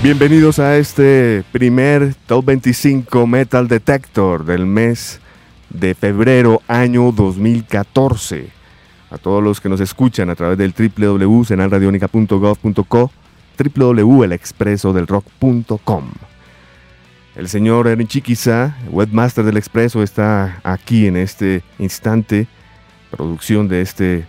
Bienvenidos 0.00 0.60
a 0.60 0.76
este 0.76 1.42
primer 1.50 2.14
Top 2.26 2.44
25 2.44 3.26
Metal 3.26 3.66
Detector 3.66 4.44
del 4.44 4.64
mes 4.64 5.20
de 5.70 5.96
febrero 5.96 6.62
año 6.68 7.10
2014. 7.10 8.48
A 9.10 9.18
todos 9.18 9.42
los 9.42 9.60
que 9.60 9.68
nos 9.68 9.80
escuchan 9.80 10.30
a 10.30 10.36
través 10.36 10.56
del 10.56 10.72
www.senalradionica.gov.co, 10.72 13.10
www.elexpresodelrock.com. 13.74 16.04
El 17.34 17.48
señor 17.48 17.88
Erin 17.88 18.06
Chiquiza, 18.06 18.76
webmaster 18.92 19.44
del 19.44 19.56
Expreso, 19.56 20.04
está 20.04 20.60
aquí 20.62 21.08
en 21.08 21.16
este 21.16 21.64
instante, 21.80 22.46
producción 23.10 23.66
de 23.66 23.80
este 23.80 24.26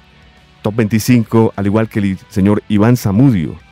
Top 0.63 0.77
25, 0.77 1.53
al 1.55 1.67
igual 1.67 1.89
que 1.89 1.99
el 1.99 2.17
señor 2.29 2.63
Iván 2.69 2.97
Zamudio 2.97 3.68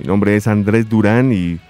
mi 0.00 0.06
nombre 0.06 0.34
es 0.34 0.46
Andrés 0.46 0.88
Durán 0.88 1.30
y 1.30 1.60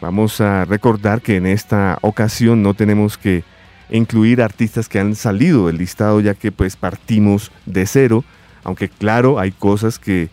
vamos 0.00 0.40
a 0.40 0.64
recordar 0.64 1.20
que 1.20 1.36
en 1.36 1.46
esta 1.46 1.98
ocasión 2.02 2.62
no 2.62 2.74
tenemos 2.74 3.18
que 3.18 3.42
incluir 3.90 4.40
artistas 4.40 4.88
que 4.88 5.00
han 5.00 5.16
salido 5.16 5.66
del 5.66 5.78
listado 5.78 6.20
ya 6.20 6.34
que 6.34 6.52
pues 6.52 6.76
partimos 6.76 7.50
de 7.66 7.84
cero, 7.86 8.24
aunque 8.62 8.88
claro 8.88 9.40
hay 9.40 9.50
cosas 9.50 9.98
que 9.98 10.30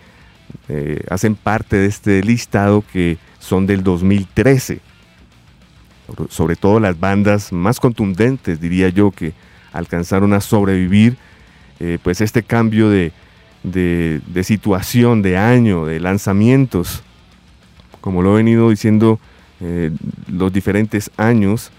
eh, 0.67 1.03
hacen 1.09 1.33
parte 1.33 1.77
de 1.77 1.87
este 1.87 2.23
listado 2.23 2.83
que 2.93 3.17
son 3.39 3.65
del 3.65 3.83
2013. 3.83 4.79
Sobre 6.29 6.55
todo 6.55 6.79
las 6.79 6.99
bandas 6.99 7.51
más 7.51 7.79
contundentes, 7.79 8.61
diría 8.61 8.89
yo, 8.89 9.09
que 9.09 9.33
alcanzaron 9.73 10.33
a 10.33 10.41
sobrevivir 10.41 11.17
eh, 11.79 11.97
pues 12.03 12.21
este 12.21 12.43
cambio 12.43 12.91
de, 12.91 13.11
de 13.63 14.43
situación, 14.43 15.23
de 15.23 15.35
año, 15.35 15.87
de 15.87 15.99
lanzamientos 15.99 17.03
como 18.09 18.23
lo 18.23 18.33
he 18.33 18.37
venido 18.37 18.71
diciendo 18.71 19.19
eh, 19.61 19.91
los 20.27 20.51
diferentes 20.51 21.11
años, 21.15 21.69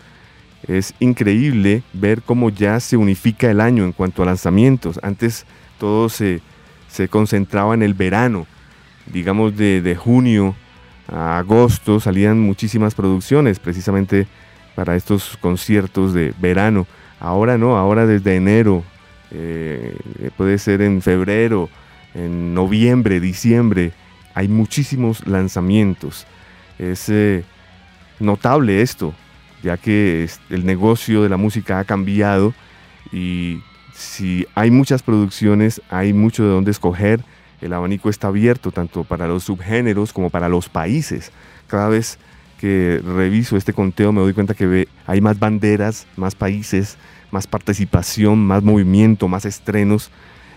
es 0.69 0.95
increíble 1.01 1.83
ver 1.93 2.23
cómo 2.23 2.51
ya 2.51 2.79
se 2.79 2.97
unifica 2.97 3.51
el 3.51 3.61
año 3.61 3.83
en 3.85 3.91
cuanto 3.91 4.23
a 4.23 4.27
lanzamientos. 4.27 5.01
Antes 5.03 5.45
todo 5.77 6.09
se, 6.09 6.41
concentraba 7.11 7.75
en 7.75 7.83
el 7.83 7.95
verano, 7.95 8.47
digamos 9.13 9.57
de, 9.57 9.97
junio 9.99 10.55
a 11.09 11.39
agosto 11.39 11.99
salían 11.99 12.39
muchísimas 12.39 12.95
producciones 12.95 13.59
precisamente 13.59 14.29
para 14.77 14.95
estos 14.95 15.37
conciertos 15.37 16.15
de 16.15 16.33
verano. 16.41 16.87
Ahora 17.19 17.59
no, 17.59 17.77
ahora 17.77 18.07
desde 18.07 18.37
enero, 18.37 18.85
eh, 19.33 19.97
puede 20.37 20.59
ser 20.59 20.81
en 20.81 21.03
febrero, 21.03 21.69
en 22.15 22.55
noviembre, 22.55 23.19
diciembre, 23.19 23.95
hay 24.41 24.49
muchísimos 24.49 25.27
lanzamientos. 25.27 26.27
Es 26.79 27.11
eh, 27.11 27.45
notable 28.21 28.81
esto, 28.81 29.13
ya 29.63 29.77
que 29.77 30.27
el 30.49 30.65
negocio 30.65 31.23
de 31.23 31.29
la 31.29 31.37
música 31.37 31.79
ha 31.79 31.85
cambiado 31.85 32.55
y 33.13 33.61
si 33.93 34.47
hay 34.55 34.71
muchas 34.71 35.03
producciones, 35.03 35.83
hay 35.91 36.15
mucho 36.15 36.43
de 36.43 36.49
dónde 36.49 36.71
escoger. 36.71 37.23
El 37.61 37.75
abanico 37.75 38.09
está 38.09 38.29
abierto 38.29 38.73
tanto 38.73 39.05
para 39.05 39.29
los 39.29 39.45
subgéneros 39.45 40.15
como 40.15 40.31
para 40.31 40.49
los 40.49 40.71
países. 40.71 41.33
Cada 41.67 41.91
vez 41.91 42.19
que 42.59 43.03
reviso 43.05 43.59
este 43.59 43.75
conteo 43.75 44.11
me 44.11 44.23
doy 44.23 44.33
cuenta 44.33 44.55
que 44.55 44.89
hay 45.07 45.21
más 45.21 45.39
banderas, 45.39 46.07
más 46.17 46.35
países, 46.35 46.97
más 47.31 47.47
participación, 47.47 48.39
más 48.39 48.63
movimiento, 48.63 49.29
más 49.29 49.45
estrenos. 49.45 50.11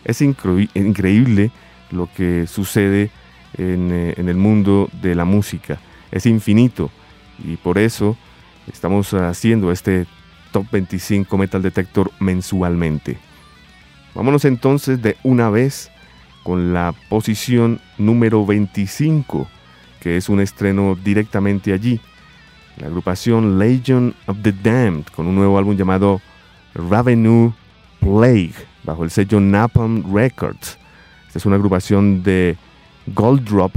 Es 0.05 0.21
increíble 0.21 1.51
lo 1.91 2.07
que 2.15 2.47
sucede 2.47 3.11
eh, 3.57 4.13
en, 4.17 4.29
el 4.29 4.35
mundo 4.35 4.89
de 5.01 5.15
la 5.15 5.25
música. 5.25 5.79
Es 6.11 6.25
infinito 6.25 6.89
y 7.43 7.57
por 7.57 7.77
eso 7.77 8.17
estamos 8.71 9.13
haciendo 9.13 9.71
este 9.71 10.05
Top 10.51 10.65
25 10.71 11.37
Metal 11.37 11.61
Detector 11.61 12.11
mensualmente. 12.19 13.17
Vámonos 14.15 14.45
entonces 14.45 15.01
de 15.01 15.17
una 15.23 15.49
vez 15.49 15.91
con 16.43 16.73
la 16.73 16.93
posición 17.09 17.79
número 17.97 18.45
25, 18.45 19.47
que 19.99 20.17
es 20.17 20.29
un 20.29 20.39
estreno 20.39 20.95
directamente 21.03 21.73
allí. 21.73 21.99
La 22.77 22.87
agrupación 22.87 23.57
Legion 23.57 24.13
of 24.27 24.37
the 24.41 24.51
Damned, 24.51 25.05
con 25.15 25.27
un 25.27 25.35
nuevo 25.35 25.57
álbum 25.57 25.75
llamado 25.75 26.21
Ravenue 26.75 27.53
Plague, 27.99 28.53
bajo 28.83 29.03
el 29.03 29.11
sello 29.11 29.39
Napalm 29.39 30.13
Records. 30.13 30.77
Esta 31.27 31.39
es 31.39 31.45
una 31.45 31.55
agrupación 31.55 32.21
de 32.21 32.57
Gold 33.07 33.43
Drop 33.47 33.75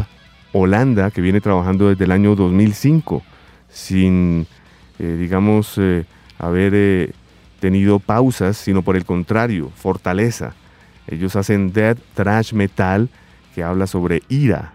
Holanda, 0.53 1.10
que 1.10 1.20
viene 1.20 1.41
trabajando 1.41 1.88
desde 1.88 2.04
el 2.04 2.12
año 2.12 2.34
2005, 2.34 3.22
sin, 3.69 4.47
eh, 4.98 5.16
digamos, 5.19 5.76
eh, 5.76 6.06
haber 6.38 6.72
eh, 6.75 7.12
tenido 7.60 7.98
pausas, 7.98 8.56
sino 8.56 8.82
por 8.82 8.97
el 8.97 9.04
contrario, 9.04 9.70
fortaleza. 9.75 10.54
Ellos 11.06 11.36
hacen 11.36 11.72
death 11.72 11.98
trash 12.15 12.53
metal 12.53 13.09
que 13.54 13.62
habla 13.62 13.86
sobre 13.86 14.22
ira, 14.28 14.72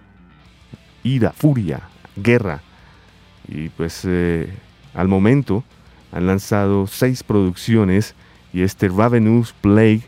ira, 1.04 1.32
furia, 1.32 1.82
guerra. 2.16 2.62
Y 3.48 3.70
pues 3.70 4.08
al 4.94 5.08
momento 5.08 5.64
han 6.12 6.28
lanzado 6.28 6.88
seis 6.88 7.24
producciones 7.24 8.16
y 8.54 8.62
este 8.62 8.88
Ravenous 8.88 9.54
Plague 9.62 10.04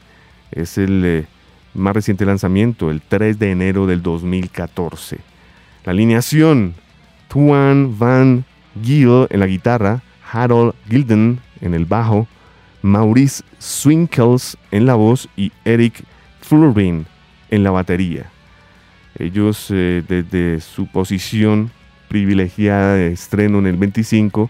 es 0.51 0.77
el 0.77 1.27
más 1.73 1.93
reciente 1.93 2.25
lanzamiento, 2.25 2.91
el 2.91 3.01
3 3.01 3.39
de 3.39 3.51
enero 3.51 3.87
del 3.87 4.01
2014. 4.01 5.19
La 5.85 5.91
alineación, 5.91 6.75
Tuan 7.27 7.97
Van 7.97 8.45
Giel 8.81 9.27
en 9.29 9.39
la 9.39 9.47
guitarra, 9.47 10.01
Harold 10.31 10.73
Gilden 10.89 11.39
en 11.61 11.73
el 11.73 11.85
bajo, 11.85 12.27
Maurice 12.81 13.43
Swinkels 13.59 14.57
en 14.71 14.85
la 14.85 14.95
voz 14.95 15.29
y 15.37 15.51
Eric 15.63 16.03
Flurbin 16.41 17.05
en 17.49 17.63
la 17.63 17.71
batería. 17.71 18.29
Ellos 19.17 19.67
eh, 19.69 20.03
desde 20.07 20.59
su 20.59 20.87
posición 20.87 21.71
privilegiada 22.09 22.95
de 22.95 23.11
estreno 23.13 23.59
en 23.59 23.67
el 23.67 23.77
25 23.77 24.49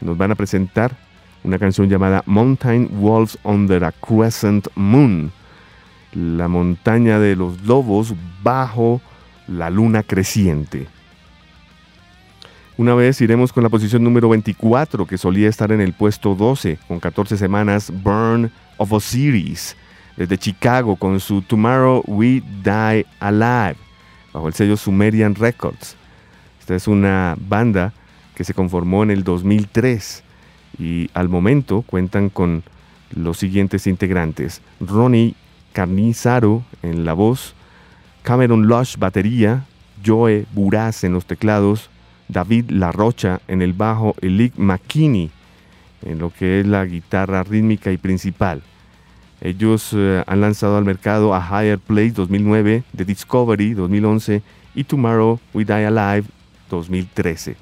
nos 0.00 0.16
van 0.16 0.32
a 0.32 0.34
presentar 0.34 0.96
una 1.42 1.58
canción 1.58 1.88
llamada 1.88 2.22
Mountain 2.26 2.88
Wolves 3.00 3.38
Under 3.44 3.84
a 3.84 3.92
Crescent 3.92 4.68
Moon 4.74 5.32
la 6.14 6.48
montaña 6.48 7.18
de 7.18 7.36
los 7.36 7.62
lobos 7.62 8.14
bajo 8.42 9.00
la 9.46 9.70
luna 9.70 10.02
creciente. 10.02 10.86
Una 12.76 12.94
vez 12.94 13.20
iremos 13.20 13.52
con 13.52 13.62
la 13.62 13.68
posición 13.68 14.02
número 14.02 14.28
24, 14.28 15.06
que 15.06 15.18
solía 15.18 15.48
estar 15.48 15.70
en 15.70 15.80
el 15.80 15.92
puesto 15.92 16.34
12, 16.34 16.78
con 16.88 16.98
14 16.98 17.36
semanas, 17.36 17.92
Burn 18.02 18.50
of 18.78 18.92
Osiris, 18.92 19.76
desde 20.16 20.38
Chicago, 20.38 20.96
con 20.96 21.20
su 21.20 21.42
Tomorrow 21.42 22.02
We 22.06 22.42
Die 22.64 23.06
Alive, 23.20 23.76
bajo 24.32 24.48
el 24.48 24.54
sello 24.54 24.76
Sumerian 24.76 25.36
Records. 25.36 25.96
Esta 26.58 26.74
es 26.74 26.88
una 26.88 27.36
banda 27.38 27.92
que 28.34 28.42
se 28.42 28.54
conformó 28.54 29.04
en 29.04 29.12
el 29.12 29.22
2003 29.22 30.24
y 30.78 31.08
al 31.14 31.28
momento 31.28 31.82
cuentan 31.82 32.28
con 32.28 32.64
los 33.14 33.38
siguientes 33.38 33.86
integrantes: 33.86 34.62
Ronnie 34.80 35.36
Carnizaro 35.74 36.62
en 36.82 37.04
la 37.04 37.12
voz, 37.12 37.54
Cameron 38.22 38.66
Lush 38.66 38.96
batería, 38.96 39.66
Joe 40.04 40.46
Buraz 40.54 41.04
en 41.04 41.12
los 41.12 41.26
teclados, 41.26 41.90
David 42.28 42.70
La 42.70 42.92
Rocha 42.92 43.40
en 43.48 43.60
el 43.60 43.74
bajo 43.74 44.14
y 44.22 44.28
Lick 44.28 44.56
McKinney 44.56 45.30
en 46.02 46.18
lo 46.18 46.30
que 46.30 46.60
es 46.60 46.66
la 46.66 46.84
guitarra 46.84 47.42
rítmica 47.42 47.90
y 47.90 47.96
principal. 47.96 48.62
Ellos 49.40 49.90
eh, 49.92 50.22
han 50.26 50.40
lanzado 50.40 50.78
al 50.78 50.84
mercado 50.84 51.34
a 51.34 51.40
Higher 51.40 51.78
Place 51.78 52.12
2009, 52.12 52.84
The 52.96 53.04
Discovery 53.04 53.74
2011 53.74 54.42
y 54.74 54.84
Tomorrow 54.84 55.40
We 55.52 55.64
Die 55.64 55.86
Alive 55.86 56.28
2013. 56.70 57.56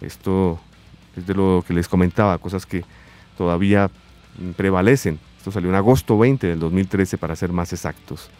Esto 0.00 0.60
es 1.16 1.26
de 1.26 1.34
lo 1.34 1.64
que 1.66 1.74
les 1.74 1.88
comentaba, 1.88 2.38
cosas 2.38 2.64
que 2.64 2.84
todavía 3.36 3.90
prevalecen 4.56 5.18
salió 5.50 5.70
en 5.70 5.76
agosto 5.76 6.18
20 6.18 6.46
del 6.46 6.58
2013 6.58 7.18
para 7.18 7.36
ser 7.36 7.52
más 7.52 7.72
exactos. 7.72 8.30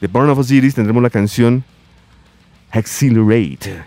De 0.00 0.06
Born 0.06 0.30
of 0.30 0.38
Osiris 0.38 0.74
tendremos 0.74 1.02
la 1.02 1.10
canción 1.10 1.64
Accelerate. 2.70 3.82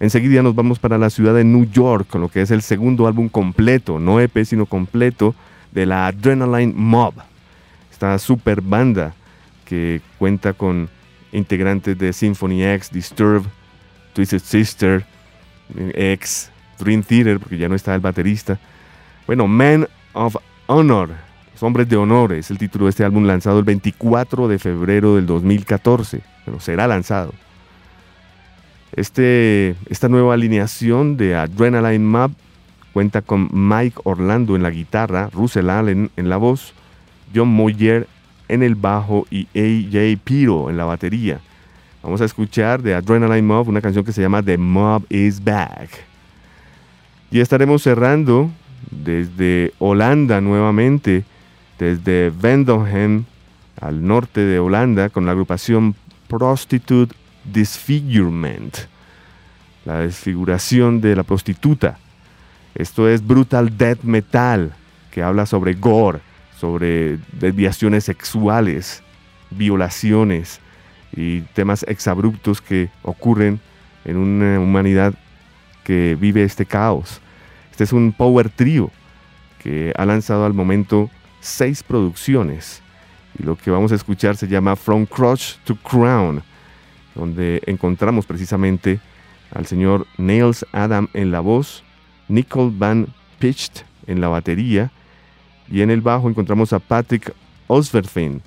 Enseguida 0.00 0.42
nos 0.42 0.54
vamos 0.54 0.78
para 0.78 0.96
la 0.96 1.10
ciudad 1.10 1.34
de 1.34 1.44
New 1.44 1.68
York 1.70 2.08
con 2.08 2.20
lo 2.20 2.28
que 2.28 2.42
es 2.42 2.50
el 2.50 2.62
segundo 2.62 3.06
álbum 3.06 3.28
completo, 3.28 3.98
no 3.98 4.20
EP 4.20 4.44
sino 4.44 4.66
completo, 4.66 5.34
de 5.72 5.86
la 5.86 6.06
Adrenaline 6.06 6.72
Mob. 6.74 7.14
Esta 7.90 8.18
super 8.18 8.60
banda 8.60 9.14
que 9.64 10.00
cuenta 10.18 10.52
con 10.52 10.88
integrantes 11.32 11.98
de 11.98 12.12
Symphony 12.12 12.64
X, 12.64 12.90
Disturb, 12.90 13.44
Twisted 14.14 14.38
Sister, 14.38 15.04
X, 15.76 16.50
Dream 16.78 17.02
Theater, 17.02 17.38
porque 17.38 17.58
ya 17.58 17.68
no 17.68 17.74
está 17.74 17.94
el 17.94 18.00
baterista. 18.00 18.58
Bueno, 19.26 19.46
Man 19.46 19.86
of 20.14 20.36
Honor, 20.68 21.10
Hombres 21.62 21.88
de 21.88 21.96
Honor 21.96 22.32
es 22.32 22.50
el 22.50 22.58
título 22.58 22.86
de 22.86 22.90
este 22.90 23.04
álbum 23.04 23.24
lanzado 23.24 23.58
el 23.58 23.64
24 23.64 24.48
de 24.48 24.58
febrero 24.58 25.16
del 25.16 25.26
2014. 25.26 26.20
Pero 26.44 26.60
será 26.60 26.86
lanzado. 26.86 27.32
Este, 28.92 29.76
esta 29.88 30.08
nueva 30.08 30.34
alineación 30.34 31.16
de 31.16 31.36
Adrenaline 31.36 32.04
Map 32.04 32.32
cuenta 32.92 33.22
con 33.22 33.48
Mike 33.52 34.00
Orlando 34.04 34.56
en 34.56 34.62
la 34.62 34.70
guitarra, 34.70 35.28
Russell 35.32 35.70
Allen 35.70 36.10
en 36.16 36.28
la 36.28 36.36
voz, 36.36 36.72
John 37.34 37.48
Moyer 37.48 38.08
en 38.48 38.62
el 38.62 38.74
bajo 38.74 39.26
y 39.30 39.46
AJ 39.54 40.18
Piro 40.24 40.70
en 40.70 40.76
la 40.76 40.84
batería. 40.84 41.40
Vamos 42.02 42.20
a 42.20 42.24
escuchar 42.24 42.82
de 42.82 42.94
Adrenaline 42.94 43.46
Mob 43.46 43.68
una 43.68 43.80
canción 43.80 44.04
que 44.04 44.12
se 44.12 44.22
llama 44.22 44.42
The 44.42 44.56
Mob 44.56 45.04
is 45.10 45.42
Back. 45.42 45.90
Y 47.30 47.40
estaremos 47.40 47.82
cerrando 47.82 48.50
desde 48.90 49.74
Holanda 49.78 50.40
nuevamente, 50.40 51.24
desde 51.78 52.30
Vendohem 52.30 53.24
al 53.80 54.04
norte 54.06 54.40
de 54.40 54.58
Holanda, 54.58 55.08
con 55.08 55.26
la 55.26 55.32
agrupación 55.32 55.94
Prostitute 56.28 57.14
Disfigurement, 57.44 58.76
la 59.84 60.00
desfiguración 60.00 61.00
de 61.00 61.16
la 61.16 61.22
prostituta. 61.22 61.98
Esto 62.74 63.08
es 63.08 63.26
brutal 63.26 63.76
death 63.78 64.02
metal, 64.02 64.74
que 65.10 65.22
habla 65.22 65.46
sobre 65.46 65.74
gore, 65.74 66.20
sobre 66.58 67.18
desviaciones 67.32 68.04
sexuales, 68.04 69.02
violaciones 69.50 70.60
y 71.16 71.40
temas 71.40 71.84
exabruptos 71.88 72.60
que 72.60 72.90
ocurren 73.02 73.60
en 74.04 74.16
una 74.16 74.60
humanidad 74.60 75.14
que 75.84 76.16
vive 76.20 76.42
este 76.42 76.66
caos. 76.66 77.20
Este 77.70 77.84
es 77.84 77.92
un 77.92 78.12
power 78.12 78.50
trio 78.50 78.90
que 79.62 79.92
ha 79.96 80.04
lanzado 80.04 80.44
al 80.44 80.52
momento 80.52 81.08
seis 81.40 81.82
producciones 81.82 82.82
y 83.38 83.42
lo 83.42 83.56
que 83.56 83.70
vamos 83.70 83.92
a 83.92 83.94
escuchar 83.94 84.36
se 84.36 84.48
llama 84.48 84.76
From 84.76 85.06
Crotch 85.06 85.56
to 85.64 85.76
Crown, 85.76 86.42
donde 87.14 87.62
encontramos 87.66 88.26
precisamente 88.26 89.00
al 89.54 89.66
señor 89.66 90.06
Nails 90.16 90.66
Adam 90.72 91.08
en 91.14 91.30
la 91.30 91.40
voz, 91.40 91.84
Nicole 92.28 92.72
Van 92.76 93.06
Pitched 93.38 93.84
en 94.06 94.20
la 94.20 94.28
batería 94.28 94.90
y 95.70 95.82
en 95.82 95.90
el 95.90 96.00
bajo 96.00 96.28
encontramos 96.28 96.72
a 96.72 96.78
Patrick 96.78 97.34
Osverfin, 97.66 98.42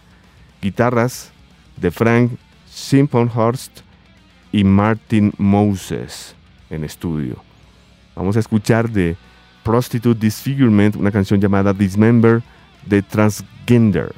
guitarras 0.61 1.31
de 1.77 1.91
Frank 1.91 2.31
Simponhorst 2.69 3.81
y 4.51 4.63
Martin 4.63 5.33
Moses 5.37 6.35
en 6.69 6.83
estudio. 6.83 7.35
Vamos 8.15 8.35
a 8.35 8.39
escuchar 8.39 8.89
de 8.89 9.15
Prostitute 9.63 10.19
Disfigurement 10.19 10.95
una 10.95 11.11
canción 11.11 11.39
llamada 11.39 11.73
Dismember 11.73 12.41
de 12.85 13.01
Transgender. 13.01 14.13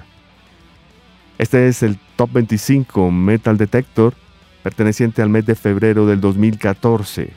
Este 1.38 1.68
es 1.68 1.84
el 1.84 1.98
Top 2.16 2.32
25 2.34 3.12
Metal 3.12 3.58
Detector 3.58 4.14
perteneciente 4.64 5.22
al 5.22 5.30
mes 5.30 5.46
de 5.46 5.56
febrero 5.56 6.06
del 6.06 6.22
2014. 6.22 7.32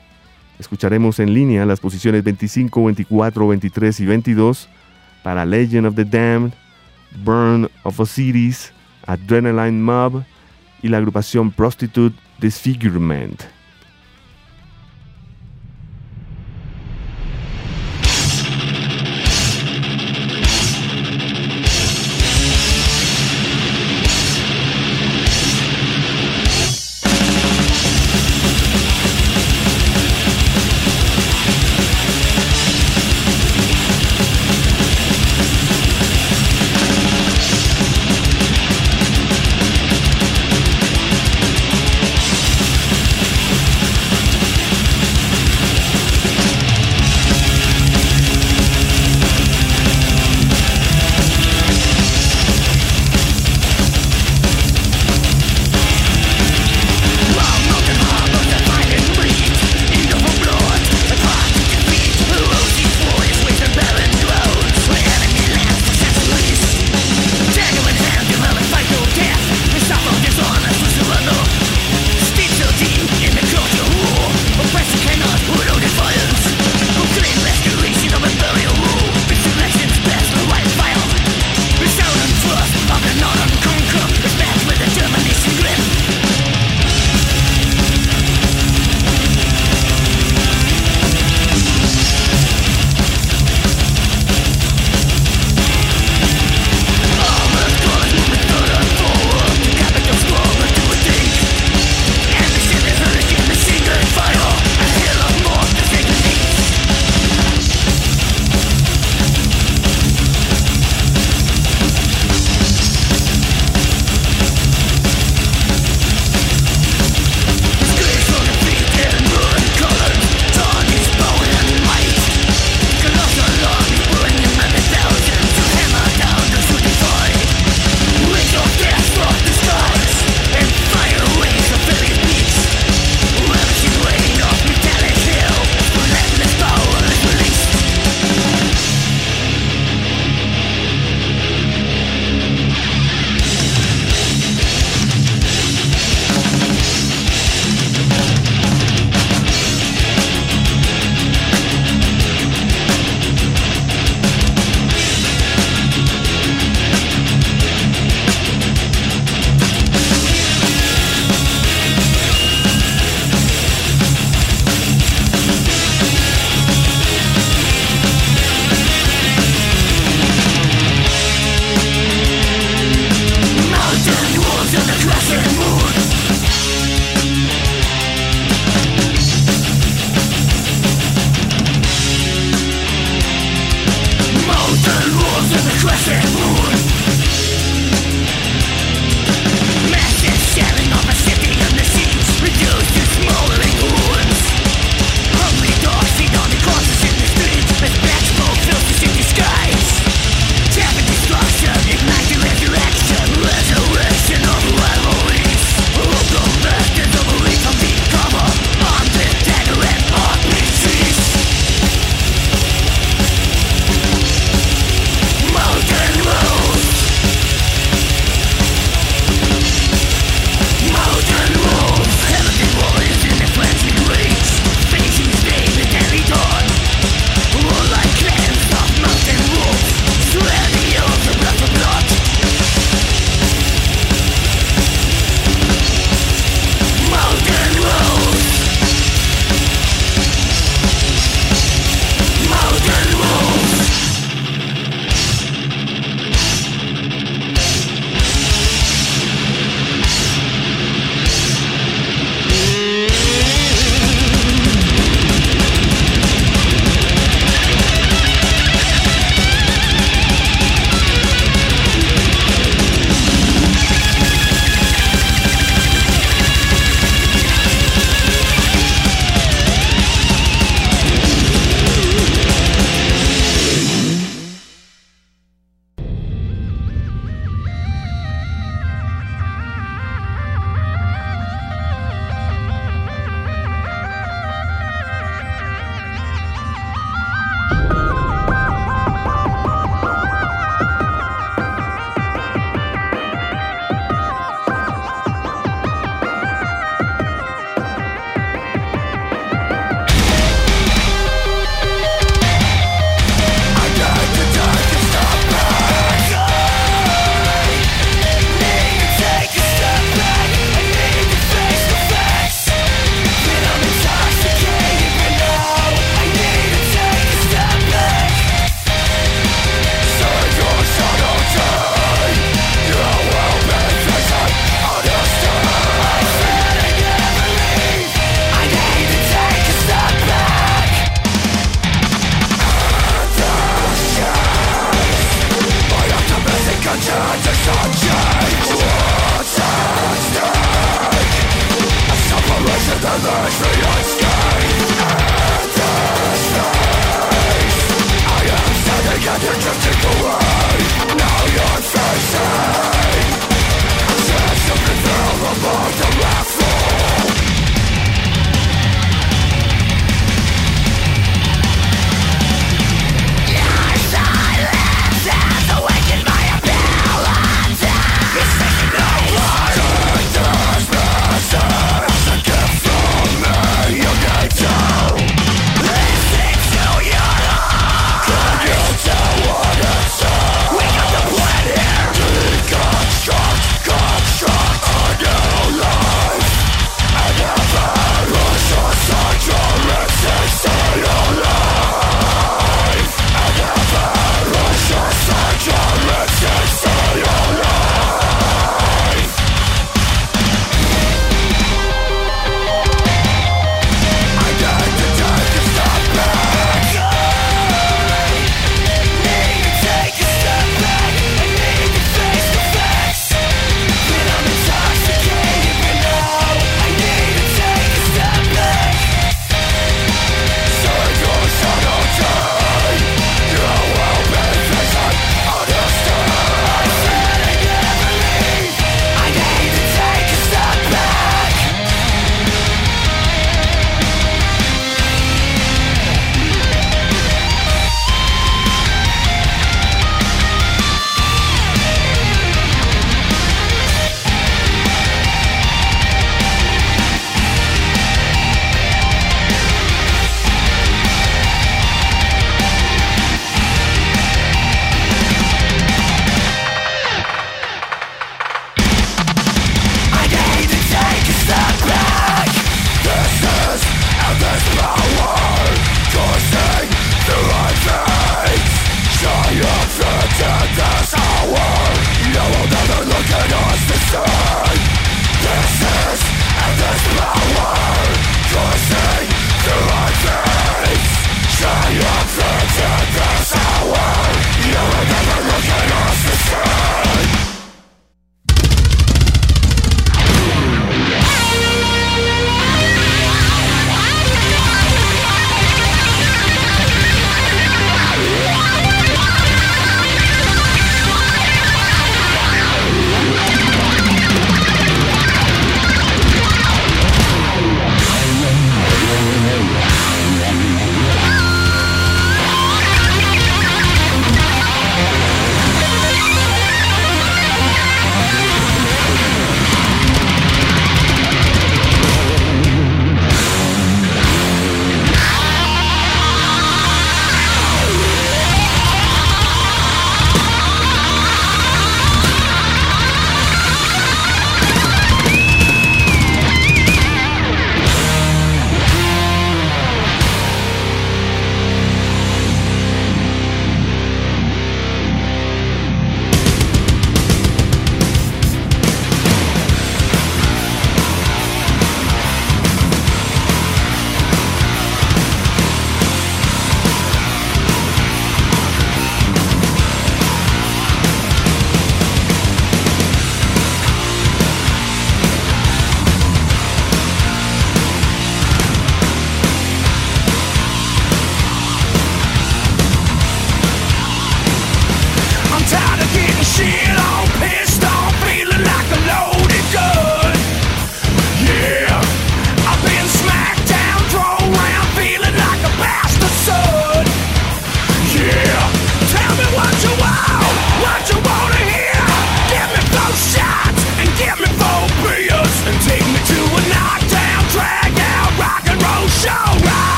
Escucharemos 0.59 1.19
en 1.19 1.35
línea 1.35 1.67
las 1.67 1.81
posiciones 1.81 2.25
25, 2.25 2.85
24, 2.85 3.49
23 3.49 4.01
y 4.01 4.07
22 4.07 4.69
para 5.23 5.45
Legend 5.45 5.87
of 5.87 5.97
the 5.97 6.05
Damned, 6.05 6.53
Burn 7.25 7.69
of 7.83 7.99
Osiris, 7.99 8.73
Adrenaline 9.07 9.83
Mob 9.83 10.23
y 10.83 10.89
la 10.89 10.99
agrupación 10.99 11.51
Prostitute 11.51 12.17
Disfigurement. 12.39 13.56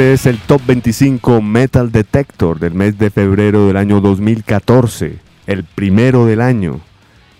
Este 0.00 0.14
es 0.14 0.24
el 0.24 0.38
Top 0.38 0.62
25 0.66 1.42
Metal 1.42 1.92
Detector 1.92 2.58
del 2.58 2.72
mes 2.72 2.96
de 2.96 3.10
febrero 3.10 3.66
del 3.66 3.76
año 3.76 4.00
2014, 4.00 5.18
el 5.46 5.62
primero 5.62 6.24
del 6.24 6.40
año. 6.40 6.80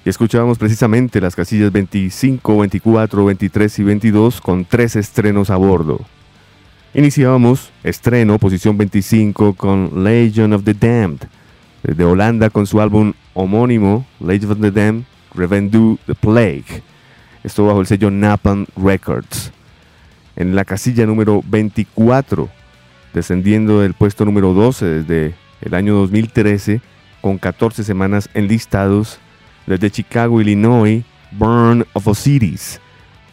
Y 0.04 0.10
escuchábamos 0.10 0.58
precisamente 0.58 1.22
las 1.22 1.34
casillas 1.34 1.72
25, 1.72 2.58
24, 2.58 3.24
23 3.24 3.78
y 3.78 3.82
22 3.82 4.42
con 4.42 4.66
tres 4.66 4.94
estrenos 4.96 5.48
a 5.48 5.56
bordo. 5.56 6.00
Iniciábamos 6.92 7.70
estreno, 7.82 8.38
posición 8.38 8.76
25 8.76 9.54
con 9.54 10.04
Legion 10.04 10.52
of 10.52 10.62
the 10.62 10.74
Damned, 10.74 11.28
desde 11.82 12.04
Holanda 12.04 12.50
con 12.50 12.66
su 12.66 12.78
álbum 12.82 13.14
homónimo 13.32 14.04
Legion 14.20 14.52
of 14.52 14.60
the 14.60 14.70
Damned, 14.70 15.06
Revendu 15.34 15.98
the 16.04 16.14
Plague. 16.14 16.82
Esto 17.42 17.64
bajo 17.64 17.80
el 17.80 17.86
sello 17.86 18.10
Napalm 18.10 18.66
Records 18.76 19.50
en 20.40 20.54
la 20.54 20.64
casilla 20.64 21.04
número 21.04 21.42
24, 21.46 22.48
descendiendo 23.12 23.80
del 23.80 23.92
puesto 23.92 24.24
número 24.24 24.54
12 24.54 24.86
desde 24.86 25.34
el 25.60 25.74
año 25.74 25.94
2013, 25.96 26.80
con 27.20 27.36
14 27.36 27.84
semanas 27.84 28.30
enlistados 28.32 29.18
desde 29.66 29.90
Chicago, 29.90 30.40
Illinois, 30.40 31.04
Burn 31.32 31.84
of 31.92 32.08
Osiris, 32.08 32.80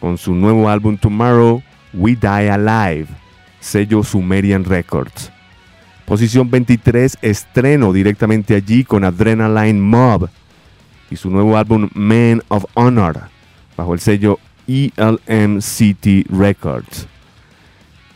con 0.00 0.18
su 0.18 0.34
nuevo 0.34 0.68
álbum 0.68 0.98
Tomorrow 0.98 1.62
We 1.94 2.14
Die 2.14 2.50
Alive, 2.50 3.06
sello 3.58 4.02
Sumerian 4.02 4.64
Records. 4.64 5.32
Posición 6.04 6.50
23, 6.50 7.16
estreno 7.22 7.94
directamente 7.94 8.54
allí 8.54 8.84
con 8.84 9.04
Adrenaline 9.04 9.80
Mob 9.80 10.28
y 11.10 11.16
su 11.16 11.30
nuevo 11.30 11.56
álbum 11.56 11.88
Men 11.94 12.42
of 12.48 12.66
Honor, 12.74 13.30
bajo 13.78 13.94
el 13.94 14.00
sello 14.00 14.38
ELM 14.68 15.62
City 15.62 16.24
Records. 16.28 17.08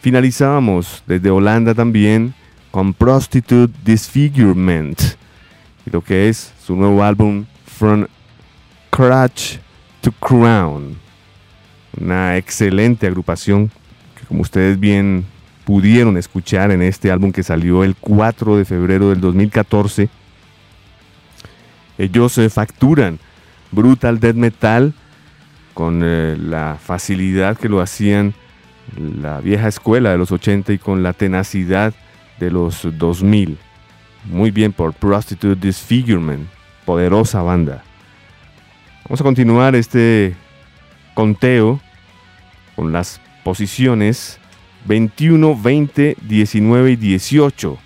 Finalizábamos 0.00 1.02
desde 1.06 1.30
Holanda 1.30 1.74
también 1.74 2.34
con 2.70 2.92
Prostitute 2.92 3.72
Disfigurement 3.84 5.00
y 5.86 5.90
lo 5.90 6.02
que 6.02 6.28
es 6.28 6.52
su 6.64 6.76
nuevo 6.76 7.02
álbum 7.02 7.46
From 7.66 8.06
Crutch 8.90 9.58
to 10.00 10.12
Crown. 10.12 10.98
Una 12.00 12.36
excelente 12.36 13.06
agrupación 13.06 13.70
que 14.18 14.26
como 14.26 14.42
ustedes 14.42 14.78
bien 14.78 15.24
pudieron 15.64 16.16
escuchar 16.16 16.70
en 16.70 16.82
este 16.82 17.10
álbum 17.10 17.32
que 17.32 17.42
salió 17.42 17.84
el 17.84 17.94
4 17.96 18.56
de 18.56 18.64
febrero 18.64 19.10
del 19.10 19.20
2014. 19.20 20.08
Ellos 21.98 22.32
se 22.32 22.50
facturan 22.50 23.18
brutal 23.70 24.18
death 24.18 24.34
metal 24.34 24.94
con 25.74 26.02
eh, 26.04 26.36
la 26.38 26.78
facilidad 26.80 27.56
que 27.56 27.68
lo 27.68 27.80
hacían 27.80 28.34
la 28.96 29.40
vieja 29.40 29.68
escuela 29.68 30.10
de 30.10 30.18
los 30.18 30.32
80 30.32 30.72
y 30.72 30.78
con 30.78 31.02
la 31.02 31.12
tenacidad 31.12 31.94
de 32.38 32.50
los 32.50 32.86
2000. 32.98 33.58
Muy 34.24 34.50
bien 34.50 34.72
por 34.72 34.92
Prostitute 34.92 35.66
Disfigurement, 35.66 36.48
poderosa 36.84 37.42
banda. 37.42 37.82
Vamos 39.04 39.20
a 39.20 39.24
continuar 39.24 39.74
este 39.74 40.34
conteo 41.14 41.80
con 42.76 42.92
las 42.92 43.20
posiciones 43.44 44.38
21, 44.84 45.60
20, 45.60 46.16
19 46.22 46.90
y 46.92 46.96
18. 46.96 47.78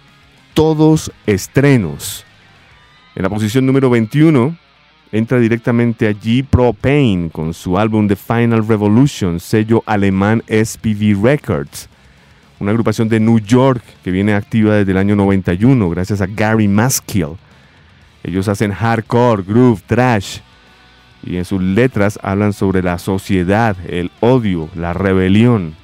Todos 0.54 1.12
estrenos. 1.26 2.24
En 3.14 3.22
la 3.22 3.30
posición 3.30 3.64
número 3.66 3.88
21 3.90 4.56
entra 5.12 5.38
directamente 5.38 6.06
allí 6.06 6.42
Propane 6.42 7.30
con 7.30 7.54
su 7.54 7.78
álbum 7.78 8.08
The 8.08 8.16
Final 8.16 8.66
Revolution, 8.66 9.40
sello 9.40 9.82
alemán 9.86 10.42
SPV 10.48 11.22
Records. 11.22 11.88
Una 12.58 12.70
agrupación 12.70 13.08
de 13.08 13.20
New 13.20 13.38
York 13.38 13.82
que 14.02 14.10
viene 14.10 14.34
activa 14.34 14.74
desde 14.74 14.92
el 14.92 14.98
año 14.98 15.14
91 15.14 15.90
gracias 15.90 16.20
a 16.20 16.26
Gary 16.26 16.68
Maskill. 16.68 17.36
Ellos 18.24 18.48
hacen 18.48 18.72
hardcore, 18.72 19.42
groove, 19.42 19.82
trash 19.86 20.38
y 21.22 21.36
en 21.36 21.44
sus 21.44 21.60
letras 21.60 22.18
hablan 22.22 22.52
sobre 22.52 22.82
la 22.82 22.98
sociedad, 22.98 23.76
el 23.88 24.10
odio, 24.20 24.68
la 24.74 24.92
rebelión. 24.92 25.74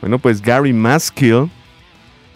Bueno, 0.00 0.18
pues 0.18 0.40
Gary 0.40 0.72
Maskill 0.72 1.50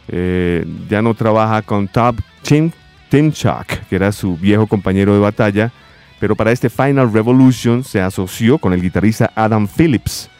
eh, 0.08 0.66
ya 0.88 1.02
no 1.02 1.14
trabaja 1.14 1.62
con 1.62 1.86
Top 1.86 2.16
Chimp 2.42 2.74
Tim 3.10 3.32
Chuck, 3.32 3.66
que 3.88 3.96
era 3.96 4.12
su 4.12 4.36
viejo 4.36 4.68
compañero 4.68 5.12
de 5.12 5.20
batalla, 5.20 5.72
pero 6.20 6.36
para 6.36 6.52
este 6.52 6.70
Final 6.70 7.12
Revolution 7.12 7.82
se 7.82 8.00
asoció 8.00 8.58
con 8.58 8.72
el 8.72 8.80
guitarrista 8.80 9.32
Adam 9.34 9.66
Phillips, 9.66 10.30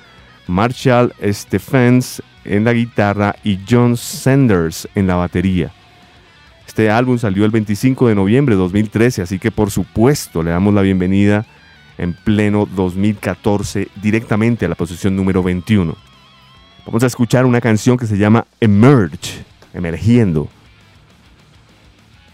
Marshall 0.46 1.12
Stephens 1.20 2.22
en 2.44 2.64
la 2.64 2.72
guitarra 2.72 3.34
y 3.42 3.58
John 3.68 3.96
Sanders 3.96 4.88
en 4.94 5.08
la 5.08 5.16
batería. 5.16 5.72
Este 6.66 6.90
álbum 6.90 7.18
salió 7.18 7.44
el 7.44 7.50
25 7.50 8.06
de 8.06 8.14
noviembre 8.14 8.54
de 8.54 8.60
2013, 8.60 9.22
así 9.22 9.40
que 9.40 9.50
por 9.50 9.72
supuesto 9.72 10.42
le 10.42 10.52
damos 10.52 10.72
la 10.72 10.82
bienvenida 10.82 11.44
en 11.98 12.12
pleno 12.12 12.66
2014 12.66 13.88
directamente 14.00 14.66
a 14.66 14.68
la 14.68 14.76
posición 14.76 15.16
número 15.16 15.42
21. 15.42 15.96
Vamos 16.86 17.02
a 17.02 17.06
escuchar 17.06 17.46
una 17.46 17.60
canción 17.60 17.96
que 17.96 18.06
se 18.06 18.16
llama 18.16 18.46
Emerge, 18.60 19.44
emergiendo 19.74 20.48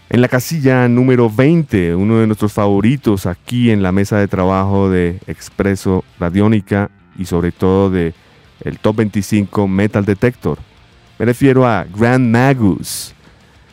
en 0.09 0.21
la 0.21 0.29
casilla 0.29 0.87
número 0.87 1.29
20, 1.29 1.95
uno 1.95 2.19
de 2.19 2.27
nuestros 2.27 2.53
favoritos 2.53 3.25
aquí 3.25 3.71
en 3.71 3.83
la 3.83 3.91
mesa 3.91 4.17
de 4.17 4.27
trabajo 4.27 4.89
de 4.89 5.19
Expreso 5.27 6.05
Radiónica 6.19 6.89
y 7.17 7.25
sobre 7.25 7.51
todo 7.51 7.89
de 7.89 8.13
el 8.61 8.79
Top 8.79 8.97
25 8.97 9.67
Metal 9.67 10.05
Detector. 10.05 10.59
Me 11.19 11.25
refiero 11.25 11.67
a 11.67 11.83
Grand 11.83 12.29
Magus. 12.29 13.13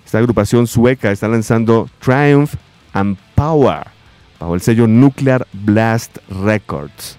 Esta 0.05 0.19
agrupación 0.19 0.67
sueca 0.67 1.13
está 1.13 1.29
lanzando 1.29 1.89
Triumph 2.01 2.55
and 2.93 3.17
Power 3.35 3.87
bajo 4.41 4.55
el 4.55 4.61
sello 4.61 4.87
Nuclear 4.87 5.47
Blast 5.53 6.19
Records. 6.29 7.17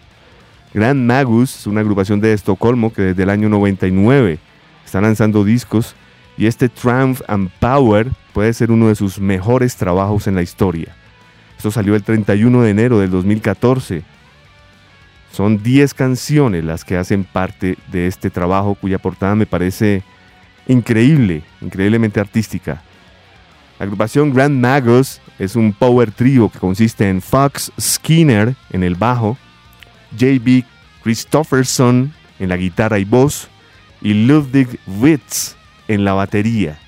Grand 0.74 1.02
Magus 1.02 1.56
es 1.60 1.68
una 1.68 1.80
agrupación 1.82 2.20
de 2.20 2.34
Estocolmo 2.34 2.92
que 2.92 3.02
desde 3.02 3.24
el 3.24 3.30
año 3.30 3.48
99 3.48 4.40
está 4.86 5.00
lanzando 5.00 5.46
discos 5.46 5.96
y 6.38 6.48
este 6.48 6.70
Triumph 6.70 7.22
and 7.28 7.50
Power 7.60 8.12
puede 8.34 8.54
ser 8.54 8.72
uno 8.72 8.88
de 8.88 8.96
sus 8.96 9.20
mejores 9.20 9.76
trabajos 9.76 10.28
en 10.28 10.36
la 10.36 10.42
historia. 10.42 10.96
Esto 11.58 11.72
salió 11.72 11.96
el 11.96 12.04
31 12.04 12.62
de 12.62 12.70
enero 12.70 13.00
del 13.00 13.12
2014. 13.12 14.04
Son 15.32 15.62
10 15.62 15.94
canciones 15.94 16.64
las 16.64 16.84
que 16.84 16.98
hacen 16.98 17.24
parte 17.24 17.78
de 17.92 18.08
este 18.08 18.30
trabajo 18.30 18.76
cuya 18.76 19.00
portada 19.00 19.36
me 19.36 19.46
parece 19.46 20.04
increíble, 20.68 21.44
increíblemente 21.62 22.20
artística. 22.20 22.82
La 23.80 23.86
agrupación 23.86 24.34
Grand 24.34 24.58
Magos 24.58 25.22
es 25.38 25.56
un 25.56 25.74
power 25.74 26.12
trio 26.12 26.50
que 26.50 26.60
consiste 26.60 27.10
en 27.10 27.22
Fox 27.22 27.72
Skinner 27.80 28.56
en 28.72 28.84
el 28.84 28.96
bajo, 28.96 29.38
J.B. 30.12 30.64
Christofferson 31.04 32.14
en 32.40 32.50
la 32.50 32.58
guitarra 32.58 33.00
y 33.00 33.06
voz 33.06 33.50
y 34.02 34.14
Ludwig 34.14 34.80
Witz 34.88 35.55
en 35.88 36.06
la 36.06 36.14
batería. 36.14 36.80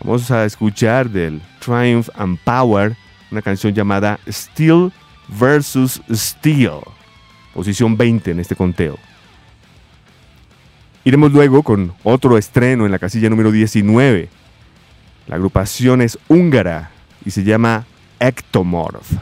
Vamos 0.00 0.30
a 0.30 0.44
escuchar 0.44 1.10
del 1.10 1.40
Triumph 1.60 2.08
and 2.14 2.38
Power 2.44 2.96
una 3.30 3.42
canción 3.42 3.74
llamada 3.74 4.18
Steel 4.28 4.92
versus 5.28 6.00
Steel, 6.10 6.80
posición 7.54 7.96
20 7.96 8.30
en 8.30 8.40
este 8.40 8.56
conteo. 8.56 8.98
Iremos 11.04 11.32
luego 11.32 11.62
con 11.62 11.94
otro 12.02 12.36
estreno 12.36 12.84
en 12.84 12.92
la 12.92 12.98
casilla 12.98 13.30
número 13.30 13.50
19. 13.50 14.28
La 15.26 15.36
agrupación 15.36 16.02
es 16.02 16.18
húngara 16.28 16.90
y 17.24 17.30
se 17.30 17.44
llama 17.44 17.86
Ectomorph. 18.20 19.12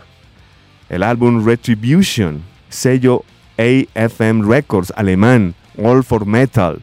El 0.88 1.02
álbum 1.02 1.44
Retribution, 1.44 2.42
sello 2.68 3.24
AFM 3.58 4.48
Records 4.48 4.92
alemán, 4.96 5.54
All 5.78 6.02
for 6.04 6.26
Metal, 6.26 6.80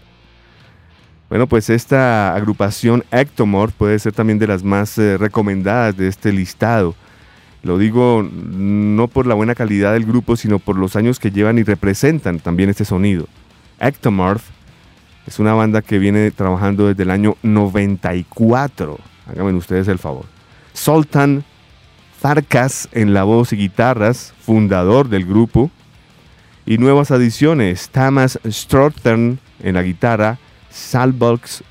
bueno, 1.33 1.47
pues 1.47 1.71
esta 1.71 2.35
agrupación 2.35 3.03
Ectomorph 3.09 3.73
puede 3.73 3.97
ser 3.97 4.13
también 4.13 4.37
de 4.37 4.45
las 4.45 4.63
más 4.63 4.99
eh, 4.99 5.17
recomendadas 5.17 5.97
de 5.97 6.07
este 6.07 6.31
listado. 6.31 6.93
Lo 7.63 7.79
digo 7.79 8.21
no 8.21 9.07
por 9.07 9.25
la 9.25 9.33
buena 9.33 9.55
calidad 9.55 9.93
del 9.93 10.05
grupo, 10.05 10.35
sino 10.35 10.59
por 10.59 10.77
los 10.77 10.95
años 10.95 11.17
que 11.17 11.31
llevan 11.31 11.57
y 11.57 11.63
representan 11.63 12.39
también 12.39 12.69
este 12.69 12.85
sonido. 12.85 13.25
Ectomorph 13.79 14.43
es 15.25 15.39
una 15.39 15.55
banda 15.55 15.81
que 15.81 15.97
viene 15.97 16.29
trabajando 16.29 16.87
desde 16.87 17.01
el 17.01 17.09
año 17.09 17.35
94. 17.41 18.99
Háganme 19.25 19.53
ustedes 19.53 19.87
el 19.87 19.97
favor. 19.97 20.25
Sultan 20.73 21.43
Farkas 22.19 22.89
en 22.91 23.15
la 23.15 23.23
voz 23.23 23.53
y 23.53 23.57
guitarras, 23.57 24.35
fundador 24.39 25.09
del 25.09 25.25
grupo. 25.25 25.71
Y 26.67 26.77
nuevas 26.77 27.09
adiciones, 27.09 27.89
Tamas 27.89 28.39
Strothern 28.47 29.39
en 29.63 29.73
la 29.73 29.81
guitarra, 29.81 30.37
Salbox 30.73 31.63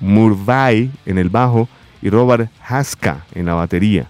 Murvay 0.00 0.90
en 1.04 1.18
el 1.18 1.28
bajo 1.28 1.68
y 2.02 2.10
Robert 2.10 2.50
Haska 2.66 3.24
en 3.34 3.46
la 3.46 3.54
batería. 3.54 4.08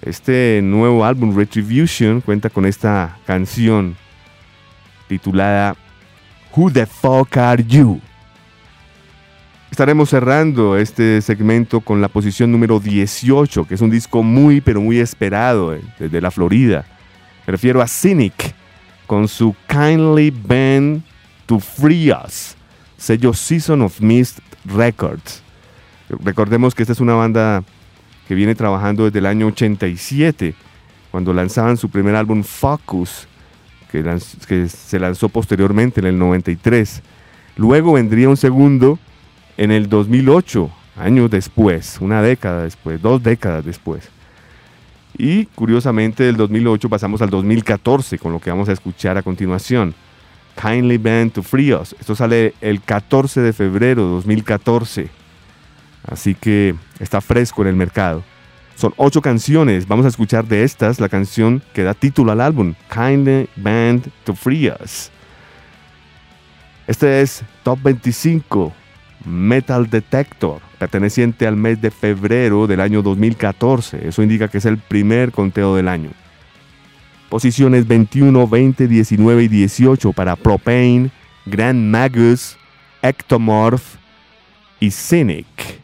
Este 0.00 0.60
nuevo 0.62 1.04
álbum 1.04 1.36
Retribution 1.36 2.20
cuenta 2.20 2.48
con 2.48 2.64
esta 2.64 3.18
canción 3.26 3.96
titulada 5.08 5.76
Who 6.54 6.70
the 6.72 6.86
Fuck 6.86 7.36
Are 7.36 7.62
You? 7.62 8.00
estaremos 9.70 10.10
cerrando 10.10 10.76
este 10.76 11.22
segmento 11.22 11.80
con 11.80 12.00
la 12.00 12.08
posición 12.08 12.52
número 12.52 12.80
18, 12.80 13.66
que 13.66 13.74
es 13.74 13.80
un 13.80 13.90
disco 13.90 14.22
muy, 14.22 14.60
pero 14.60 14.80
muy 14.80 14.98
esperado 14.98 15.74
eh, 15.74 15.80
desde 15.98 16.20
la 16.20 16.30
Florida. 16.30 16.84
Me 17.46 17.52
refiero 17.52 17.80
a 17.80 17.86
Cynic, 17.86 18.54
con 19.06 19.26
su 19.26 19.54
Kindly 19.68 20.30
Bend 20.30 21.02
to 21.46 21.58
Free 21.58 22.12
Us, 22.12 22.56
sello 23.00 23.32
Season 23.32 23.80
of 23.82 24.00
Mist 24.00 24.40
Records. 24.66 25.42
Recordemos 26.22 26.74
que 26.74 26.82
esta 26.82 26.92
es 26.92 27.00
una 27.00 27.14
banda 27.14 27.64
que 28.28 28.34
viene 28.34 28.54
trabajando 28.54 29.06
desde 29.06 29.20
el 29.20 29.26
año 29.26 29.46
87, 29.46 30.54
cuando 31.10 31.32
lanzaban 31.32 31.76
su 31.76 31.88
primer 31.88 32.14
álbum 32.14 32.44
Focus, 32.44 33.26
que, 33.90 34.68
se 34.68 35.00
lanzó 35.00 35.28
posteriormente 35.28 36.00
en 36.00 36.06
el 36.06 36.18
93. 36.18 37.02
Luego 37.56 37.94
vendría 37.94 38.28
un 38.28 38.36
segundo 38.36 38.98
en 39.56 39.72
el 39.72 39.88
2008, 39.88 40.70
años 40.96 41.30
después, 41.30 41.98
una 42.00 42.22
década 42.22 42.64
después, 42.64 43.00
dos 43.00 43.22
décadas 43.22 43.64
después. 43.64 44.08
Y 45.16 45.46
curiosamente 45.46 46.24
del 46.24 46.36
2008 46.36 46.88
pasamos 46.88 47.20
al 47.22 47.30
2014 47.30 48.18
con 48.18 48.32
lo 48.32 48.40
que 48.40 48.50
vamos 48.50 48.68
a 48.68 48.72
escuchar 48.72 49.16
a 49.18 49.22
continuación. 49.22 49.94
Kindly 50.60 50.98
Bend 50.98 51.32
to 51.32 51.42
Free 51.42 51.72
Us. 51.72 51.94
Esto 51.98 52.14
sale 52.14 52.54
el 52.60 52.82
14 52.82 53.40
de 53.40 53.52
febrero 53.52 54.04
de 54.04 54.10
2014. 54.14 55.08
Así 56.06 56.34
que 56.34 56.74
está 56.98 57.20
fresco 57.20 57.62
en 57.62 57.68
el 57.68 57.76
mercado. 57.76 58.22
Son 58.74 58.92
ocho 58.96 59.20
canciones. 59.20 59.86
Vamos 59.86 60.06
a 60.06 60.08
escuchar 60.08 60.46
de 60.46 60.64
estas 60.64 61.00
la 61.00 61.08
canción 61.08 61.62
que 61.74 61.82
da 61.82 61.94
título 61.94 62.32
al 62.32 62.40
álbum, 62.40 62.74
Kindly 62.92 63.48
Band 63.56 64.10
to 64.24 64.34
Free 64.34 64.70
Us. 64.70 65.10
Este 66.86 67.20
es 67.20 67.42
Top 67.62 67.78
25 67.82 68.72
Metal 69.24 69.88
Detector, 69.88 70.60
perteneciente 70.78 71.46
al 71.46 71.56
mes 71.56 71.80
de 71.80 71.90
febrero 71.90 72.66
del 72.66 72.80
año 72.80 73.02
2014. 73.02 74.08
Eso 74.08 74.22
indica 74.22 74.48
que 74.48 74.58
es 74.58 74.64
el 74.64 74.78
primer 74.78 75.30
conteo 75.30 75.76
del 75.76 75.88
año. 75.88 76.10
Posiciones 77.30 77.86
21, 77.86 78.46
20, 78.46 78.88
19 78.88 79.44
y 79.44 79.48
18 79.48 80.12
para 80.12 80.36
Propane, 80.36 81.10
Grand 81.46 81.78
Magus, 81.78 82.58
Ectomorph 83.02 83.96
y 84.80 84.90
Cynic. 84.90 85.80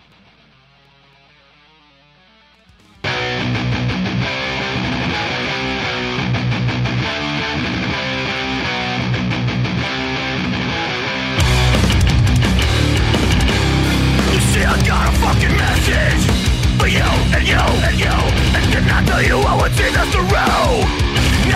tell 19.16 19.22
you 19.22 19.38
I 19.38 19.56
would 19.56 19.72
see 19.72 19.90
that's 19.92 20.12
the 20.12 20.20
road 20.20 21.05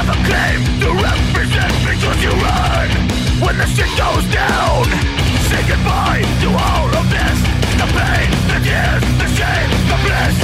Never 0.01 0.17
claim 0.25 0.65
to 0.81 0.89
represent 0.97 1.75
because 1.85 2.23
you 2.25 2.31
run. 2.31 2.89
When 3.45 3.59
the 3.59 3.67
shit 3.67 3.93
goes 3.99 4.25
down 4.33 4.85
Say 5.53 5.61
goodbye 5.69 6.25
to 6.41 6.49
all 6.57 6.89
of 6.89 7.05
this. 7.11 7.39
The 7.77 7.85
pain, 7.85 8.31
the 8.49 8.59
tears, 8.65 9.05
the 9.21 9.29
shame, 9.37 9.71
the 9.93 9.99
bliss. 10.01 10.37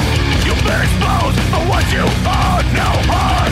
You've 0.44 0.60
been 0.60 0.82
exposed 0.84 1.40
for 1.48 1.62
what 1.72 1.90
you 1.90 2.04
are 2.04 2.62
now 2.76 3.00
on 3.08 3.48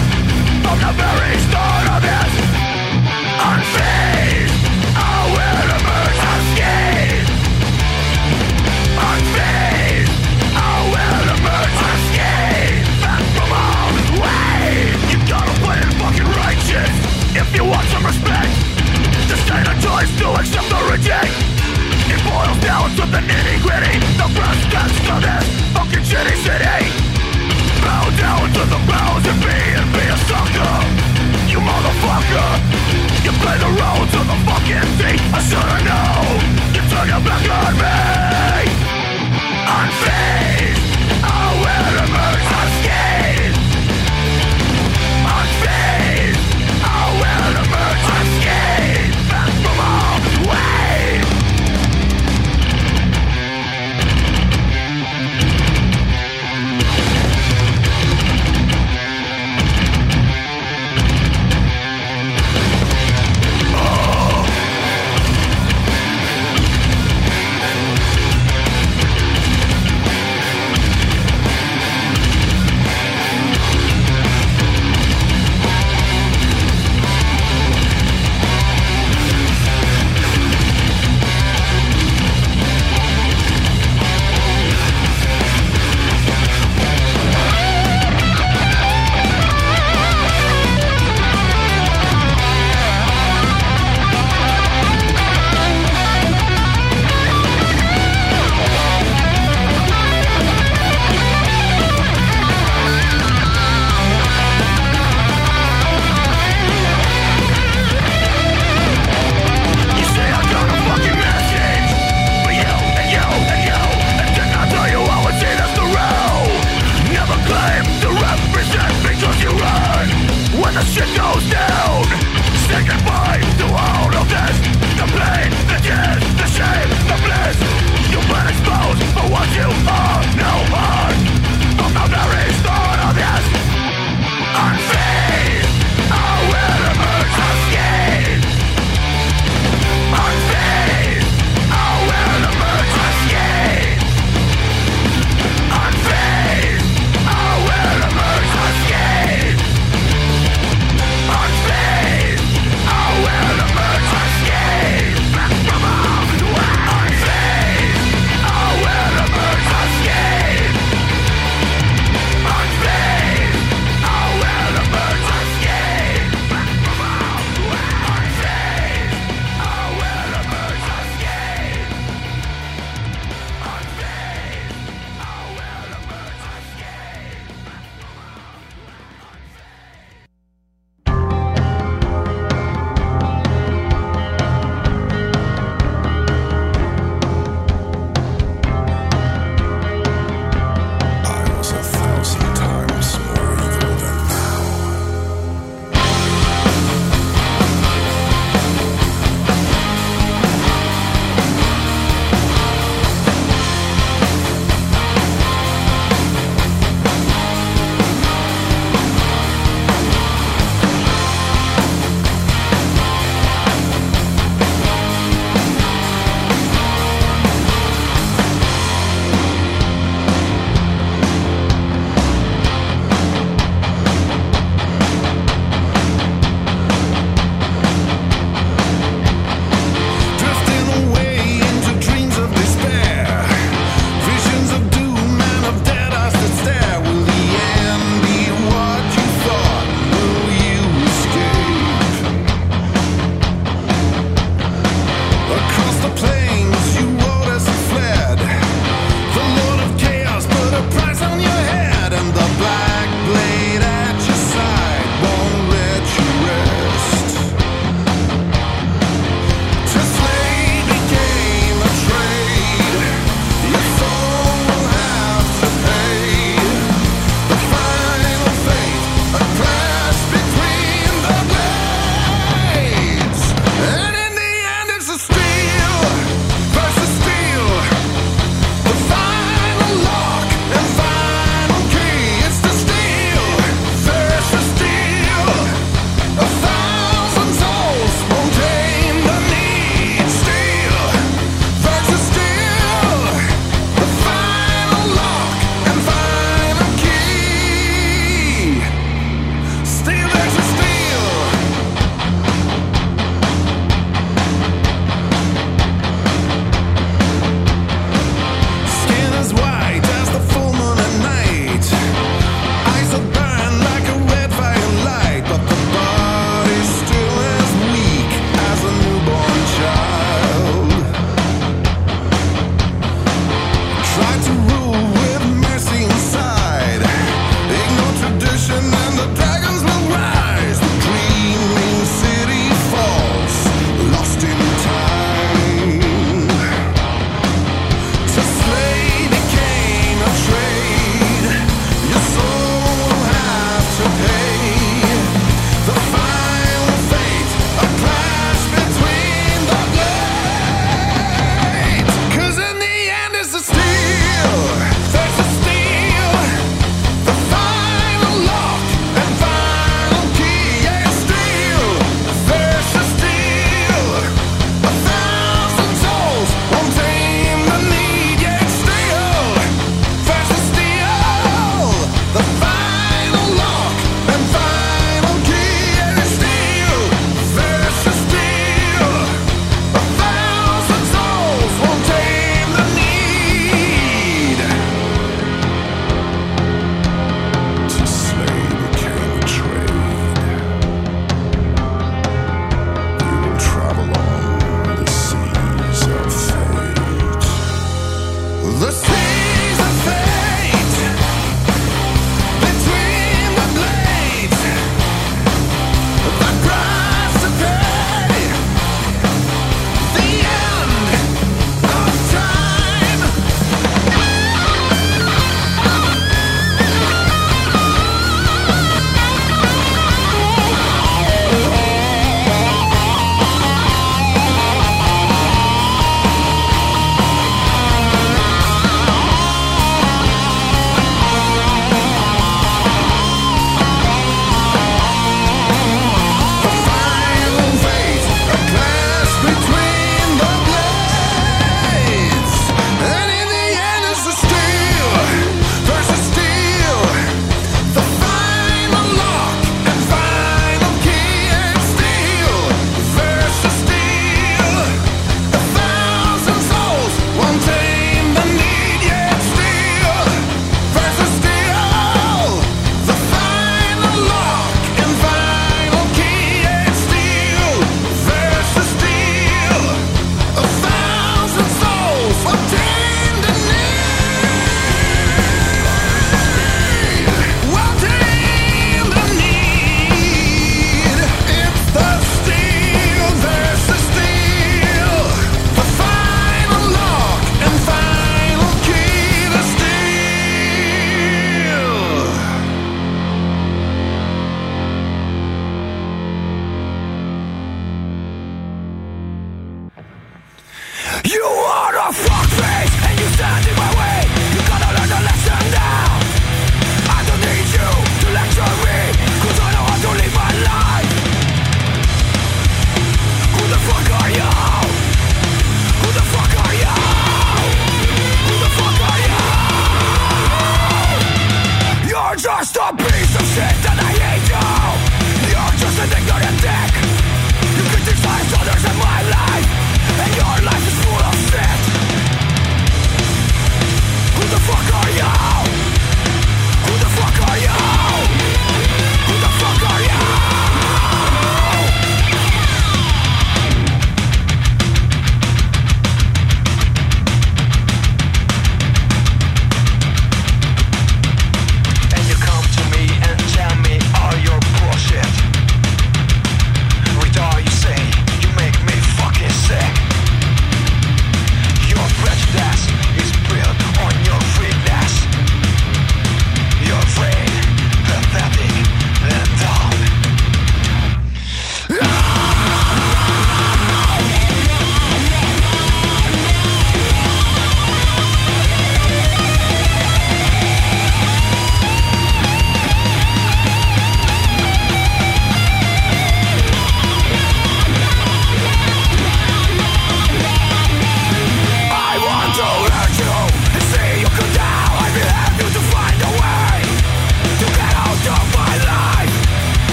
From 0.61 0.79
the 0.85 0.93
very 0.93 1.39
start 1.49 1.89
of 1.97 2.03
this 2.03 2.14
you 17.55 17.65
want 17.65 17.87
some 17.89 18.05
respect 18.05 18.51
Just 19.31 19.47
stand 19.47 19.67
a 19.71 19.75
choice 19.79 20.11
to 20.19 20.27
accept 20.35 20.71
or 20.75 20.85
reject. 20.91 21.31
It 22.11 22.21
boils 22.27 22.59
down 22.61 22.91
to 22.99 23.05
the 23.07 23.23
nitty 23.23 23.63
gritty 23.63 23.95
The 24.19 24.27
tacks 24.75 24.99
to 25.07 25.15
this 25.23 25.47
fucking 25.75 26.05
shitty 26.05 26.37
city. 26.43 26.81
Bow 27.81 28.05
down 28.19 28.51
to 28.59 28.63
the 28.67 28.81
powers 28.91 29.25
and 29.31 29.39
be 29.39 29.59
and 29.79 29.89
be 29.95 30.05
a 30.05 30.19
sucker. 30.27 30.75
You 31.47 31.59
motherfucker 31.63 32.51
You 33.23 33.33
play 33.39 33.57
the 33.63 33.71
role 33.71 34.05
to 34.15 34.21
the 34.31 34.39
fucking 34.47 34.89
thief. 34.99 35.23
I 35.31 35.41
should've 35.47 35.83
known 35.87 36.43
You 36.75 36.83
turn 36.91 37.07
your 37.07 37.23
back 37.23 37.45
on 37.55 37.73
me. 37.79 38.67
Unfazed 39.79 41.44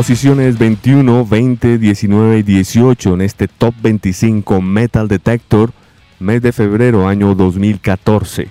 Posiciones 0.00 0.58
21, 0.58 1.26
20, 1.26 1.76
19 1.76 2.38
y 2.38 2.42
18 2.42 3.12
en 3.12 3.20
este 3.20 3.48
Top 3.48 3.74
25 3.82 4.62
Metal 4.62 5.06
Detector, 5.06 5.74
mes 6.18 6.40
de 6.40 6.52
febrero 6.52 7.06
año 7.06 7.34
2014. 7.34 8.48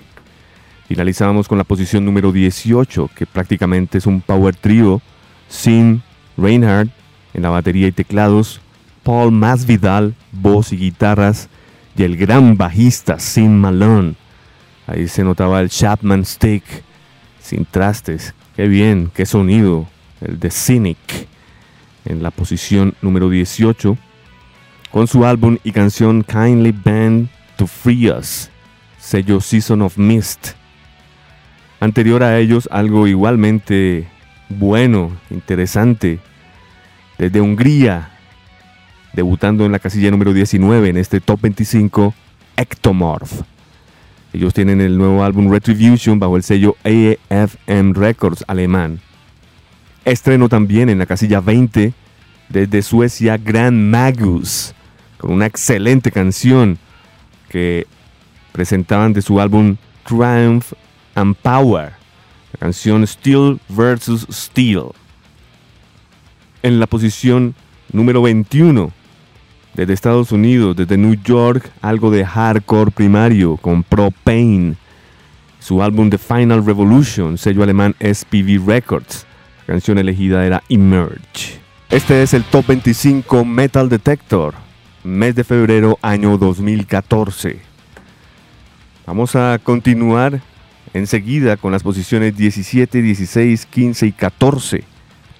Finalizamos 0.86 1.48
con 1.48 1.58
la 1.58 1.64
posición 1.64 2.04
número 2.04 2.30
18, 2.30 3.10
que 3.16 3.26
prácticamente 3.26 3.98
es 3.98 4.06
un 4.06 4.20
power 4.20 4.54
trio 4.54 5.02
sin 5.48 6.04
Reinhardt 6.36 6.92
en 7.34 7.42
la 7.42 7.50
batería 7.50 7.88
y 7.88 7.92
teclados, 7.92 8.60
Paul 9.02 9.32
Masvidal, 9.32 10.14
voz 10.30 10.72
y 10.72 10.76
guitarras, 10.76 11.48
y 11.96 12.04
el 12.04 12.16
gran 12.16 12.56
bajista 12.58 13.18
Sin 13.18 13.58
Malone. 13.58 14.14
Ahí 14.86 15.08
se 15.08 15.24
notaba 15.24 15.60
el 15.60 15.68
Chapman 15.68 16.24
Stick, 16.24 16.62
sin 17.42 17.64
trastes. 17.64 18.36
Qué 18.54 18.68
bien, 18.68 19.10
qué 19.12 19.26
sonido, 19.26 19.88
el 20.20 20.38
de 20.38 20.52
Cynic 20.52 21.28
en 22.04 22.22
la 22.22 22.30
posición 22.30 22.94
número 23.02 23.28
18 23.30 23.96
con 24.90 25.06
su 25.06 25.24
álbum 25.24 25.58
y 25.62 25.72
canción 25.72 26.24
Kindly 26.24 26.72
Bend 26.72 27.28
to 27.56 27.66
Free 27.66 28.10
Us, 28.10 28.50
sello 28.98 29.40
Season 29.40 29.82
of 29.82 29.98
Mist. 29.98 30.52
Anterior 31.78 32.22
a 32.22 32.38
ellos 32.38 32.68
algo 32.70 33.06
igualmente 33.06 34.08
bueno, 34.48 35.16
interesante, 35.30 36.18
desde 37.18 37.40
Hungría, 37.40 38.10
debutando 39.12 39.64
en 39.64 39.72
la 39.72 39.78
casilla 39.78 40.10
número 40.10 40.32
19 40.32 40.88
en 40.88 40.96
este 40.96 41.20
top 41.20 41.40
25, 41.42 42.14
Ectomorph. 42.56 43.42
Ellos 44.32 44.54
tienen 44.54 44.80
el 44.80 44.96
nuevo 44.98 45.24
álbum 45.24 45.50
Retribution 45.50 46.18
bajo 46.18 46.36
el 46.36 46.42
sello 46.42 46.76
AFM 46.84 47.94
Records 47.94 48.44
alemán. 48.46 49.00
Estreno 50.04 50.48
también 50.48 50.88
en 50.88 50.98
la 50.98 51.06
casilla 51.06 51.40
20 51.40 51.92
desde 52.48 52.82
Suecia 52.82 53.36
Grand 53.36 53.76
Magus, 53.90 54.74
con 55.18 55.32
una 55.32 55.46
excelente 55.46 56.10
canción 56.10 56.78
que 57.48 57.86
presentaban 58.52 59.12
de 59.12 59.22
su 59.22 59.40
álbum 59.40 59.76
Triumph 60.06 60.72
and 61.14 61.36
Power, 61.36 61.92
la 62.52 62.58
canción 62.58 63.06
Steel 63.06 63.60
vs. 63.68 64.26
Steel. 64.30 64.86
En 66.62 66.80
la 66.80 66.86
posición 66.86 67.54
número 67.92 68.22
21, 68.22 68.92
desde 69.74 69.92
Estados 69.92 70.32
Unidos, 70.32 70.76
desde 70.76 70.96
New 70.96 71.14
York, 71.22 71.70
algo 71.82 72.10
de 72.10 72.24
hardcore 72.24 72.90
primario 72.90 73.56
con 73.58 73.82
Propane, 73.82 74.76
su 75.58 75.82
álbum 75.82 76.10
The 76.10 76.18
Final 76.18 76.64
Revolution, 76.64 77.36
sello 77.36 77.62
alemán 77.62 77.94
SPV 78.00 78.66
Records 78.66 79.26
canción 79.70 79.98
elegida 79.98 80.44
era 80.44 80.64
Emerge. 80.68 81.60
Este 81.90 82.24
es 82.24 82.34
el 82.34 82.42
Top 82.42 82.66
25 82.66 83.44
Metal 83.44 83.88
Detector, 83.88 84.52
mes 85.04 85.36
de 85.36 85.44
febrero 85.44 85.96
año 86.02 86.36
2014. 86.38 87.60
Vamos 89.06 89.36
a 89.36 89.60
continuar 89.62 90.40
enseguida 90.92 91.56
con 91.56 91.70
las 91.70 91.84
posiciones 91.84 92.36
17, 92.36 93.00
16, 93.00 93.66
15 93.66 94.06
y 94.08 94.10
14. 94.10 94.82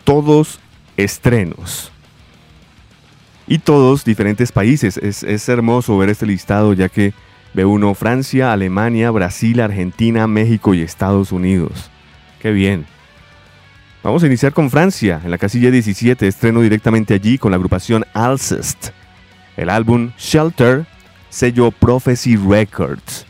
Todos 0.04 0.60
estrenos. 0.96 1.90
Y 3.48 3.58
todos 3.58 4.04
diferentes 4.04 4.52
países. 4.52 4.96
Es, 4.98 5.24
es 5.24 5.48
hermoso 5.48 5.98
ver 5.98 6.08
este 6.08 6.26
listado 6.26 6.72
ya 6.72 6.88
que 6.88 7.14
ve 7.52 7.64
uno 7.64 7.94
Francia, 7.94 8.52
Alemania, 8.52 9.10
Brasil, 9.10 9.58
Argentina, 9.58 10.28
México 10.28 10.72
y 10.72 10.82
Estados 10.82 11.32
Unidos. 11.32 11.90
Qué 12.38 12.52
bien. 12.52 12.86
Vamos 14.02 14.22
a 14.22 14.26
iniciar 14.26 14.54
con 14.54 14.70
Francia, 14.70 15.20
en 15.22 15.30
la 15.30 15.36
casilla 15.36 15.70
17, 15.70 16.26
estreno 16.26 16.62
directamente 16.62 17.12
allí 17.12 17.36
con 17.36 17.50
la 17.50 17.56
agrupación 17.56 18.06
Alcest. 18.14 18.92
El 19.58 19.68
álbum 19.68 20.12
Shelter, 20.16 20.86
sello 21.28 21.70
Prophecy 21.70 22.34
Records. 22.36 23.26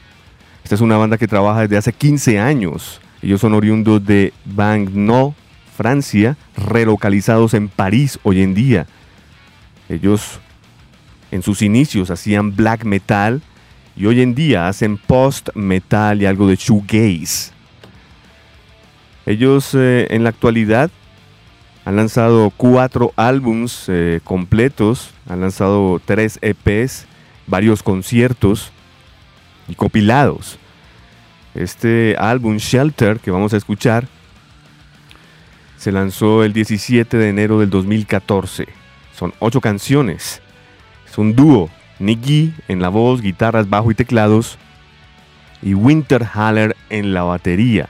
Esta 0.62 0.76
es 0.76 0.80
una 0.80 0.96
banda 0.96 1.18
que 1.18 1.26
trabaja 1.26 1.62
desde 1.62 1.76
hace 1.76 1.92
15 1.92 2.38
años. 2.38 3.00
Ellos 3.20 3.40
son 3.40 3.54
oriundos 3.54 4.06
de 4.06 4.32
Bagno, 4.44 5.34
Francia, 5.76 6.36
relocalizados 6.56 7.54
en 7.54 7.66
París 7.68 8.20
hoy 8.22 8.40
en 8.40 8.54
día. 8.54 8.86
Ellos 9.88 10.38
en 11.32 11.42
sus 11.42 11.62
inicios 11.62 12.12
hacían 12.12 12.54
black 12.54 12.84
metal 12.84 13.42
y 13.96 14.06
hoy 14.06 14.20
en 14.20 14.36
día 14.36 14.68
hacen 14.68 14.98
post 14.98 15.48
metal 15.56 16.22
y 16.22 16.26
algo 16.26 16.46
de 16.46 16.54
shoegaze. 16.54 17.59
Ellos 19.26 19.74
eh, 19.74 20.06
en 20.10 20.24
la 20.24 20.30
actualidad 20.30 20.90
han 21.84 21.96
lanzado 21.96 22.50
cuatro 22.56 23.12
álbums 23.16 23.84
eh, 23.88 24.20
completos, 24.24 25.12
han 25.28 25.40
lanzado 25.40 26.00
tres 26.04 26.38
EPs, 26.42 27.06
varios 27.46 27.82
conciertos 27.82 28.72
y 29.68 29.74
compilados. 29.74 30.58
Este 31.54 32.16
álbum 32.18 32.58
Shelter 32.58 33.18
que 33.18 33.30
vamos 33.30 33.52
a 33.54 33.56
escuchar 33.56 34.06
se 35.76 35.92
lanzó 35.92 36.44
el 36.44 36.52
17 36.52 37.16
de 37.16 37.28
enero 37.28 37.58
del 37.58 37.70
2014. 37.70 38.68
Son 39.14 39.32
ocho 39.38 39.60
canciones. 39.60 40.42
Es 41.08 41.18
un 41.18 41.34
dúo. 41.34 41.70
Nicky 41.98 42.54
en 42.68 42.80
la 42.80 42.88
voz, 42.88 43.20
guitarras, 43.20 43.68
bajo 43.68 43.90
y 43.90 43.94
teclados. 43.94 44.58
Y 45.62 45.74
Winter 45.74 46.24
Haller 46.24 46.76
en 46.88 47.12
la 47.12 47.22
batería. 47.22 47.88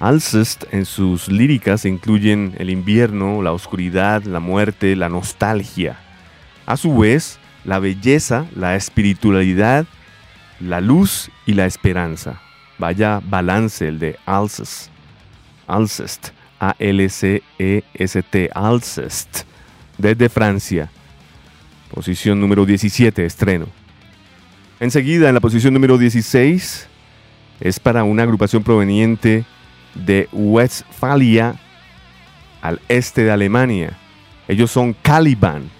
Alcest 0.00 0.64
en 0.72 0.84
sus 0.86 1.28
líricas 1.28 1.84
incluyen 1.84 2.54
el 2.58 2.70
invierno, 2.70 3.42
la 3.42 3.52
oscuridad, 3.52 4.24
la 4.24 4.40
muerte, 4.40 4.96
la 4.96 5.08
nostalgia. 5.08 5.98
A 6.66 6.76
su 6.76 6.98
vez, 6.98 7.38
la 7.64 7.78
belleza, 7.78 8.46
la 8.54 8.76
espiritualidad, 8.76 9.86
la 10.60 10.80
luz 10.80 11.30
y 11.46 11.54
la 11.54 11.66
esperanza. 11.66 12.40
Vaya 12.78 13.20
balance 13.24 13.86
el 13.88 13.98
de 13.98 14.18
Alcest. 14.26 14.90
Alcest. 15.66 16.28
A-L-C-E-S-T. 16.58 18.50
Alcest. 18.54 19.42
Desde 19.98 20.28
Francia. 20.28 20.90
Posición 21.90 22.40
número 22.40 22.66
17, 22.66 23.24
estreno. 23.24 23.66
Enseguida, 24.80 25.28
en 25.28 25.34
la 25.34 25.40
posición 25.40 25.72
número 25.72 25.96
16, 25.96 26.88
es 27.60 27.80
para 27.80 28.02
una 28.02 28.24
agrupación 28.24 28.64
proveniente 28.64 29.38
de 29.38 29.44
Westfalia 30.32 31.56
al 32.62 32.80
este 32.88 33.24
de 33.24 33.30
Alemania. 33.30 33.96
Ellos 34.48 34.70
son 34.70 34.94
Caliban 34.94 35.70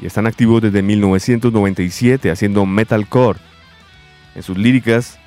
y 0.00 0.06
están 0.06 0.26
activos 0.26 0.62
desde 0.62 0.82
1997 0.82 2.30
haciendo 2.30 2.66
metalcore. 2.66 3.38
En 4.34 4.42
sus 4.42 4.56
líricas 4.56 5.18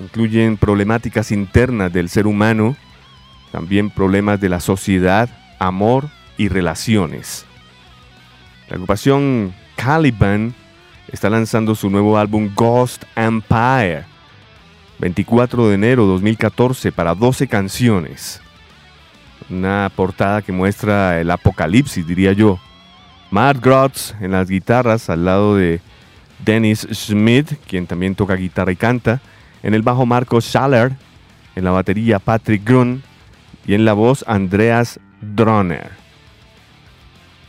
incluyen 0.00 0.56
problemáticas 0.56 1.30
internas 1.30 1.92
del 1.92 2.08
ser 2.08 2.26
humano, 2.26 2.76
también 3.52 3.90
problemas 3.90 4.40
de 4.40 4.48
la 4.48 4.60
sociedad, 4.60 5.28
amor 5.58 6.08
y 6.36 6.48
relaciones. 6.48 7.46
La 8.68 8.74
agrupación 8.74 9.54
Caliban 9.76 10.54
está 11.12 11.30
lanzando 11.30 11.74
su 11.74 11.90
nuevo 11.90 12.18
álbum 12.18 12.50
Ghost 12.54 13.04
Empire 13.14 14.13
24 14.98 15.68
de 15.68 15.74
enero 15.74 16.06
2014 16.06 16.92
para 16.92 17.14
12 17.14 17.48
canciones. 17.48 18.40
Una 19.50 19.90
portada 19.94 20.42
que 20.42 20.52
muestra 20.52 21.20
el 21.20 21.30
apocalipsis, 21.30 22.06
diría 22.06 22.32
yo. 22.32 22.58
Matt 23.30 23.58
Grotz 23.60 24.14
en 24.20 24.30
las 24.30 24.48
guitarras 24.48 25.10
al 25.10 25.24
lado 25.24 25.56
de 25.56 25.80
Dennis 26.44 26.86
Schmidt, 26.92 27.52
quien 27.66 27.86
también 27.86 28.14
toca 28.14 28.36
guitarra 28.36 28.72
y 28.72 28.76
canta. 28.76 29.20
En 29.62 29.74
el 29.74 29.82
bajo 29.82 30.06
Marco 30.06 30.40
Schaller. 30.40 30.92
En 31.56 31.64
la 31.64 31.70
batería 31.70 32.18
Patrick 32.18 32.64
Grun. 32.64 33.02
Y 33.66 33.74
en 33.74 33.84
la 33.84 33.92
voz 33.92 34.24
Andreas 34.28 35.00
Droner. 35.20 35.90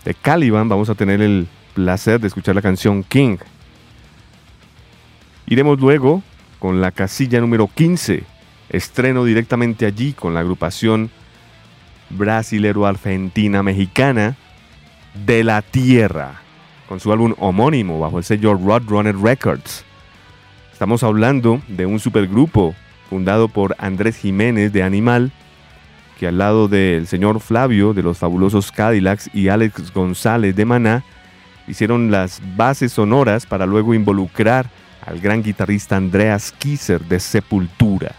De 0.04 0.14
Caliban 0.14 0.70
vamos 0.70 0.89
a 0.89 0.96
tener 0.96 1.22
el 1.22 1.48
placer 1.74 2.20
de 2.20 2.28
escuchar 2.28 2.56
la 2.56 2.62
canción 2.62 3.04
King. 3.04 3.38
Iremos 5.48 5.80
luego 5.80 6.24
con 6.60 6.82
la 6.82 6.91
casilla 6.91 7.39
número 7.39 7.70
15. 7.74 8.24
Estreno 8.70 9.24
directamente 9.24 9.86
allí 9.86 10.12
con 10.14 10.34
la 10.34 10.39
agrupación 10.41 11.10
brasilero-argentina-mexicana 12.10 14.36
de 15.26 15.43
la 15.43 15.62
Tierra, 15.62 16.41
con 16.88 16.99
su 16.99 17.12
álbum 17.12 17.36
homónimo 17.38 17.99
bajo 17.99 18.18
el 18.18 18.24
sello 18.24 18.56
Roadrunner 18.56 19.18
Records. 19.18 19.86
Estamos 20.72 21.03
hablando 21.03 21.62
de 21.68 21.86
un 21.86 21.99
supergrupo 21.99 22.74
fundado 23.10 23.47
por 23.47 23.76
Andrés 23.80 24.18
Jiménez 24.18 24.74
de 24.74 24.84
Animal, 24.84 25.32
que 26.20 26.28
al 26.28 26.38
lado 26.38 26.68
del 26.68 27.08
señor 27.08 27.39
Flavio 27.39 27.93
de 27.93 28.03
los 28.03 28.18
fabulosos 28.18 28.72
Cadillacs 28.72 29.30
y 29.34 29.49
Alex 29.49 29.93
González 29.93 30.56
de 30.56 30.66
Maná, 30.66 31.03
hicieron 31.68 32.12
las 32.12 32.41
bases 32.56 32.93
sonoras 32.93 33.45
para 33.45 33.66
luego 33.66 33.93
involucrar 33.93 34.70
al 35.06 35.20
gran 35.20 35.43
guitarrista 35.43 35.97
Andreas 35.97 36.51
Kisser 36.51 37.01
de 37.01 37.20
Sepultura. 37.20 38.16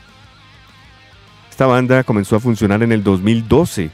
Esta 1.50 1.66
banda 1.66 2.04
comenzó 2.04 2.36
a 2.36 2.40
funcionar 2.40 2.82
en 2.82 2.92
el 2.92 3.02
2012 3.02 3.90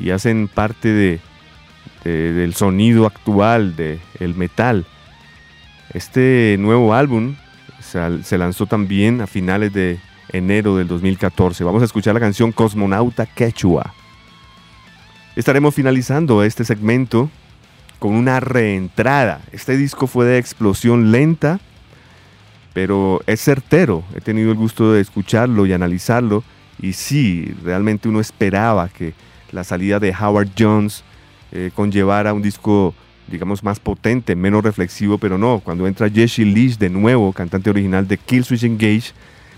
y 0.00 0.10
hacen 0.10 0.48
parte 0.48 0.88
de, 0.88 1.20
del 2.04 2.54
sonido 2.54 3.06
actual 3.06 3.76
del 3.76 4.00
el 4.18 4.34
metal. 4.34 4.86
Este 5.92 6.56
nuevo 6.58 6.94
álbum 6.94 7.36
se 7.80 8.38
lanzó 8.38 8.66
también 8.66 9.20
a 9.20 9.26
finales 9.26 9.72
de 9.72 10.00
enero 10.30 10.76
del 10.76 10.88
2014. 10.88 11.62
Vamos 11.64 11.82
a 11.82 11.84
escuchar 11.84 12.14
la 12.14 12.20
canción 12.20 12.52
Cosmonauta 12.52 13.26
Quechua. 13.26 13.94
Estaremos 15.36 15.74
finalizando 15.74 16.42
este 16.42 16.64
segmento 16.64 17.30
con 17.98 18.14
una 18.14 18.40
reentrada. 18.40 19.40
Este 19.52 19.76
disco 19.76 20.06
fue 20.06 20.26
de 20.26 20.38
explosión 20.38 21.12
lenta, 21.12 21.60
pero 22.72 23.20
es 23.26 23.40
certero. 23.40 24.04
He 24.14 24.20
tenido 24.20 24.50
el 24.50 24.56
gusto 24.56 24.92
de 24.92 25.00
escucharlo 25.00 25.66
y 25.66 25.72
analizarlo. 25.72 26.42
Y 26.80 26.94
sí, 26.94 27.54
realmente 27.62 28.08
uno 28.08 28.20
esperaba 28.20 28.88
que 28.88 29.14
la 29.52 29.64
salida 29.64 30.00
de 30.00 30.14
Howard 30.18 30.50
Jones 30.58 31.04
eh, 31.52 31.70
conllevara 31.74 32.32
un 32.32 32.42
disco, 32.42 32.94
digamos, 33.28 33.62
más 33.62 33.78
potente, 33.78 34.34
menos 34.34 34.64
reflexivo, 34.64 35.18
pero 35.18 35.38
no. 35.38 35.60
Cuando 35.60 35.86
entra 35.86 36.08
Jesse 36.08 36.38
Leach 36.38 36.78
de 36.78 36.88
nuevo, 36.90 37.32
cantante 37.32 37.70
original 37.70 38.08
de 38.08 38.16
Killswitch 38.16 38.64
Engage, 38.64 39.12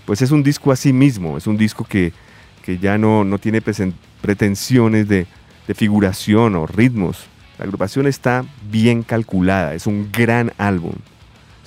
pues 0.05 0.21
es 0.21 0.31
un 0.31 0.43
disco 0.43 0.71
a 0.71 0.75
sí 0.75 0.91
mismo. 0.91 1.37
Es 1.37 1.47
un 1.47 1.57
disco 1.57 1.85
que, 1.85 2.11
que 2.63 2.77
ya 2.77 2.97
no, 2.97 3.23
no 3.23 3.39
tiene 3.39 3.61
pretensiones 3.61 5.07
de, 5.07 5.25
de 5.67 5.73
figuración 5.73 6.55
o 6.55 6.67
ritmos. 6.67 7.25
La 7.57 7.63
agrupación 7.63 8.05
está 8.05 8.43
bien 8.69 9.01
calculada, 9.03 9.73
es 9.73 9.87
un 9.87 10.09
gran 10.11 10.51
álbum. 10.57 10.95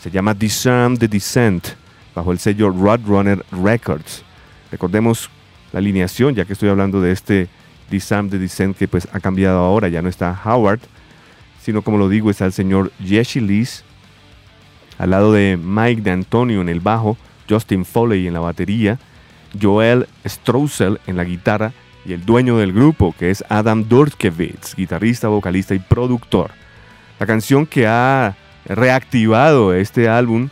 Se 0.01 0.11
llama 0.11 0.33
Disarm 0.33 0.97
the 0.97 1.09
Descent, 1.09 1.69
bajo 2.15 2.31
el 2.31 2.39
sello 2.39 2.71
Roadrunner 2.71 3.45
Records. 3.51 4.23
Recordemos 4.71 5.29
la 5.73 5.81
alineación, 5.81 6.35
ya 6.35 6.45
que 6.45 6.53
estoy 6.53 6.69
hablando 6.69 7.01
de 7.01 7.13
este 7.13 7.49
Disarm 7.91 8.31
the 8.31 8.39
Descent 8.39 8.77
que 8.77 8.87
pues 8.87 9.09
ha 9.13 9.19
cambiado 9.19 9.59
ahora, 9.59 9.89
ya 9.89 10.01
no 10.01 10.09
está 10.09 10.41
Howard, 10.45 10.81
sino 11.61 11.83
como 11.83 11.99
lo 11.99 12.09
digo, 12.09 12.31
está 12.31 12.47
el 12.47 12.53
señor 12.53 12.93
Jesse 13.05 13.37
Lees, 13.37 13.85
al 14.99 15.11
lado 15.11 15.33
de 15.33 15.59
Mike 15.61 16.03
de 16.03 16.13
Antonio 16.13 16.61
en 16.61 16.69
el 16.69 16.81
bajo, 16.81 17.17
Justin 17.49 17.85
Foley 17.85 18.27
en 18.27 18.35
la 18.35 18.41
batería, 18.41 18.99
Joel 19.61 20.07
Strousel 20.25 21.01
en 21.07 21.17
la 21.17 21.25
guitarra 21.25 21.73
y 22.05 22.13
el 22.13 22.25
dueño 22.25 22.57
del 22.59 22.73
grupo, 22.73 23.15
que 23.19 23.31
es 23.31 23.45
Adam 23.49 23.89
Dorkevitz, 23.89 24.77
guitarrista, 24.77 25.29
vocalista 25.29 25.75
y 25.75 25.81
productor. 25.81 26.53
La 27.19 27.27
canción 27.27 27.67
que 27.67 27.87
ha 27.87 28.37
reactivado 28.69 29.75
este 29.75 30.09
álbum 30.09 30.49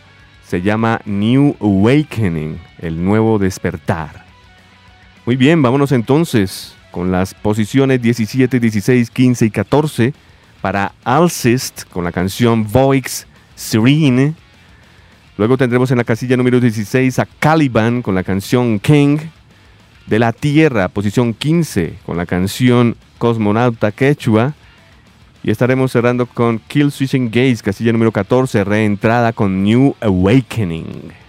se 0.46 0.62
llama 0.62 1.00
New 1.04 1.56
Awakening, 1.60 2.58
el 2.78 3.04
nuevo 3.04 3.38
despertar. 3.38 4.24
Muy 5.24 5.36
bien, 5.36 5.60
vámonos 5.60 5.92
entonces 5.92 6.74
con 6.90 7.10
las 7.10 7.34
posiciones 7.34 8.00
17, 8.00 8.60
16, 8.60 9.10
15 9.10 9.46
y 9.46 9.50
14 9.50 10.14
para 10.60 10.92
Alcest 11.04 11.84
con 11.90 12.04
la 12.04 12.12
canción 12.12 12.66
Voix 12.70 13.26
Serene. 13.54 14.34
Luego 15.36 15.58
tendremos 15.58 15.90
en 15.90 15.98
la 15.98 16.04
casilla 16.04 16.36
número 16.36 16.60
16 16.60 17.18
a 17.18 17.26
Caliban 17.26 18.02
con 18.02 18.14
la 18.14 18.22
canción 18.22 18.78
King 18.78 19.18
de 20.06 20.18
la 20.18 20.32
Tierra, 20.32 20.88
posición 20.88 21.34
15, 21.34 21.98
con 22.06 22.16
la 22.16 22.24
canción 22.24 22.96
Cosmonauta 23.18 23.92
Quechua. 23.92 24.54
Y 25.46 25.50
estaremos 25.52 25.92
cerrando 25.92 26.26
con 26.26 26.58
Kill 26.58 26.90
Switching 26.90 27.30
Gaze, 27.30 27.62
casilla 27.62 27.92
número 27.92 28.10
14, 28.10 28.64
reentrada 28.64 29.32
con 29.32 29.62
New 29.62 29.94
Awakening. 30.00 31.25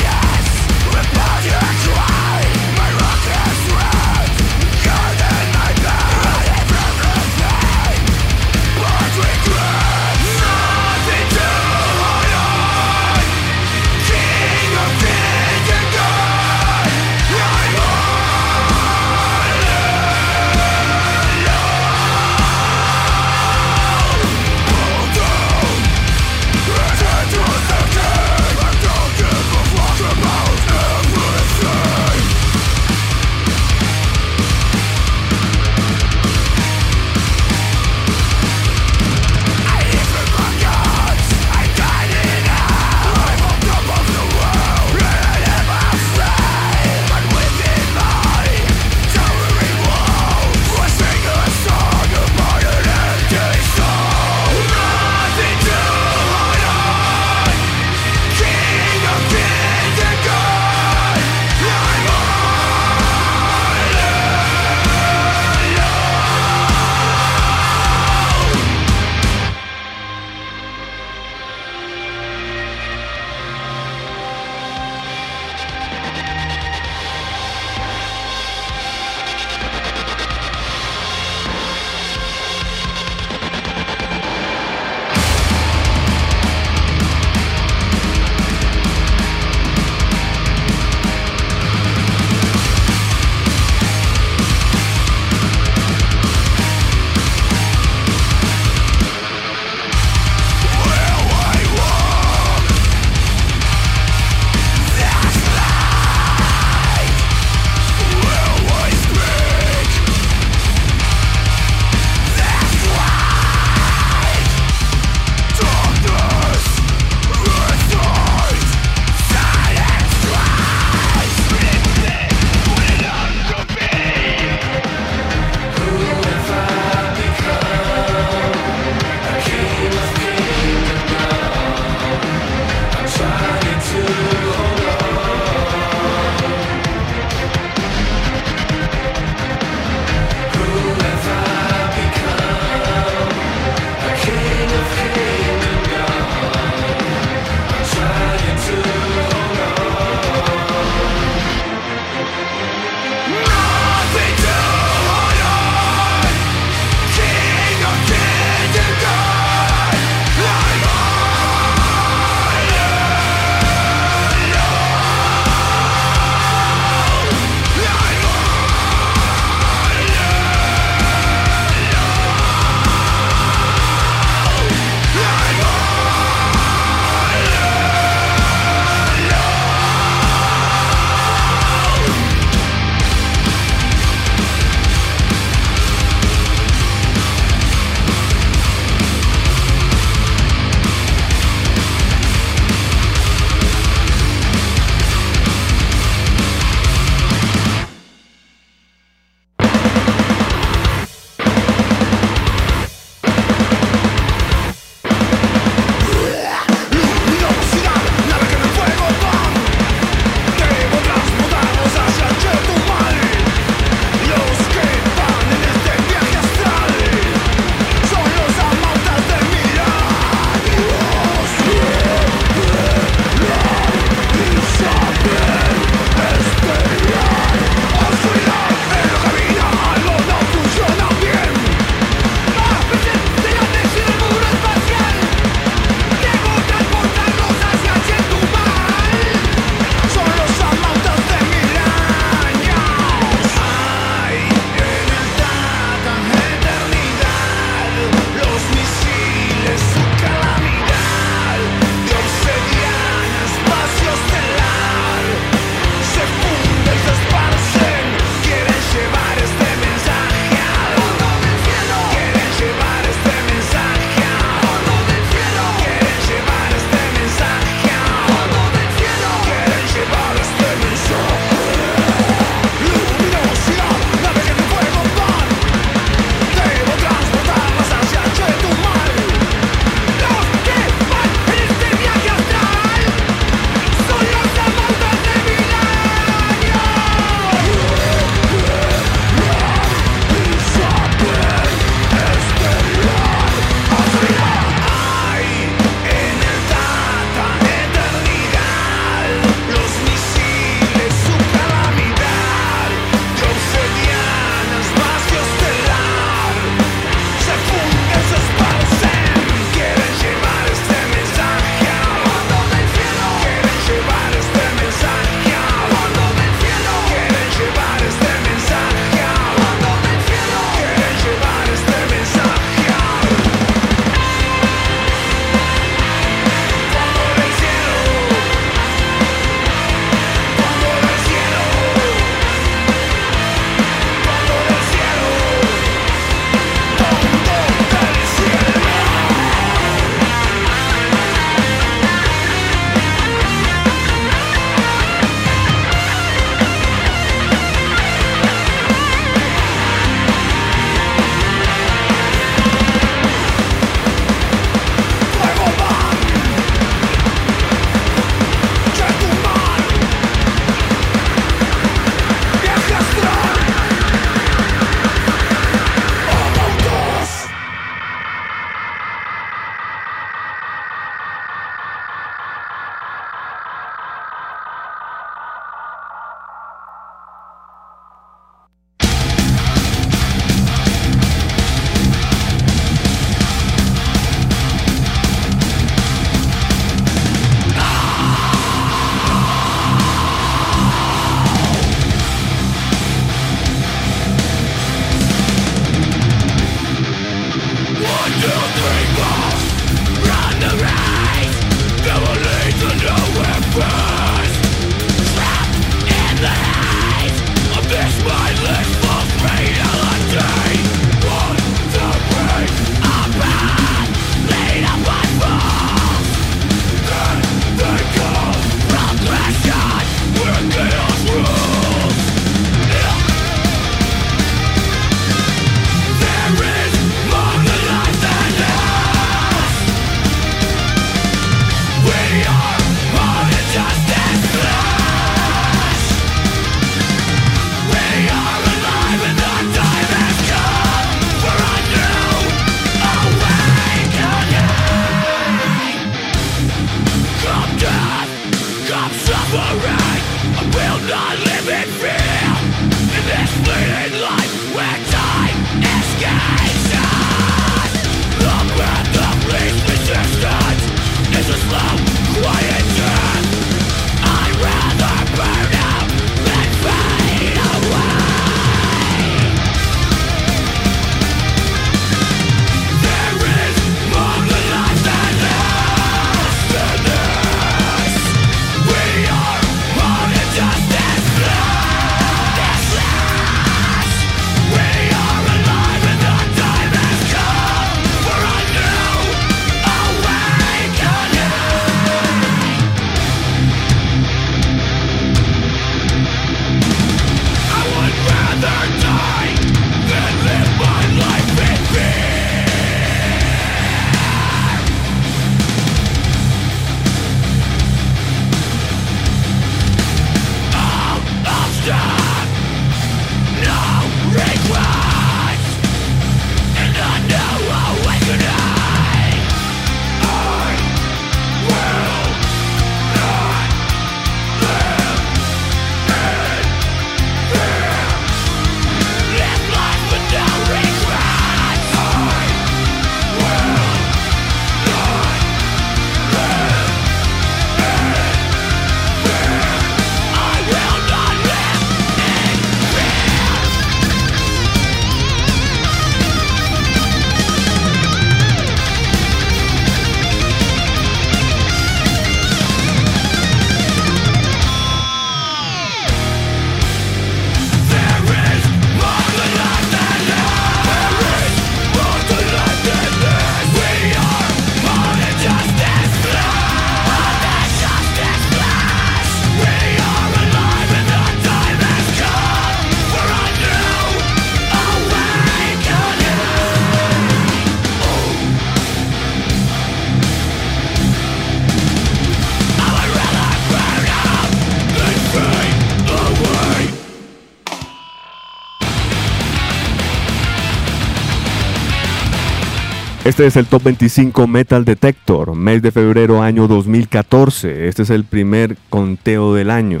Este 593.38 593.46
es 593.46 593.56
el 593.56 593.66
Top 593.66 593.84
25 593.84 594.48
Metal 594.48 594.84
Detector, 594.84 595.54
mes 595.54 595.80
de 595.80 595.92
febrero 595.92 596.42
año 596.42 596.66
2014. 596.66 597.86
Este 597.86 598.02
es 598.02 598.10
el 598.10 598.24
primer 598.24 598.76
conteo 598.90 599.54
del 599.54 599.70
año. 599.70 600.00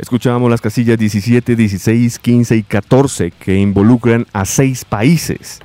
Escuchábamos 0.00 0.50
las 0.50 0.60
casillas 0.60 0.98
17, 0.98 1.54
16, 1.54 2.18
15 2.18 2.56
y 2.56 2.62
14 2.64 3.30
que 3.30 3.54
involucran 3.54 4.26
a 4.32 4.44
seis 4.44 4.84
países. 4.84 5.60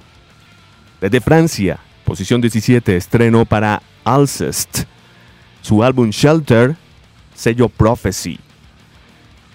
Desde 1.01 1.21
Francia, 1.21 1.79
posición 2.05 2.39
17, 2.39 2.95
estreno 2.95 3.45
para 3.45 3.81
Alcest, 4.03 4.83
su 5.63 5.83
álbum 5.83 6.11
Shelter, 6.11 6.75
sello 7.33 7.67
Prophecy. 7.67 8.39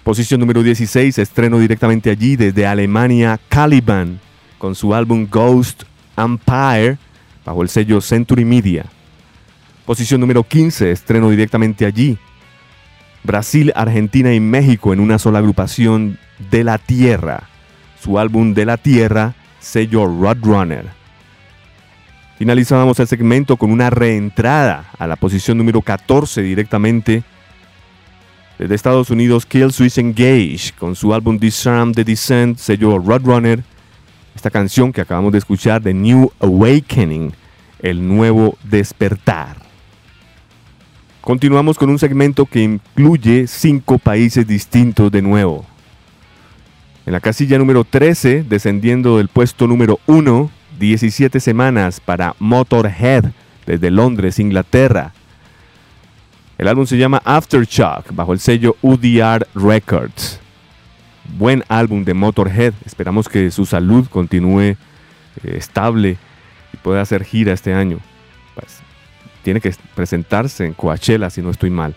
Posición 0.03 0.41
número 0.41 0.63
16, 0.63 1.17
estreno 1.17 1.59
directamente 1.59 2.09
allí 2.09 2.35
desde 2.35 2.67
Alemania, 2.67 3.39
Caliban, 3.47 4.19
con 4.57 4.75
su 4.75 4.93
álbum 4.93 5.25
Ghost 5.31 5.83
Empire, 6.17 6.97
bajo 7.47 7.61
el 7.61 7.69
sello 7.69 8.01
Century 8.01 8.43
Media. 8.43 8.85
Posición 9.85 10.19
número 10.19 10.43
15, 10.43 10.91
estreno 10.91 11.29
directamente 11.29 11.85
allí. 11.85 12.17
Brasil, 13.23 13.71
Argentina 13.73 14.33
y 14.33 14.41
México 14.41 14.91
en 14.91 14.99
una 14.99 15.17
sola 15.17 15.39
agrupación 15.39 16.19
de 16.51 16.65
la 16.65 16.77
Tierra. 16.77 17.43
Su 18.01 18.19
álbum 18.19 18.53
De 18.53 18.65
la 18.65 18.75
Tierra, 18.75 19.33
sello 19.61 20.07
Roadrunner. 20.07 20.87
Finalizábamos 22.37 22.99
el 22.99 23.07
segmento 23.07 23.55
con 23.55 23.71
una 23.71 23.89
reentrada 23.89 24.91
a 24.99 25.07
la 25.07 25.15
posición 25.15 25.57
número 25.57 25.81
14 25.81 26.41
directamente 26.41 27.23
desde 28.59 28.75
Estados 28.75 29.09
Unidos, 29.09 29.45
Kill 29.45 29.71
Switch 29.71 29.99
Engage 29.99 30.73
con 30.77 30.97
su 30.97 31.13
álbum 31.13 31.39
Disarm 31.39 31.93
the 31.93 32.03
Descent, 32.03 32.57
sello 32.57 32.99
Roadrunner 32.99 33.63
esta 34.37 34.51
canción 34.51 34.93
que 34.93 35.01
acabamos 35.01 35.31
de 35.31 35.39
escuchar 35.39 35.81
de 35.81 35.95
New 35.95 36.31
Awakening, 36.39 37.33
el 37.79 38.07
nuevo 38.07 38.55
despertar. 38.63 39.57
Continuamos 41.21 41.75
con 41.77 41.89
un 41.89 41.97
segmento 41.97 42.45
que 42.45 42.61
incluye 42.61 43.47
cinco 43.47 43.97
países 43.97 44.45
distintos 44.45 45.11
de 45.11 45.23
nuevo. 45.23 45.65
En 47.07 47.13
la 47.13 47.19
casilla 47.19 47.57
número 47.57 47.83
13, 47.83 48.43
descendiendo 48.43 49.17
del 49.17 49.27
puesto 49.27 49.65
número 49.65 49.99
1, 50.05 50.51
17 50.79 51.39
semanas 51.39 51.99
para 51.99 52.35
Motorhead 52.37 53.25
desde 53.65 53.89
Londres, 53.89 54.37
Inglaterra. 54.37 55.13
El 56.59 56.67
álbum 56.67 56.85
se 56.85 56.97
llama 56.97 57.23
Aftershock 57.25 58.13
bajo 58.13 58.33
el 58.33 58.39
sello 58.39 58.75
UDR 58.83 59.47
Records 59.55 60.41
buen 61.37 61.63
álbum 61.67 62.03
de 62.03 62.13
Motorhead. 62.13 62.73
Esperamos 62.85 63.27
que 63.29 63.51
su 63.51 63.65
salud 63.65 64.07
continúe 64.07 64.61
eh, 64.61 64.77
estable 65.43 66.17
y 66.73 66.77
pueda 66.77 67.01
hacer 67.01 67.23
gira 67.23 67.53
este 67.53 67.73
año. 67.73 67.99
Pues, 68.55 68.79
tiene 69.43 69.61
que 69.61 69.73
presentarse 69.95 70.65
en 70.65 70.73
Coachella, 70.73 71.29
si 71.29 71.41
no 71.41 71.49
estoy 71.49 71.69
mal. 71.69 71.95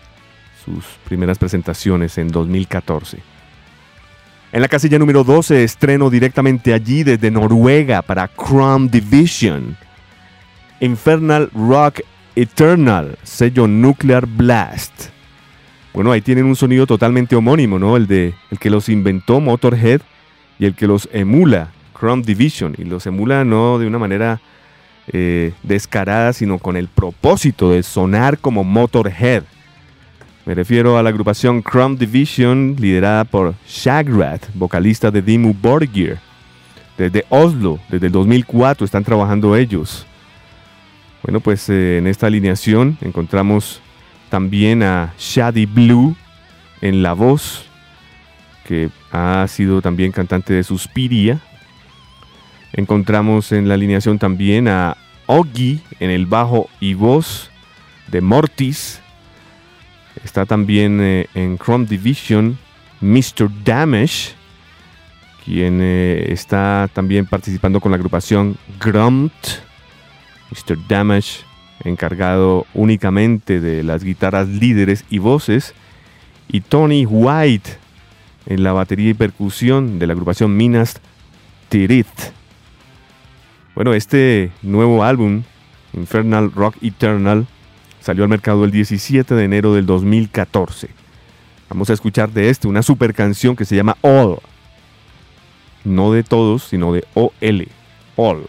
Sus 0.63 0.85
primeras 1.05 1.37
presentaciones 1.37 2.17
en 2.17 2.29
2014. 2.29 3.17
En 4.53 4.61
la 4.61 4.67
casilla 4.67 4.99
número 4.99 5.23
12, 5.23 5.63
estreno 5.63 6.09
directamente 6.09 6.73
allí 6.73 7.03
desde 7.03 7.31
Noruega 7.31 8.01
para 8.01 8.29
Chrome 8.29 8.89
Division. 8.89 9.77
Infernal 10.81 11.49
Rock 11.53 12.01
Eternal, 12.35 13.17
sello 13.23 13.67
Nuclear 13.67 14.25
Blast. 14.25 15.09
Bueno, 15.93 16.11
ahí 16.11 16.21
tienen 16.21 16.45
un 16.45 16.55
sonido 16.55 16.87
totalmente 16.87 17.35
homónimo, 17.35 17.77
¿no? 17.77 17.97
El 17.97 18.07
de 18.07 18.33
el 18.49 18.59
que 18.59 18.69
los 18.69 18.87
inventó 18.87 19.41
Motorhead 19.41 20.01
y 20.57 20.65
el 20.65 20.73
que 20.73 20.87
los 20.87 21.09
emula 21.11 21.71
Chrome 21.97 22.23
Division 22.23 22.75
y 22.77 22.85
los 22.85 23.05
emula 23.05 23.43
no 23.43 23.77
de 23.77 23.87
una 23.87 23.99
manera 23.99 24.39
eh, 25.11 25.53
descarada, 25.63 26.31
sino 26.31 26.59
con 26.59 26.77
el 26.77 26.87
propósito 26.87 27.71
de 27.71 27.83
sonar 27.83 28.37
como 28.37 28.63
Motorhead. 28.63 29.43
Me 30.45 30.55
refiero 30.55 30.97
a 30.97 31.03
la 31.03 31.09
agrupación 31.09 31.61
Chrome 31.61 31.97
Division 31.97 32.75
liderada 32.79 33.25
por 33.25 33.53
Shagrat, 33.67 34.43
vocalista 34.53 35.11
de 35.11 35.21
Dimmu 35.21 35.53
Borgir. 35.53 36.17
Desde 36.97 37.25
Oslo, 37.29 37.79
desde 37.89 38.07
el 38.07 38.11
2004 38.11 38.85
están 38.85 39.03
trabajando 39.03 39.55
ellos. 39.55 40.05
Bueno, 41.23 41.39
pues 41.39 41.69
eh, 41.69 41.97
en 41.97 42.07
esta 42.07 42.27
alineación 42.27 42.97
encontramos 43.01 43.81
también 44.31 44.81
a 44.81 45.13
Shady 45.19 45.65
Blue 45.65 46.15
en 46.81 47.03
la 47.03 47.11
voz, 47.11 47.65
que 48.65 48.89
ha 49.11 49.45
sido 49.49 49.81
también 49.81 50.13
cantante 50.13 50.53
de 50.53 50.63
Suspiria. 50.63 51.41
Encontramos 52.71 53.51
en 53.51 53.67
la 53.67 53.73
alineación 53.73 54.17
también 54.17 54.69
a 54.69 54.95
Oggy 55.27 55.81
en 55.99 56.09
el 56.09 56.25
bajo 56.25 56.69
y 56.79 56.93
voz 56.93 57.51
de 58.07 58.21
Mortis. 58.21 59.01
Está 60.23 60.45
también 60.45 60.99
eh, 61.01 61.27
en 61.35 61.57
Chrome 61.57 61.85
Division 61.85 62.57
Mr. 63.01 63.49
Damage, 63.65 64.33
quien 65.43 65.79
eh, 65.81 66.27
está 66.29 66.89
también 66.93 67.25
participando 67.25 67.81
con 67.81 67.91
la 67.91 67.97
agrupación 67.97 68.55
Grumt. 68.79 69.33
Mr. 70.51 70.77
Damage 70.87 71.50
encargado 71.83 72.65
únicamente 72.73 73.59
de 73.59 73.83
las 73.83 74.03
guitarras 74.03 74.47
líderes 74.47 75.05
y 75.09 75.19
voces, 75.19 75.73
y 76.47 76.61
Tony 76.61 77.05
White 77.05 77.71
en 78.45 78.63
la 78.63 78.73
batería 78.73 79.11
y 79.11 79.13
percusión 79.13 79.99
de 79.99 80.07
la 80.07 80.13
agrupación 80.13 80.55
Minas 80.55 80.99
Tirith. 81.69 82.07
Bueno, 83.75 83.93
este 83.93 84.51
nuevo 84.61 85.03
álbum, 85.03 85.43
Infernal 85.93 86.51
Rock 86.51 86.75
Eternal, 86.81 87.47
salió 88.01 88.23
al 88.23 88.29
mercado 88.29 88.65
el 88.65 88.71
17 88.71 89.33
de 89.33 89.43
enero 89.43 89.73
del 89.73 89.85
2014. 89.85 90.89
Vamos 91.69 91.89
a 91.89 91.93
escuchar 91.93 92.31
de 92.31 92.49
este 92.49 92.67
una 92.67 92.83
super 92.83 93.13
canción 93.13 93.55
que 93.55 93.63
se 93.63 93.75
llama 93.75 93.95
All. 94.01 94.39
No 95.85 96.11
de 96.11 96.23
todos, 96.23 96.63
sino 96.63 96.91
de 96.91 97.05
OL. 97.13 97.67
All. 98.17 98.47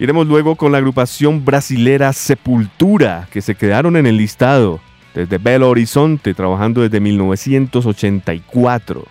Iremos 0.00 0.26
luego 0.26 0.56
con 0.56 0.72
la 0.72 0.78
agrupación 0.78 1.44
brasilera 1.44 2.14
Sepultura, 2.14 3.28
que 3.30 3.42
se 3.42 3.54
quedaron 3.54 3.98
en 3.98 4.06
el 4.06 4.16
listado 4.16 4.80
desde 5.12 5.36
Belo 5.36 5.68
Horizonte, 5.68 6.32
trabajando 6.32 6.80
desde 6.80 7.00
1984. 7.00 9.04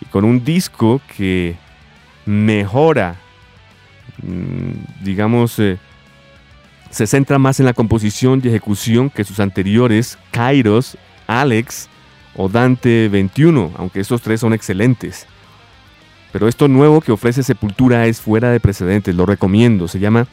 Y 0.00 0.06
con 0.06 0.24
un 0.24 0.42
disco 0.42 1.02
que 1.14 1.56
mejora, 2.24 3.16
mm, 4.22 5.04
digamos, 5.04 5.58
eh, 5.58 5.76
se 6.88 7.06
centra 7.06 7.38
más 7.38 7.60
en 7.60 7.66
la 7.66 7.74
composición 7.74 8.40
y 8.42 8.48
ejecución 8.48 9.10
que 9.10 9.24
sus 9.24 9.40
anteriores, 9.40 10.16
Kairos, 10.30 10.96
Alex 11.26 11.90
o 12.34 12.48
Dante 12.48 13.10
21, 13.10 13.72
aunque 13.76 14.00
estos 14.00 14.22
tres 14.22 14.40
son 14.40 14.54
excelentes. 14.54 15.26
Pero 16.32 16.48
esto 16.48 16.66
nuevo 16.66 17.00
que 17.00 17.12
ofrece 17.12 17.42
Sepultura 17.42 18.06
es 18.06 18.20
fuera 18.20 18.50
de 18.50 18.58
precedentes, 18.58 19.14
lo 19.14 19.26
recomiendo. 19.26 19.86
Se 19.86 19.98
llama 19.98 20.26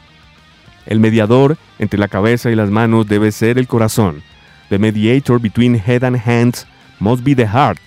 El 0.86 0.98
mediador 0.98 1.58
entre 1.78 1.98
la 1.98 2.08
cabeza 2.08 2.50
y 2.50 2.56
las 2.56 2.70
manos 2.70 3.06
debe 3.06 3.30
ser 3.32 3.58
el 3.58 3.68
corazón. 3.68 4.22
The 4.70 4.78
mediator 4.78 5.40
between 5.40 5.74
head 5.74 6.04
and 6.04 6.16
hands 6.16 6.66
must 6.98 7.22
be 7.22 7.34
the 7.34 7.46
heart. 7.46 7.80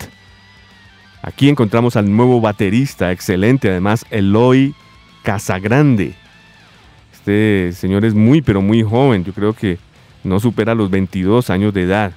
Aquí 1.23 1.49
encontramos 1.49 1.95
al 1.95 2.13
nuevo 2.13 2.41
baterista, 2.41 3.11
excelente 3.11 3.69
además, 3.69 4.05
Eloy 4.11 4.75
Casagrande. 5.23 6.15
Este 7.13 7.71
señor 7.71 8.03
es 8.03 8.13
muy, 8.13 8.41
pero 8.41 8.61
muy 8.61 8.83
joven, 8.83 9.23
yo 9.23 9.33
creo 9.33 9.53
que 9.53 9.79
no 10.25 10.39
supera 10.41 10.75
los 10.75 10.89
22 10.89 11.49
años 11.49 11.73
de 11.73 11.83
edad. 11.83 12.13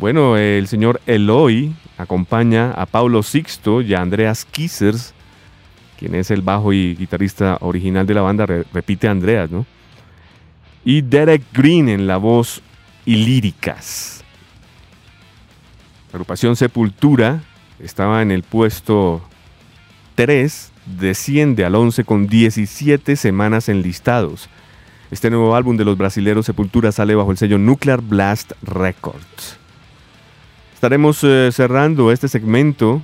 Bueno, 0.00 0.38
el 0.38 0.66
señor 0.66 0.98
Eloy 1.04 1.74
acompaña 1.98 2.70
a 2.70 2.86
Paulo 2.86 3.22
Sixto 3.22 3.82
y 3.82 3.92
a 3.92 4.00
Andreas 4.00 4.46
Kissers, 4.46 5.12
quien 5.98 6.14
es 6.14 6.30
el 6.30 6.40
bajo 6.40 6.72
y 6.72 6.94
guitarrista 6.94 7.58
original 7.60 8.06
de 8.06 8.14
la 8.14 8.22
banda, 8.22 8.46
repite 8.46 9.08
Andreas, 9.08 9.50
¿no? 9.50 9.66
Y 10.86 11.02
Derek 11.02 11.42
Green 11.52 11.90
en 11.90 12.06
la 12.06 12.16
voz 12.16 12.62
y 13.04 13.16
líricas. 13.16 14.24
La 16.12 16.16
agrupación 16.16 16.56
Sepultura 16.56 17.42
estaba 17.78 18.22
en 18.22 18.30
el 18.30 18.42
puesto 18.42 19.20
3, 20.14 20.72
desciende 20.98 21.66
al 21.66 21.74
11 21.74 22.04
con 22.04 22.26
17 22.26 23.16
semanas 23.16 23.68
enlistados. 23.68 24.48
Este 25.10 25.28
nuevo 25.28 25.54
álbum 25.54 25.76
de 25.76 25.84
los 25.84 25.98
brasileros 25.98 26.46
Sepultura 26.46 26.90
sale 26.90 27.14
bajo 27.14 27.32
el 27.32 27.36
sello 27.36 27.58
Nuclear 27.58 28.00
Blast 28.00 28.52
Records. 28.62 29.59
Estaremos 30.80 31.22
eh, 31.24 31.50
cerrando 31.52 32.10
este 32.10 32.26
segmento 32.26 33.02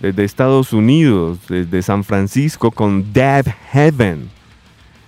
desde 0.00 0.24
Estados 0.24 0.72
Unidos, 0.72 1.40
desde 1.46 1.82
San 1.82 2.04
Francisco, 2.04 2.70
con 2.70 3.12
Dead 3.12 3.44
Heaven, 3.70 4.30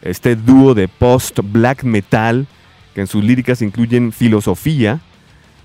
este 0.03 0.37
dúo 0.37 0.75
de 0.75 0.87
post-black 0.87 1.83
metal 1.83 2.47
que 2.95 3.01
en 3.01 3.07
sus 3.07 3.25
líricas 3.25 3.63
incluyen 3.63 4.13
filosofía, 4.13 5.01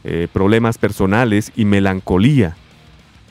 eh, 0.06 0.30
problemas 0.32 0.78
personales 0.78 1.52
y 1.58 1.66
melancolía. 1.66 2.56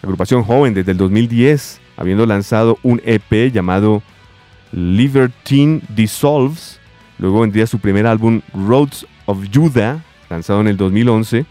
agrupación 0.02 0.42
joven 0.42 0.74
desde 0.74 0.92
el 0.92 0.98
2010, 0.98 1.80
habiendo 1.96 2.26
lanzado 2.26 2.76
un 2.82 3.00
EP 3.06 3.50
llamado 3.50 4.02
Libertine 4.70 5.80
Dissolves. 5.96 6.78
Luego 7.16 7.40
vendría 7.40 7.66
su 7.66 7.78
primer 7.78 8.06
álbum 8.06 8.42
Roads 8.52 9.06
of 9.24 9.46
Judah, 9.50 10.04
lanzado 10.28 10.60
en 10.60 10.68
el 10.68 10.76
2011. 10.76 11.46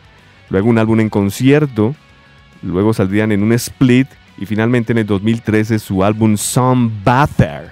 Luego 0.49 0.69
un 0.69 0.77
álbum 0.77 0.99
en 0.99 1.09
concierto. 1.09 1.95
Luego 2.61 2.93
saldrían 2.93 3.31
en 3.31 3.43
un 3.43 3.53
split. 3.53 4.07
Y 4.37 4.45
finalmente 4.45 4.91
en 4.91 4.99
el 4.99 5.05
2013 5.05 5.79
su 5.79 6.03
álbum 6.03 6.37
Some 6.37 6.91
Bather. 7.03 7.71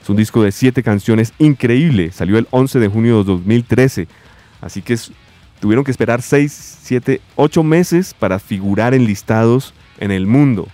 Es 0.00 0.08
un 0.08 0.16
disco 0.16 0.42
de 0.42 0.52
siete 0.52 0.82
canciones 0.82 1.32
increíble. 1.38 2.10
Salió 2.10 2.38
el 2.38 2.48
11 2.50 2.78
de 2.78 2.88
junio 2.88 3.18
de 3.18 3.24
2013. 3.24 4.08
Así 4.60 4.82
que 4.82 4.96
tuvieron 5.60 5.84
que 5.84 5.90
esperar 5.90 6.22
6, 6.22 6.78
7, 6.82 7.20
8 7.36 7.62
meses 7.62 8.14
para 8.14 8.38
figurar 8.38 8.94
en 8.94 9.04
listados 9.04 9.74
en 9.98 10.10
el 10.10 10.26
mundo. 10.26 10.68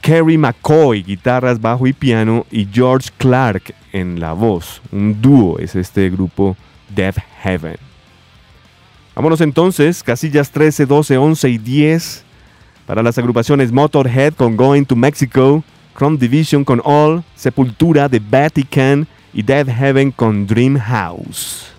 Kerry 0.00 0.38
McCoy, 0.38 1.02
guitarras, 1.02 1.60
bajo 1.60 1.86
y 1.86 1.92
piano, 1.92 2.46
y 2.50 2.68
George 2.72 3.10
Clark 3.18 3.74
en 3.92 4.20
la 4.20 4.34
voz. 4.34 4.80
Un 4.92 5.20
dúo 5.20 5.58
es 5.58 5.74
este 5.74 6.08
grupo 6.10 6.56
Death 6.94 7.18
Heaven. 7.42 7.85
Vámonos 9.16 9.40
entonces, 9.40 10.02
casillas 10.02 10.50
13, 10.50 10.84
12, 10.84 11.16
11 11.16 11.48
y 11.48 11.56
10 11.56 12.22
para 12.84 13.02
las 13.02 13.16
agrupaciones 13.16 13.72
Motorhead 13.72 14.34
con 14.34 14.58
Going 14.58 14.84
to 14.84 14.94
Mexico, 14.94 15.64
Chrome 15.96 16.18
Division 16.18 16.66
con 16.66 16.82
All, 16.84 17.24
Sepultura 17.34 18.10
de 18.10 18.20
Vatican 18.20 19.06
y 19.32 19.42
Death 19.42 19.68
Heaven 19.68 20.10
con 20.10 20.46
Dream 20.46 20.76
House. 20.76 21.75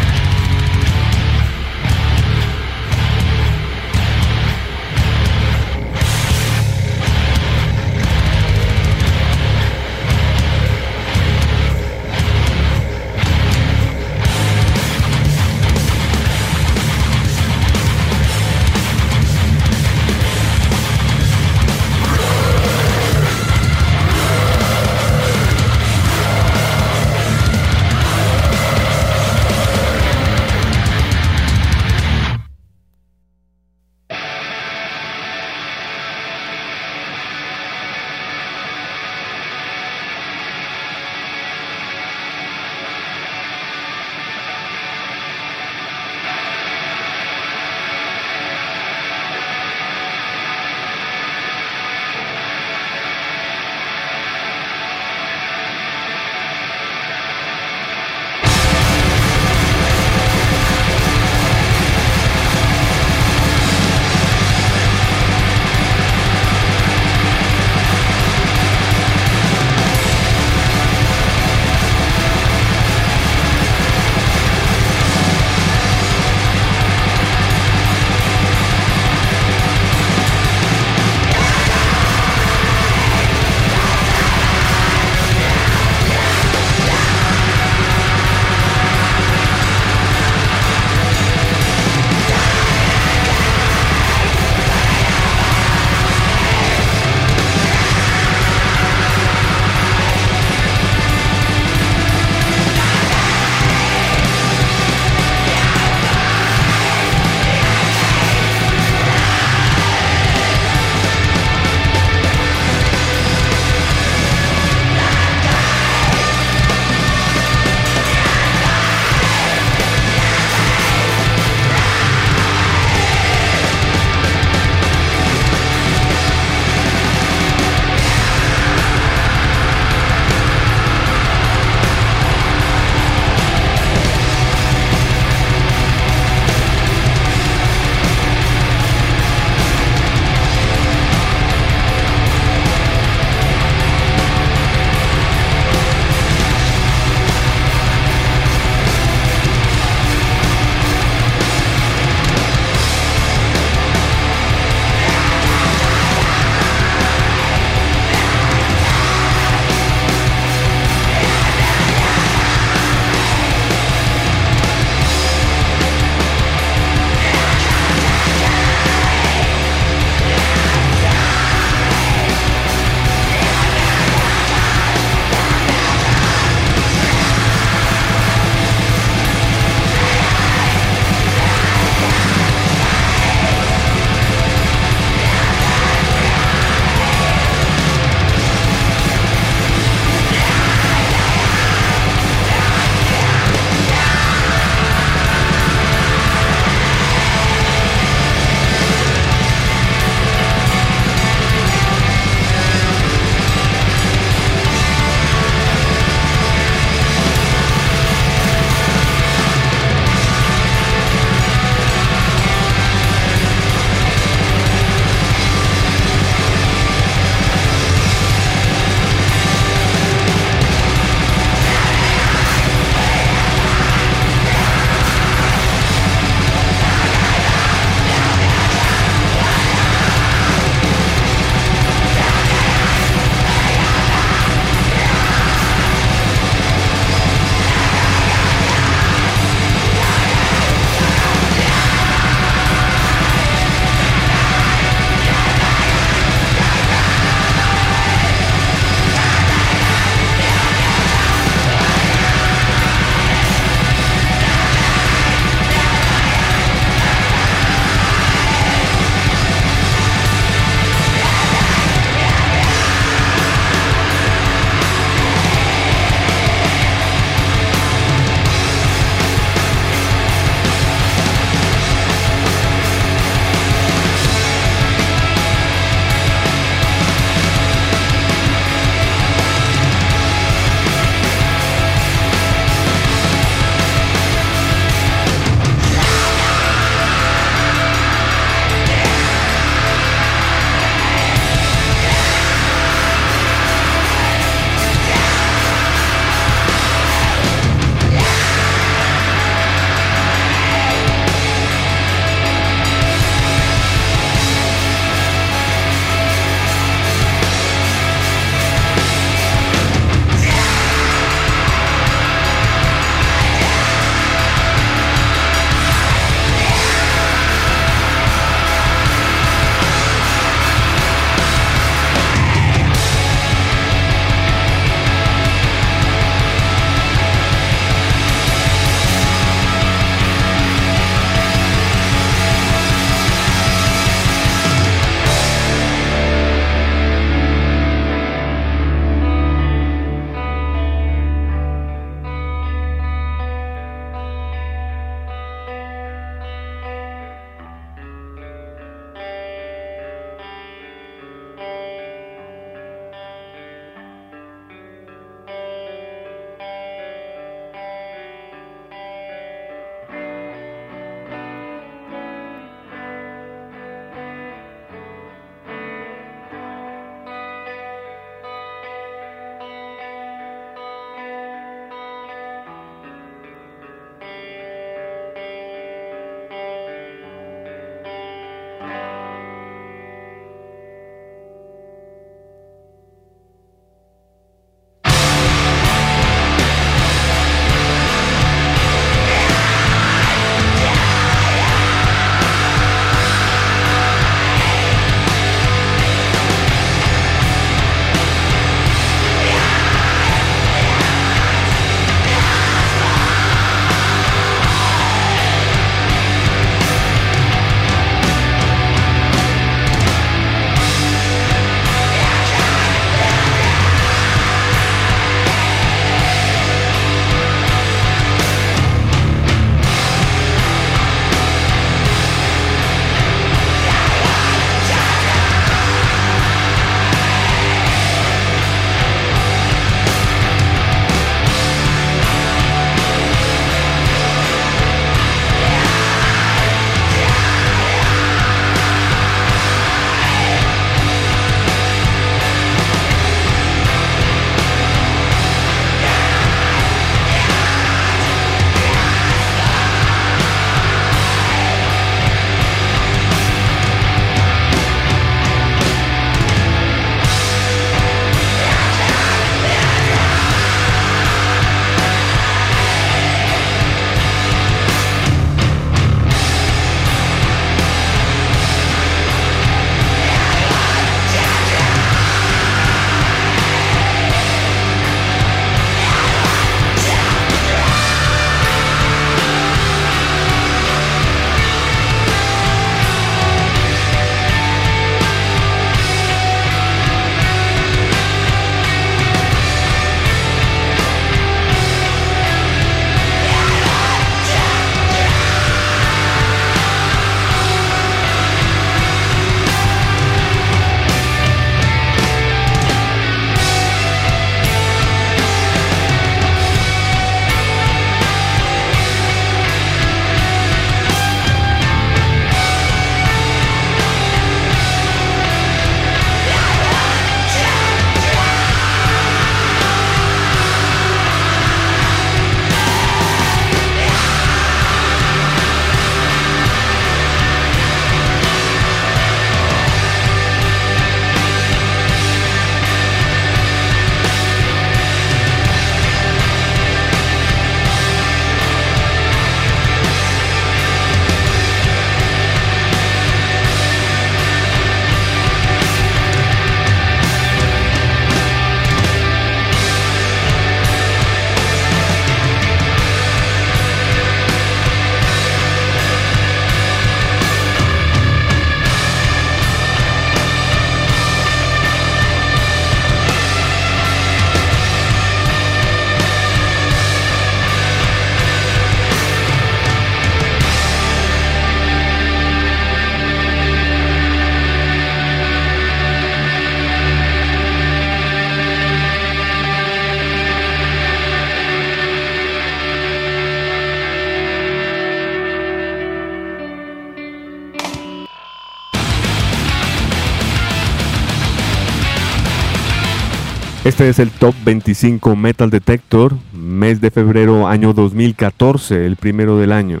Este 593.84 594.08
es 594.08 594.18
el 594.18 594.30
Top 594.30 594.54
25 594.64 595.36
Metal 595.36 595.68
Detector, 595.68 596.38
mes 596.54 597.02
de 597.02 597.10
febrero 597.10 597.68
año 597.68 597.92
2014, 597.92 599.04
el 599.04 599.16
primero 599.16 599.58
del 599.58 599.72
año. 599.72 600.00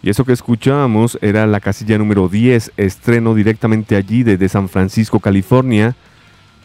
Y 0.00 0.10
eso 0.10 0.24
que 0.24 0.32
escuchábamos 0.32 1.18
era 1.20 1.44
la 1.48 1.58
casilla 1.58 1.98
número 1.98 2.28
10, 2.28 2.70
estreno 2.76 3.34
directamente 3.34 3.96
allí 3.96 4.22
desde 4.22 4.48
San 4.48 4.68
Francisco, 4.68 5.18
California, 5.18 5.96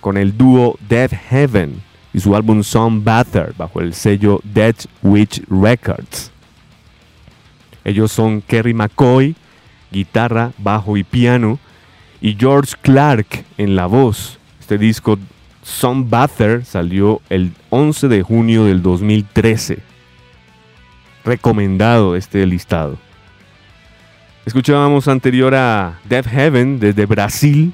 con 0.02 0.18
el 0.18 0.38
dúo 0.38 0.78
Dead 0.88 1.10
Heaven 1.32 1.82
y 2.14 2.20
su 2.20 2.36
álbum 2.36 2.62
Some 2.62 3.02
Bather 3.04 3.56
bajo 3.58 3.82
el 3.82 3.96
sello 3.96 4.40
Dead 4.44 4.76
Witch 5.02 5.42
Records. 5.50 6.32
Ellos 7.84 8.12
son 8.12 8.42
Kerry 8.42 8.76
McCoy, 8.76 9.36
guitarra, 9.92 10.52
bajo 10.60 10.96
y 10.96 11.04
piano, 11.04 11.58
y 12.22 12.36
George 12.40 12.76
Clark 12.84 13.46
en 13.58 13.76
la 13.76 13.88
voz. 13.88 14.38
Este 14.60 14.78
disco 14.78 15.18
Some 15.66 16.06
Bather 16.08 16.64
salió 16.64 17.22
el 17.28 17.52
11 17.72 18.08
de 18.08 18.22
junio 18.22 18.66
del 18.66 18.84
2013. 18.84 19.80
Recomendado 21.26 22.16
este 22.16 22.46
listado. 22.46 23.00
Escuchábamos 24.46 25.08
anterior 25.08 25.56
a 25.56 26.00
Death 26.08 26.28
Heaven 26.28 26.80
desde 26.80 27.08
Brasil, 27.08 27.74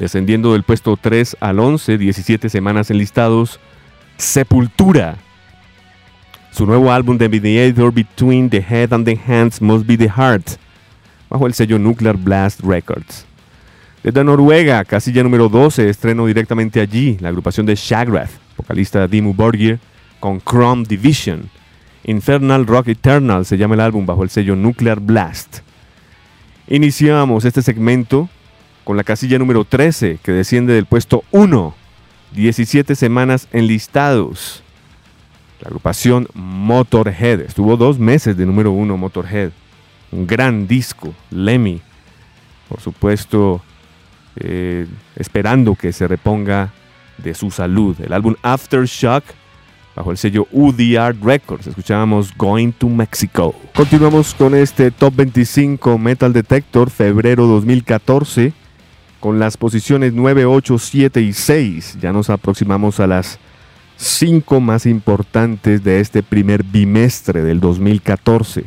descendiendo 0.00 0.52
del 0.52 0.64
puesto 0.64 0.96
3 0.96 1.36
al 1.38 1.60
11, 1.60 1.96
17 1.96 2.48
semanas 2.48 2.90
en 2.90 2.98
listados. 2.98 3.60
Sepultura. 4.16 5.16
Su 6.50 6.66
nuevo 6.66 6.90
álbum 6.90 7.18
The 7.18 7.28
Mediator 7.28 7.92
Between 7.92 8.50
the 8.50 8.66
Head 8.68 8.92
and 8.92 9.04
the 9.04 9.18
Hands 9.28 9.62
Must 9.62 9.86
Be 9.86 9.96
the 9.96 10.10
Heart, 10.10 10.56
bajo 11.30 11.46
el 11.46 11.54
sello 11.54 11.78
Nuclear 11.78 12.16
Blast 12.16 12.60
Records. 12.64 13.29
Desde 14.02 14.24
Noruega, 14.24 14.82
casilla 14.86 15.22
número 15.22 15.50
12, 15.50 15.90
estreno 15.90 16.24
directamente 16.24 16.80
allí 16.80 17.18
la 17.20 17.28
agrupación 17.28 17.66
de 17.66 17.74
Shagrath, 17.74 18.30
vocalista 18.56 19.06
Dimmu 19.06 19.34
Borgir, 19.34 19.78
con 20.20 20.40
Chrome 20.40 20.84
Division. 20.88 21.50
Infernal 22.04 22.66
Rock 22.66 22.88
Eternal 22.88 23.44
se 23.44 23.58
llama 23.58 23.74
el 23.74 23.80
álbum 23.80 24.06
bajo 24.06 24.22
el 24.22 24.30
sello 24.30 24.56
Nuclear 24.56 25.00
Blast. 25.00 25.58
Iniciamos 26.66 27.44
este 27.44 27.60
segmento 27.60 28.30
con 28.84 28.96
la 28.96 29.04
casilla 29.04 29.38
número 29.38 29.66
13, 29.66 30.18
que 30.22 30.32
desciende 30.32 30.72
del 30.72 30.86
puesto 30.86 31.22
1, 31.30 31.74
17 32.32 32.94
semanas 32.94 33.48
enlistados. 33.52 34.62
La 35.60 35.68
agrupación 35.68 36.26
Motorhead, 36.32 37.40
estuvo 37.40 37.76
dos 37.76 37.98
meses 37.98 38.34
de 38.38 38.46
número 38.46 38.72
1 38.72 38.96
Motorhead. 38.96 39.50
Un 40.10 40.26
gran 40.26 40.66
disco, 40.66 41.12
Lemmy 41.30 41.82
por 42.70 42.80
supuesto, 42.80 43.60
eh, 44.36 44.86
esperando 45.16 45.74
que 45.74 45.92
se 45.92 46.06
reponga 46.06 46.72
de 47.18 47.34
su 47.34 47.50
salud. 47.50 47.96
El 48.00 48.12
álbum 48.12 48.34
Aftershock, 48.42 49.24
bajo 49.94 50.10
el 50.10 50.16
sello 50.16 50.46
UDR 50.52 51.16
Records, 51.22 51.66
escuchábamos 51.66 52.36
Going 52.36 52.72
to 52.72 52.88
Mexico. 52.88 53.54
Continuamos 53.74 54.34
con 54.34 54.54
este 54.54 54.90
Top 54.90 55.14
25 55.16 55.98
Metal 55.98 56.32
Detector, 56.32 56.90
febrero 56.90 57.46
2014, 57.46 58.52
con 59.18 59.38
las 59.38 59.56
posiciones 59.56 60.12
9, 60.14 60.46
8, 60.46 60.78
7 60.78 61.20
y 61.20 61.32
6. 61.32 61.98
Ya 62.00 62.12
nos 62.12 62.30
aproximamos 62.30 63.00
a 63.00 63.06
las 63.06 63.38
5 63.96 64.60
más 64.60 64.86
importantes 64.86 65.84
de 65.84 66.00
este 66.00 66.22
primer 66.22 66.62
bimestre 66.64 67.42
del 67.42 67.60
2014. 67.60 68.64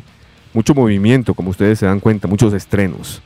Mucho 0.52 0.74
movimiento, 0.74 1.34
como 1.34 1.50
ustedes 1.50 1.80
se 1.80 1.86
dan 1.86 1.98
cuenta, 1.98 2.28
muchos 2.28 2.54
estrenos. 2.54 3.20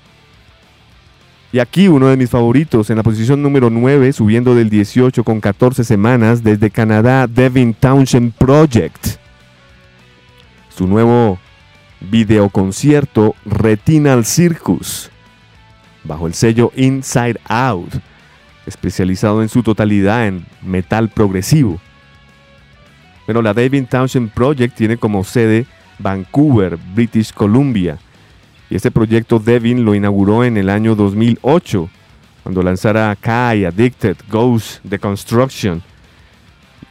Y 1.50 1.60
aquí 1.60 1.88
uno 1.88 2.08
de 2.08 2.16
mis 2.18 2.28
favoritos, 2.28 2.90
en 2.90 2.96
la 2.98 3.02
posición 3.02 3.42
número 3.42 3.70
9, 3.70 4.12
subiendo 4.12 4.54
del 4.54 4.68
18 4.68 5.24
con 5.24 5.40
14 5.40 5.82
semanas, 5.82 6.44
desde 6.44 6.70
Canadá, 6.70 7.26
Devin 7.26 7.72
Townshend 7.72 8.34
Project. 8.34 9.16
Su 10.68 10.86
nuevo 10.86 11.38
videoconcierto 12.00 13.34
Retinal 13.46 14.26
Circus, 14.26 15.10
bajo 16.04 16.26
el 16.26 16.34
sello 16.34 16.70
Inside 16.76 17.40
Out, 17.48 17.94
especializado 18.66 19.42
en 19.42 19.48
su 19.48 19.62
totalidad 19.62 20.26
en 20.26 20.44
metal 20.62 21.08
progresivo. 21.08 21.80
Bueno, 23.26 23.40
la 23.40 23.54
Devin 23.54 23.86
Townshend 23.86 24.30
Project 24.32 24.76
tiene 24.76 24.98
como 24.98 25.24
sede 25.24 25.66
Vancouver, 25.98 26.76
British 26.94 27.32
Columbia, 27.32 27.98
y 28.70 28.76
este 28.76 28.90
proyecto 28.90 29.38
Devin 29.38 29.84
lo 29.84 29.94
inauguró 29.94 30.44
en 30.44 30.56
el 30.56 30.68
año 30.68 30.94
2008, 30.94 31.88
cuando 32.42 32.62
lanzara 32.62 33.16
Kai, 33.16 33.64
Addicted, 33.64 34.16
Ghost, 34.30 34.80
The 34.88 34.98
Construction. 34.98 35.82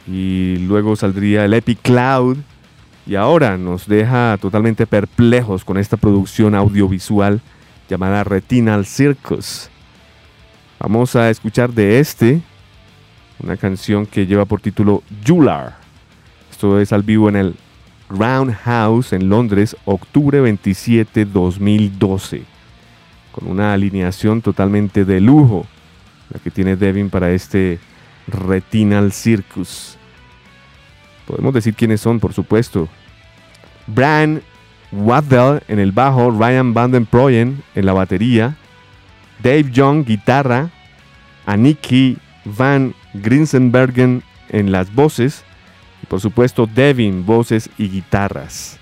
Y 0.08 0.58
luego 0.58 0.96
saldría 0.96 1.46
el 1.46 1.54
Epic 1.54 1.80
Cloud. 1.82 2.38
Y 3.06 3.16
ahora 3.16 3.58
nos 3.58 3.88
deja 3.88 4.38
totalmente 4.42 4.86
perplejos 4.86 5.64
con 5.64 5.78
esta 5.78 5.98
producción 5.98 6.56
audiovisual 6.56 7.42
llamada 7.90 8.24
Retinal 8.24 8.86
Circus. 8.86 9.70
Vamos 10.80 11.16
a 11.16 11.30
escuchar 11.30 11.72
de 11.72 12.00
este 12.00 12.42
una 13.40 13.56
canción 13.56 14.06
que 14.06 14.26
lleva 14.26 14.46
por 14.46 14.62
título 14.62 15.04
Jular. 15.26 15.78
Esto 16.52 16.80
es 16.80 16.92
al 16.92 17.04
vivo 17.04 17.30
en 17.30 17.36
el 17.36 17.56
Roundhouse 18.10 19.14
en 19.14 19.30
Londres, 19.30 19.76
octubre 19.86 20.40
27, 20.42 21.26
2012, 21.26 22.44
con 23.32 23.48
una 23.48 23.74
alineación 23.74 24.42
totalmente 24.42 25.06
de 25.06 25.20
lujo, 25.20 25.66
la 26.30 26.40
que 26.40 26.52
tiene 26.52 26.76
Devin 26.76 27.10
para 27.10 27.32
este 27.32 27.80
Retinal 28.28 29.12
Circus. 29.12 29.98
Podemos 31.26 31.54
decir 31.54 31.76
quiénes 31.76 32.02
son, 32.02 32.20
por 32.20 32.34
supuesto. 32.34 32.88
Bran 33.88 34.42
Waddell 34.92 35.62
en 35.68 35.80
el 35.80 35.92
bajo, 35.92 36.32
Ryan 36.32 36.74
Van 36.74 36.92
Den 36.92 37.06
Proyen 37.06 37.62
en 37.76 37.86
la 37.86 37.94
batería, 37.94 38.56
Dave 39.44 39.70
Young 39.72 40.06
guitarra, 40.06 40.72
Aniki 41.46 42.18
Van 42.46 42.94
Grinsenbergen 43.14 44.24
en 44.50 44.72
las 44.72 44.94
voces, 44.94 45.44
por 46.08 46.22
supuesto, 46.22 46.68
Devin, 46.68 47.26
voces 47.26 47.70
y 47.78 47.90
guitarras. 47.90 48.80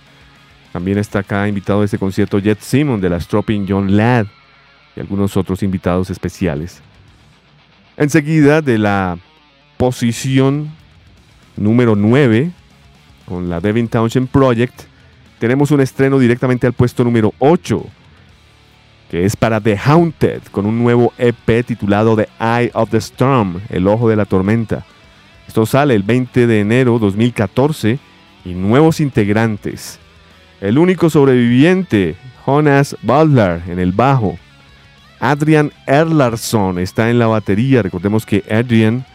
También 0.72 0.98
está 0.98 1.20
acá 1.20 1.48
invitado 1.48 1.82
a 1.82 1.86
este 1.86 1.98
concierto 1.98 2.38
Jet 2.38 2.60
Simon 2.60 3.00
de 3.00 3.10
la 3.10 3.20
Stropping 3.20 3.66
John 3.68 3.96
Ladd 3.96 4.28
y 4.96 5.00
algunos 5.00 5.38
otros 5.38 5.64
invitados 5.64 6.10
especiales. 6.10 6.82
Enseguida 7.98 8.62
de 8.62 8.78
la 8.78 9.18
posición 9.78 10.72
número 11.56 11.96
9 11.96 12.52
con 13.26 13.50
la 13.50 13.60
Devin 13.60 13.88
Townshend 13.88 14.28
Project, 14.28 14.82
tenemos 15.40 15.72
un 15.72 15.82
estreno 15.82 16.20
directamente 16.20 16.68
al 16.68 16.74
puesto 16.74 17.04
número 17.04 17.34
8, 17.40 17.86
que 19.10 19.26
es 19.26 19.36
para 19.36 19.62
The 19.62 19.78
Haunted, 19.78 20.44
con 20.52 20.66
un 20.66 20.78
nuevo 20.78 21.14
EP 21.18 21.66
titulado 21.66 22.16
The 22.16 22.28
Eye 22.40 22.72
of 22.74 22.90
the 22.90 22.98
Storm, 22.98 23.62
El 23.70 23.88
Ojo 23.88 24.10
de 24.10 24.16
la 24.16 24.26
Tormenta. 24.26 24.86
Esto 25.48 25.66
sale 25.66 25.96
el 25.96 26.04
20 26.04 26.48
de 26.48 26.60
enero 26.60 27.00
2014 27.00 28.00
y 28.44 28.54
nuevos 28.54 29.00
integrantes. 29.00 30.00
El 30.62 30.78
único 30.78 31.10
sobreviviente, 31.10 32.16
Jonas 32.46 32.96
Butler 33.02 33.62
en 33.68 33.80
el 33.80 33.92
bajo. 33.92 34.38
Adrian 35.20 35.72
Erlarsson 35.88 36.80
está 36.80 37.10
en 37.10 37.20
la 37.20 37.28
batería. 37.28 37.82
Recordemos 37.82 38.26
que 38.26 38.44
Adrian 38.50 39.06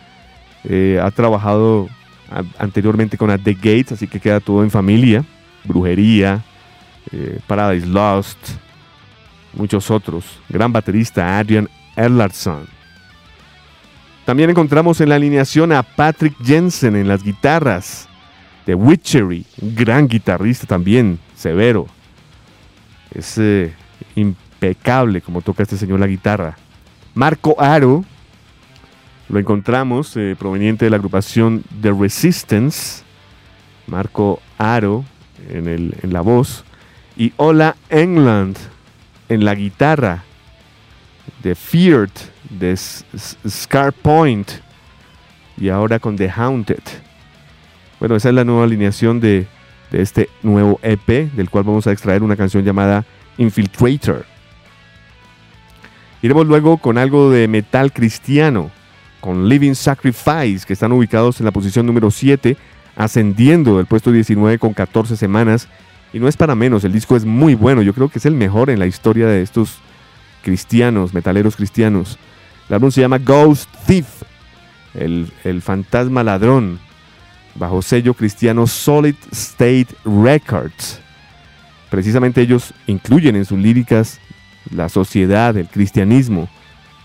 eh, 0.65 1.01
ha 1.03 1.11
trabajado 1.11 1.89
anteriormente 2.59 3.17
con 3.17 3.37
The 3.43 3.55
Gates, 3.55 3.93
así 3.93 4.07
que 4.07 4.21
queda 4.21 4.41
todo 4.41 4.63
en 4.63 4.71
familia. 4.71 5.25
Brujería, 5.65 6.43
eh, 7.13 7.39
Paradise 7.47 7.87
Lost, 7.87 8.39
muchos 9.53 9.91
otros. 9.91 10.25
Gran 10.49 10.73
baterista 10.73 11.39
Adrian 11.39 11.69
Erlarsson. 11.97 12.80
También 14.31 14.51
encontramos 14.51 15.01
en 15.01 15.09
la 15.09 15.17
alineación 15.17 15.73
a 15.73 15.83
Patrick 15.83 16.37
Jensen 16.41 16.95
en 16.95 17.09
las 17.09 17.25
guitarras. 17.25 18.09
The 18.65 18.77
Witchery, 18.77 19.45
gran 19.61 20.07
guitarrista 20.07 20.69
también, 20.69 21.19
severo. 21.35 21.89
Es 23.13 23.37
eh, 23.39 23.75
impecable 24.15 25.21
como 25.21 25.43
toca 25.43 25.65
este 25.65 25.77
señor 25.77 25.99
la 25.99 26.07
guitarra. 26.07 26.57
Marco 27.13 27.61
Aro, 27.61 28.05
lo 29.29 29.39
encontramos 29.41 30.17
eh, 30.17 30.37
proveniente 30.39 30.85
de 30.85 30.93
la 30.93 30.99
agrupación 30.99 31.65
The 31.83 31.91
Resistance. 31.91 33.03
Marco 33.89 34.41
Aro 34.59 35.05
en, 35.49 35.67
en 35.67 36.13
la 36.13 36.21
voz. 36.21 36.63
Y 37.17 37.33
Ola 37.37 37.75
England 37.89 38.57
en 39.29 39.45
la 39.45 39.57
guitarra. 39.57 40.23
The 41.43 41.57
Feared 41.57 42.13
de 42.51 42.77
Scar 42.77 43.93
Point 43.93 44.51
y 45.57 45.69
ahora 45.69 45.99
con 45.99 46.17
The 46.17 46.31
Haunted. 46.31 46.83
Bueno, 47.99 48.17
esa 48.17 48.31
es 48.31 48.35
la 48.35 48.45
nueva 48.45 48.65
alineación 48.65 49.21
de, 49.21 49.47
de 49.91 50.03
este 50.03 50.29
nuevo 50.43 50.81
EP, 50.83 51.33
del 51.33 51.51
cual 51.51 51.65
vamos 51.65 51.87
a 51.87 51.93
extraer 51.93 52.23
una 52.23 52.37
canción 52.37 52.65
llamada 52.65 53.05
Infiltrator. 53.39 54.25
Iremos 56.23 56.47
luego 56.47 56.79
con 56.79 56.99
algo 56.99 57.31
de 57.31 57.49
metal 57.49 57.93
cristiano, 57.93 58.71
con 59.21 59.49
Living 59.49 59.75
Sacrifice, 59.75 60.67
que 60.67 60.73
están 60.73 60.93
ubicados 60.93 61.41
en 61.41 61.47
la 61.47 61.53
posición 61.53 61.87
número 61.87 62.11
7, 62.11 62.57
ascendiendo 62.97 63.77
del 63.77 63.87
puesto 63.87 64.13
19 64.13 64.59
con 64.59 64.75
14 64.75 65.17
semanas. 65.17 65.69
Y 66.13 66.19
no 66.19 66.29
es 66.29 66.37
para 66.37 66.55
menos, 66.55 66.85
el 66.85 66.93
disco 66.93 67.17
es 67.17 67.25
muy 67.25 67.55
bueno, 67.55 67.83
yo 67.83 67.95
creo 67.95 68.09
que 68.09 68.19
es 68.19 68.27
el 68.27 68.35
mejor 68.35 68.69
en 68.69 68.79
la 68.79 68.87
historia 68.87 69.29
de 69.29 69.43
estos 69.43 69.79
cristianos, 70.43 71.15
metaleros 71.15 71.57
cristianos. 71.57 72.19
El 72.71 72.75
álbum 72.75 72.93
se 72.93 73.01
llama 73.01 73.19
Ghost 73.19 73.69
Thief, 73.85 74.07
el, 74.95 75.61
fantasma 75.61 76.23
ladrón, 76.23 76.79
bajo 77.57 77.83
sello 77.83 78.15
cristiano 78.15 78.69
Solid 78.69 79.17
State 79.33 79.89
Records. 80.05 81.01
Precisamente 81.91 82.41
ellos 82.41 82.73
incluyen 82.87 83.35
en 83.35 83.45
sus 83.45 83.59
líricas 83.59 84.21
la 84.73 84.89
sociedad, 84.89 85.57
el 85.57 85.67
cristianismo, 85.67 86.49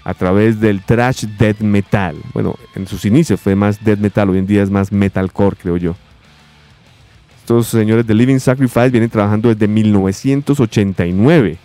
a 0.04 0.14
través 0.14 0.60
del 0.60 0.84
trash 0.84 1.26
death 1.40 1.62
metal. 1.62 2.16
Bueno, 2.36 2.54
en 2.76 2.86
sus 2.86 3.04
inicios 3.04 3.42
fue 3.42 3.56
más 3.56 3.84
death 3.84 3.98
metal, 3.98 4.30
hoy 4.30 4.38
en 4.38 4.46
día 4.46 4.62
es 4.62 4.70
más 4.70 4.92
metalcore, 4.92 5.58
creo 5.60 5.78
yo. 5.78 5.96
Estos 7.40 7.70
señores 7.70 8.06
de 8.06 8.14
Living 8.14 8.38
Sacrifice 8.38 8.92
vienen 8.92 9.10
trabajando 9.10 9.50
desde 9.50 9.68
1989 9.68 11.58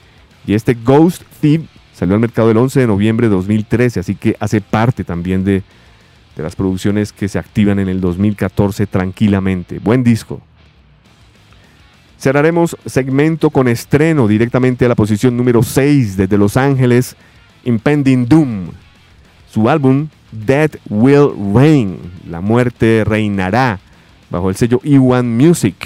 y 0.47 0.55
este 0.55 0.72
Ghost 0.72 1.22
Thief 1.43 1.60
Salió 2.01 2.14
al 2.14 2.20
mercado 2.22 2.51
el 2.51 2.56
11 2.56 2.81
de 2.81 2.86
noviembre 2.86 3.28
de 3.28 3.35
2013, 3.35 4.01
así 4.01 4.14
que 4.14 4.35
hace 4.40 4.62
parte 4.62 5.05
también 5.05 5.44
de, 5.44 5.62
las 6.35 6.56
producciones 6.56 7.12
que 7.12 7.28
se 7.28 7.39
activan 7.39 7.78
en 7.78 7.90
el 7.90 8.01
2014 8.01 8.86
tranquilamente. 8.86 9.81
Buen 9.81 10.02
disco. 10.02 10.40
Cerraremos 12.18 12.74
segmento 12.86 13.51
con 13.51 13.68
estreno 13.68 14.28
directamente 14.28 14.86
a 14.86 14.89
la 14.89 14.94
posición 14.94 15.36
número 15.36 15.62
6 15.62 16.16
desde 16.16 16.39
Los 16.39 16.56
Ángeles, 16.56 17.16
Impending 17.64 18.27
Doom. 18.27 18.70
Su 19.52 19.68
álbum 19.68 20.09
Dead 20.32 20.70
Will 20.89 21.32
Reign, 21.55 21.98
La 22.31 22.40
muerte 22.40 23.05
reinará, 23.05 23.78
bajo 24.31 24.48
el 24.48 24.56
sello 24.56 24.81
E1 24.81 25.22
Music. 25.22 25.77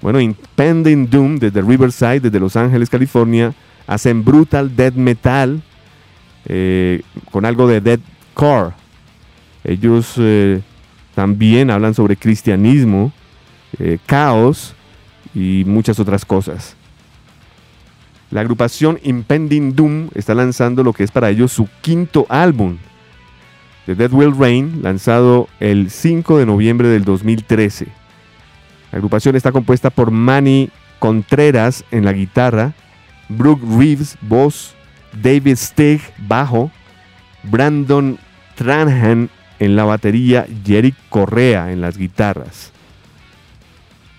Bueno, 0.00 0.20
Impending 0.20 1.10
Doom 1.10 1.40
desde 1.40 1.60
Riverside, 1.60 2.20
desde 2.20 2.38
Los 2.38 2.54
Ángeles, 2.54 2.88
California, 2.88 3.52
hacen 3.86 4.24
brutal 4.24 4.74
death 4.74 4.94
metal 4.94 5.62
eh, 6.46 7.02
con 7.30 7.44
algo 7.44 7.66
de 7.66 7.80
death 7.80 8.00
core. 8.34 8.72
Ellos 9.64 10.14
eh, 10.18 10.60
también 11.14 11.70
hablan 11.70 11.94
sobre 11.94 12.16
cristianismo, 12.16 13.12
eh, 13.78 13.98
caos 14.06 14.74
y 15.34 15.64
muchas 15.66 15.98
otras 15.98 16.24
cosas. 16.24 16.76
La 18.30 18.40
agrupación 18.40 18.98
Impending 19.02 19.74
Doom 19.74 20.08
está 20.14 20.34
lanzando 20.34 20.82
lo 20.82 20.92
que 20.92 21.04
es 21.04 21.10
para 21.10 21.30
ellos 21.30 21.52
su 21.52 21.68
quinto 21.80 22.26
álbum, 22.28 22.78
The 23.86 23.94
Dead 23.94 24.12
Will 24.12 24.36
Rain, 24.36 24.80
lanzado 24.82 25.48
el 25.60 25.90
5 25.90 26.38
de 26.38 26.46
noviembre 26.46 26.88
del 26.88 27.04
2013. 27.04 27.86
La 28.90 28.98
agrupación 28.98 29.36
está 29.36 29.52
compuesta 29.52 29.90
por 29.90 30.10
Manny 30.10 30.70
Contreras 30.98 31.84
en 31.90 32.04
la 32.04 32.12
guitarra, 32.12 32.74
Brooke 33.28 33.64
Reeves, 33.78 34.16
voz, 34.20 34.74
David 35.12 35.56
Stig, 35.56 36.00
bajo, 36.18 36.70
Brandon 37.42 38.18
Tranhan 38.54 39.30
en 39.58 39.76
la 39.76 39.84
batería 39.84 40.46
y 40.64 40.74
Eric 40.74 40.94
Correa 41.08 41.72
en 41.72 41.80
las 41.80 41.96
guitarras. 41.96 42.72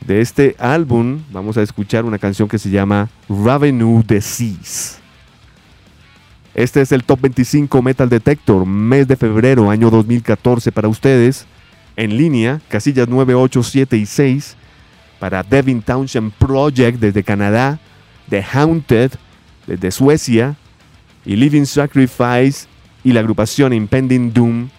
De 0.06 0.22
este 0.22 0.56
álbum 0.60 1.22
vamos 1.32 1.58
a 1.58 1.62
escuchar 1.62 2.06
una 2.06 2.18
canción 2.18 2.48
que 2.48 2.60
se 2.60 2.70
llama 2.70 3.10
Revenue 3.28 4.04
Disease. 4.08 5.00
Este 6.54 6.82
es 6.82 6.92
el 6.92 7.04
Top 7.04 7.22
25 7.22 7.82
Metal 7.82 8.10
Detector, 8.10 8.66
mes 8.66 9.08
de 9.08 9.16
febrero, 9.16 9.70
año 9.70 9.90
2014 9.92 10.72
para 10.72 10.88
ustedes. 10.88 11.46
En 11.96 12.18
línea, 12.18 12.62
casillas 12.68 13.08
9, 13.08 13.36
8, 13.36 13.64
7 13.64 13.98
y 13.98 14.06
6 14.06 14.56
para 15.20 15.44
Devin 15.44 15.82
Townshend 15.82 16.32
Project 16.34 17.00
desde 17.00 17.24
Canadá, 17.24 17.80
The 18.30 18.44
Haunted 18.54 19.12
desde 19.66 19.92
Suecia 19.92 20.56
y 21.26 21.36
Living 21.36 21.66
Sacrifice 21.66 22.68
y 23.04 23.14
la 23.14 23.20
agrupación 23.20 23.74
Impending 23.74 24.34
Doom 24.34 24.70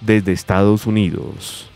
desde 0.00 0.32
Estados 0.32 0.86
Unidos. 0.86 1.70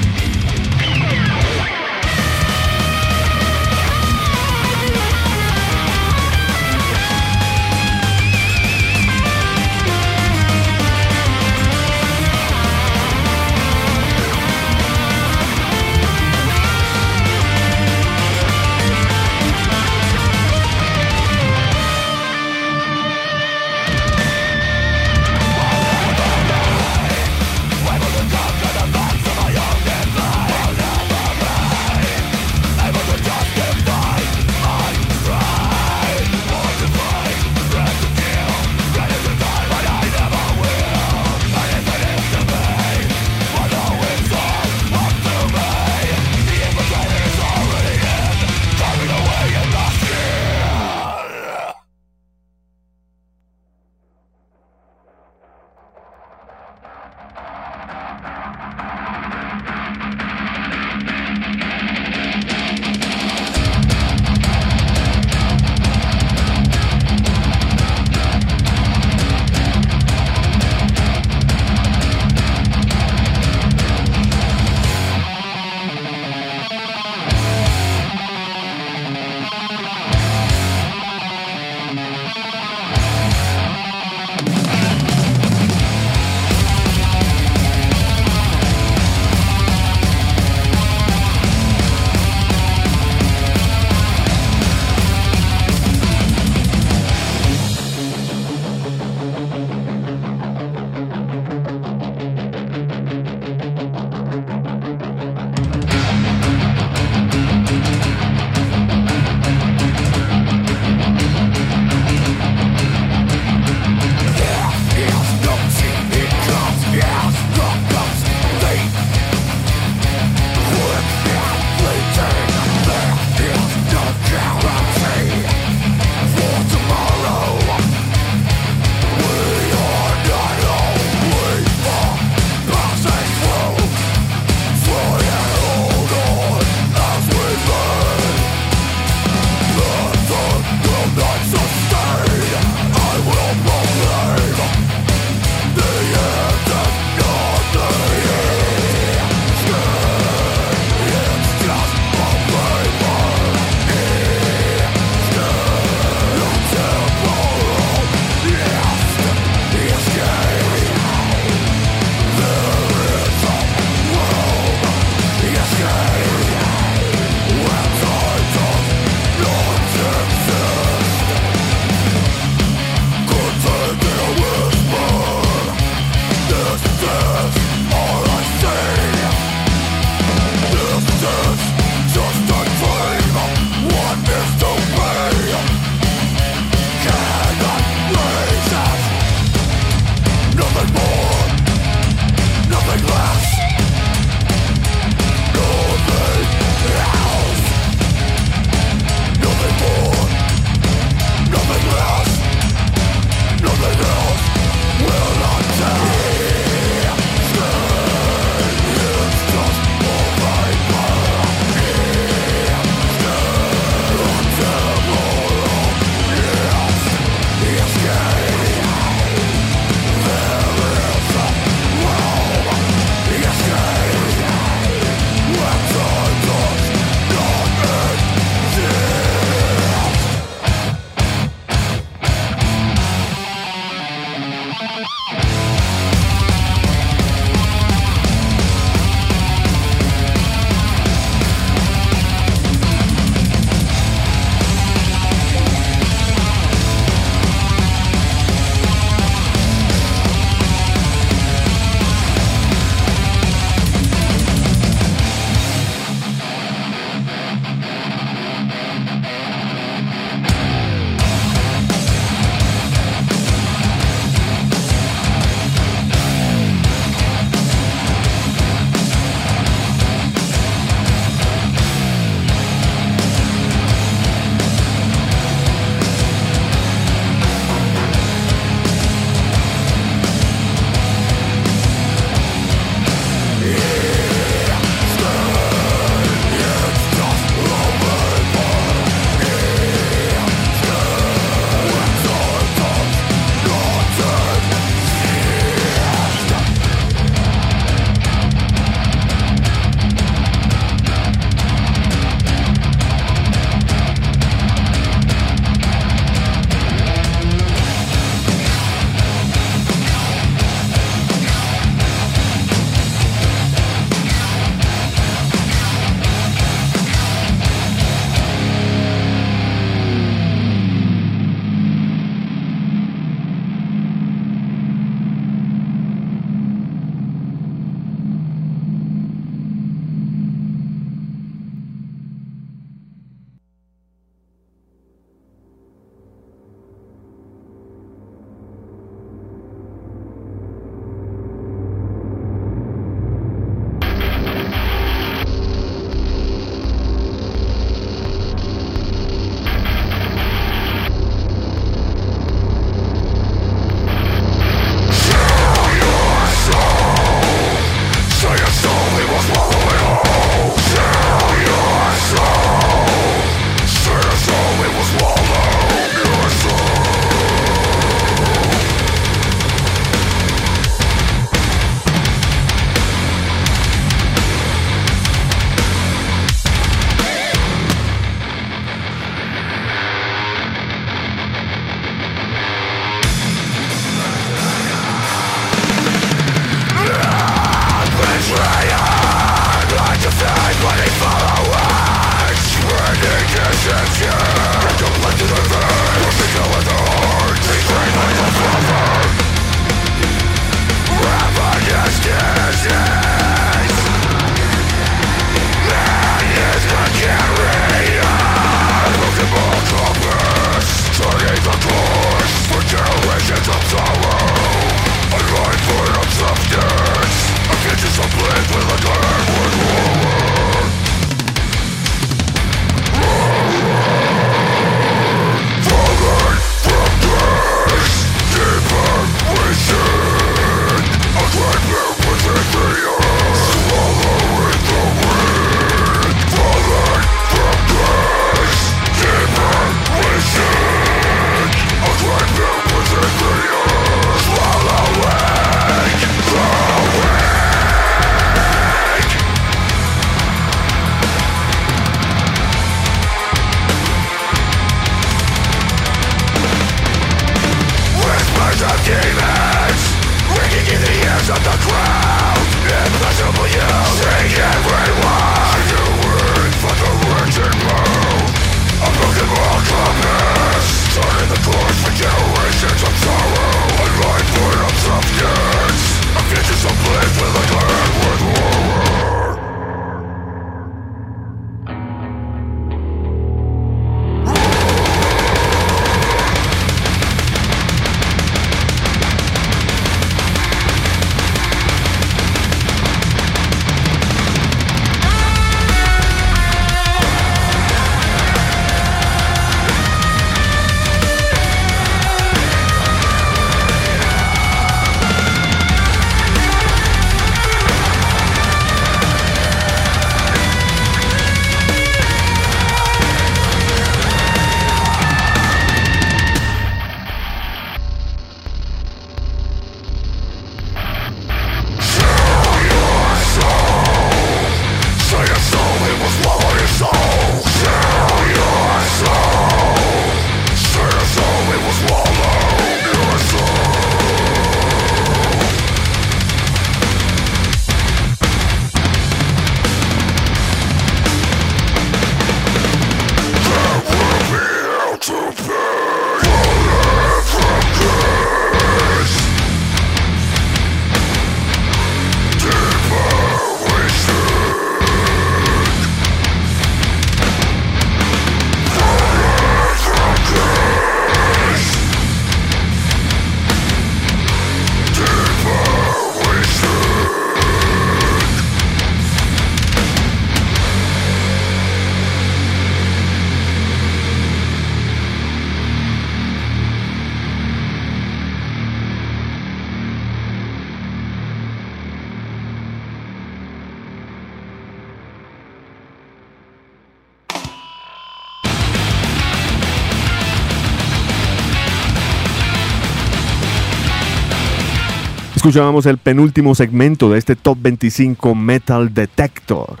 Escuchábamos 595.70 596.06
el 596.06 596.18
penúltimo 596.18 596.74
segmento 596.74 597.30
de 597.30 597.38
este 597.38 597.54
Top 597.54 597.78
25 597.80 598.56
Metal 598.56 599.14
Detector, 599.14 600.00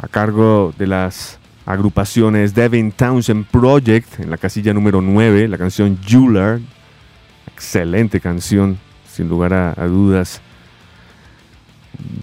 a 0.00 0.08
cargo 0.08 0.74
de 0.76 0.88
las 0.88 1.38
agrupaciones 1.64 2.56
Devin 2.56 2.90
Townsend 2.90 3.46
Project 3.46 4.18
en 4.18 4.30
la 4.30 4.36
casilla 4.36 4.74
número 4.74 5.00
9, 5.00 5.46
la 5.46 5.58
canción 5.58 5.96
Jeweler, 6.04 6.60
excelente 7.52 8.18
canción, 8.18 8.76
sin 9.08 9.28
lugar 9.28 9.52
a, 9.54 9.86
dudas, 9.86 10.40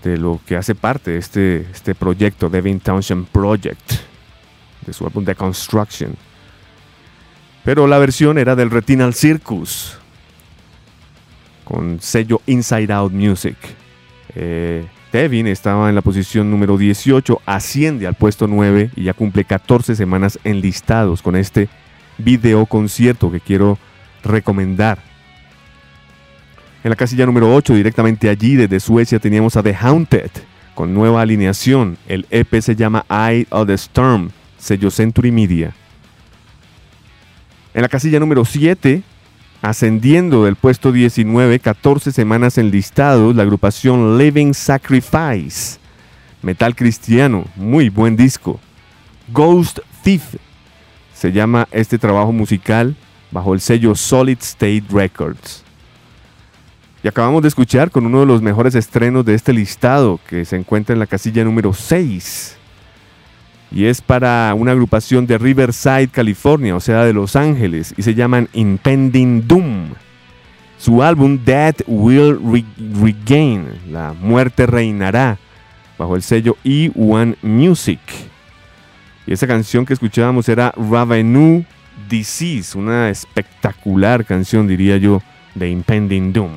de 0.03 0.17
lo 0.17 0.41
que 0.45 0.57
hace 0.57 0.75
parte 0.75 1.11
de 1.11 1.19
este, 1.19 1.61
este 1.71 1.95
proyecto, 1.95 2.49
Devin 2.49 2.81
Townsend 2.81 3.27
Project, 3.27 3.93
de 4.85 4.91
su 4.91 5.05
álbum 5.05 5.23
The 5.23 5.35
Construction. 5.35 6.17
Pero 7.63 7.87
la 7.87 7.97
versión 7.97 8.37
era 8.37 8.57
del 8.57 8.71
Retinal 8.71 9.13
Circus, 9.13 10.00
con 11.71 12.01
sello 12.01 12.41
Inside 12.47 12.91
Out 12.91 13.13
Music. 13.13 13.55
Eh, 14.35 14.85
Devin 15.13 15.47
estaba 15.47 15.87
en 15.87 15.95
la 15.95 16.01
posición 16.01 16.51
número 16.51 16.77
18, 16.77 17.41
asciende 17.45 18.07
al 18.07 18.15
puesto 18.15 18.45
9 18.45 18.91
y 18.95 19.03
ya 19.03 19.13
cumple 19.13 19.45
14 19.45 19.95
semanas 19.95 20.37
enlistados 20.43 21.21
con 21.21 21.37
este 21.37 21.69
video 22.17 22.65
concierto 22.65 23.31
que 23.31 23.39
quiero 23.39 23.77
recomendar. 24.21 24.99
En 26.83 26.89
la 26.89 26.95
casilla 26.95 27.25
número 27.25 27.53
8, 27.53 27.73
directamente 27.73 28.27
allí 28.27 28.55
desde 28.55 28.79
Suecia, 28.79 29.19
teníamos 29.19 29.55
a 29.55 29.63
The 29.63 29.75
Haunted 29.79 30.31
con 30.75 30.93
nueva 30.93 31.21
alineación. 31.21 31.97
El 32.07 32.25
EP 32.31 32.59
se 32.59 32.75
llama 32.75 33.05
Eye 33.09 33.47
of 33.49 33.67
the 33.67 33.75
Storm, 33.75 34.31
sello 34.57 34.91
Century 34.91 35.31
Media. 35.31 35.73
En 37.73 37.81
la 37.81 37.87
casilla 37.87 38.19
número 38.19 38.43
7 38.43 39.03
Ascendiendo 39.61 40.45
del 40.45 40.55
puesto 40.55 40.91
19, 40.91 41.59
14 41.59 42.11
semanas 42.11 42.57
enlistados, 42.57 43.35
la 43.35 43.43
agrupación 43.43 44.17
Living 44.17 44.53
Sacrifice. 44.53 45.79
Metal 46.41 46.75
cristiano, 46.75 47.45
muy 47.55 47.89
buen 47.89 48.15
disco. 48.15 48.59
Ghost 49.31 49.79
Thief 50.03 50.35
se 51.13 51.31
llama 51.31 51.67
este 51.71 51.99
trabajo 51.99 52.31
musical 52.31 52.95
bajo 53.29 53.53
el 53.53 53.61
sello 53.61 53.93
Solid 53.93 54.39
State 54.39 54.85
Records. 54.89 55.63
Y 57.03 57.07
acabamos 57.07 57.43
de 57.43 57.49
escuchar 57.49 57.91
con 57.91 58.07
uno 58.07 58.21
de 58.21 58.25
los 58.25 58.41
mejores 58.41 58.73
estrenos 58.73 59.25
de 59.25 59.35
este 59.35 59.53
listado 59.53 60.19
que 60.27 60.43
se 60.43 60.55
encuentra 60.55 60.93
en 60.93 60.99
la 60.99 61.07
casilla 61.07 61.43
número 61.43 61.71
6 61.71 62.57
y 63.71 63.85
es 63.85 64.01
para 64.01 64.53
una 64.55 64.71
agrupación 64.71 65.25
de 65.25 65.37
Riverside, 65.37 66.09
California, 66.09 66.75
o 66.75 66.79
sea, 66.79 67.05
de 67.05 67.13
Los 67.13 67.35
Ángeles, 67.35 67.93
y 67.97 68.01
se 68.03 68.13
llaman 68.13 68.49
Impending 68.53 69.47
Doom. 69.47 69.93
Su 70.77 71.03
álbum 71.03 71.39
Death 71.45 71.83
Will 71.87 72.37
Regain, 72.99 73.67
La 73.89 74.13
Muerte 74.13 74.65
Reinará, 74.65 75.37
bajo 75.97 76.15
el 76.15 76.21
sello 76.21 76.57
E1 76.65 77.37
Music. 77.43 77.99
Y 79.27 79.33
esa 79.33 79.47
canción 79.47 79.85
que 79.85 79.93
escuchábamos 79.93 80.49
era 80.49 80.73
Ravenue 80.75 81.63
Disease, 82.09 82.77
una 82.77 83.09
espectacular 83.09 84.25
canción, 84.25 84.67
diría 84.67 84.97
yo, 84.97 85.21
de 85.55 85.69
Impending 85.69 86.33
Doom. 86.33 86.51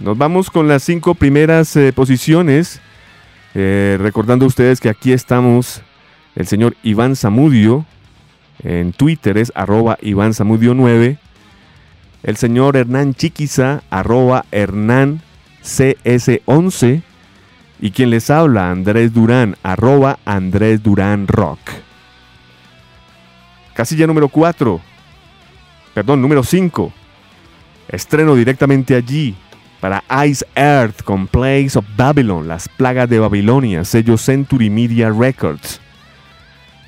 Nos 0.00 0.18
vamos 0.18 0.50
con 0.50 0.66
las 0.66 0.82
cinco 0.82 1.14
primeras 1.14 1.76
eh, 1.76 1.92
posiciones. 1.92 2.80
Eh, 3.54 3.96
recordando 4.00 4.44
a 4.44 4.48
ustedes 4.48 4.80
que 4.80 4.88
aquí 4.88 5.12
estamos 5.12 5.82
el 6.34 6.46
señor 6.46 6.76
Iván 6.82 7.16
Zamudio. 7.16 7.86
En 8.62 8.92
Twitter 8.92 9.38
es 9.38 9.52
arroba 9.54 9.98
Iván 10.02 10.34
Zamudio 10.34 10.74
9. 10.74 11.18
El 12.22 12.36
señor 12.36 12.76
Hernán 12.76 13.14
Chiquiza, 13.14 13.82
arroba 13.90 14.44
Hernán 14.50 15.22
CS11. 15.62 17.02
Y 17.80 17.90
quien 17.90 18.10
les 18.10 18.30
habla, 18.30 18.70
Andrés 18.70 19.12
Durán, 19.12 19.56
arroba 19.62 20.18
Andrés 20.24 20.82
Durán 20.82 21.28
Rock. 21.28 21.58
Casilla 23.74 24.06
número 24.06 24.28
4. 24.28 24.80
Perdón, 25.92 26.22
número 26.22 26.42
5. 26.42 26.92
Estreno 27.88 28.34
directamente 28.34 28.94
allí 28.94 29.36
para 29.84 30.02
Ice 30.24 30.46
Earth 30.54 31.02
con 31.02 31.26
Plagues 31.26 31.76
of 31.76 31.84
Babylon, 31.94 32.48
Las 32.48 32.70
Plagas 32.70 33.06
de 33.06 33.18
Babilonia, 33.18 33.84
sello 33.84 34.16
Century 34.16 34.70
Media 34.70 35.10
Records. 35.10 35.78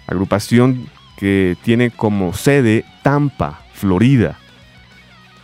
Agrupación 0.06 0.88
que 1.18 1.58
tiene 1.62 1.90
como 1.90 2.32
sede 2.32 2.86
Tampa, 3.02 3.60
Florida. 3.74 4.38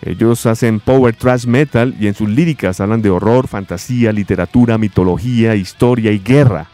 Ellos 0.01 0.47
hacen 0.47 0.81
power 0.81 1.15
thrash 1.15 1.45
metal 1.45 1.95
y 2.01 2.07
en 2.07 2.15
sus 2.15 2.31
líricas 2.31 2.81
hablan 2.81 3.03
de 3.03 3.11
horror, 3.11 3.49
fantasía, 3.49 4.13
literatura, 4.13 4.79
mitología, 4.79 5.55
historia 5.55 6.11
y 6.11 6.21
guerra. 6.21 6.69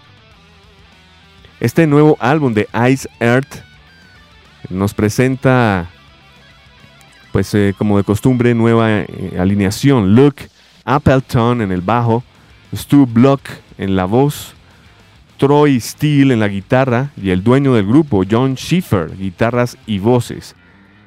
Este 1.59 1.89
nuevo 1.89 2.17
álbum 2.21 2.55
de 2.55 2.69
Ice 2.89 3.09
Earth 3.19 3.65
nos 4.71 4.95
presenta, 4.95 5.91
pues 7.33 7.53
eh, 7.55 7.75
como 7.77 7.97
de 7.97 8.05
costumbre, 8.05 8.55
nueva 8.55 9.01
eh, 9.01 9.37
alineación. 9.41 10.15
Luke 10.15 10.47
Appleton 10.89 11.61
en 11.61 11.71
el 11.71 11.83
bajo, 11.83 12.25
Stu 12.75 13.07
Block 13.07 13.43
en 13.77 13.95
la 13.95 14.07
voz, 14.07 14.55
Troy 15.37 15.79
Steele 15.79 16.33
en 16.33 16.41
la 16.41 16.49
guitarra 16.49 17.11
y 17.23 17.29
el 17.29 17.45
dueño 17.45 17.75
del 17.75 17.87
grupo, 17.87 18.23
John 18.29 18.57
Schiffer, 18.57 19.15
guitarras 19.17 19.77
y 19.87 19.99
voces. 19.99 20.57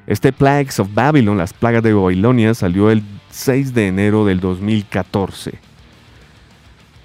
Este 0.06 0.32
Plagues 0.32 0.80
of 0.80 0.94
Babylon, 0.94 1.38
las 1.38 1.53
plagas 1.53 1.82
de 1.82 1.94
Babilonia, 1.94 2.53
salió 2.53 2.91
el 2.91 3.02
6 3.32 3.74
de 3.74 3.88
enero 3.88 4.24
del 4.24 4.40
2014. 4.40 5.53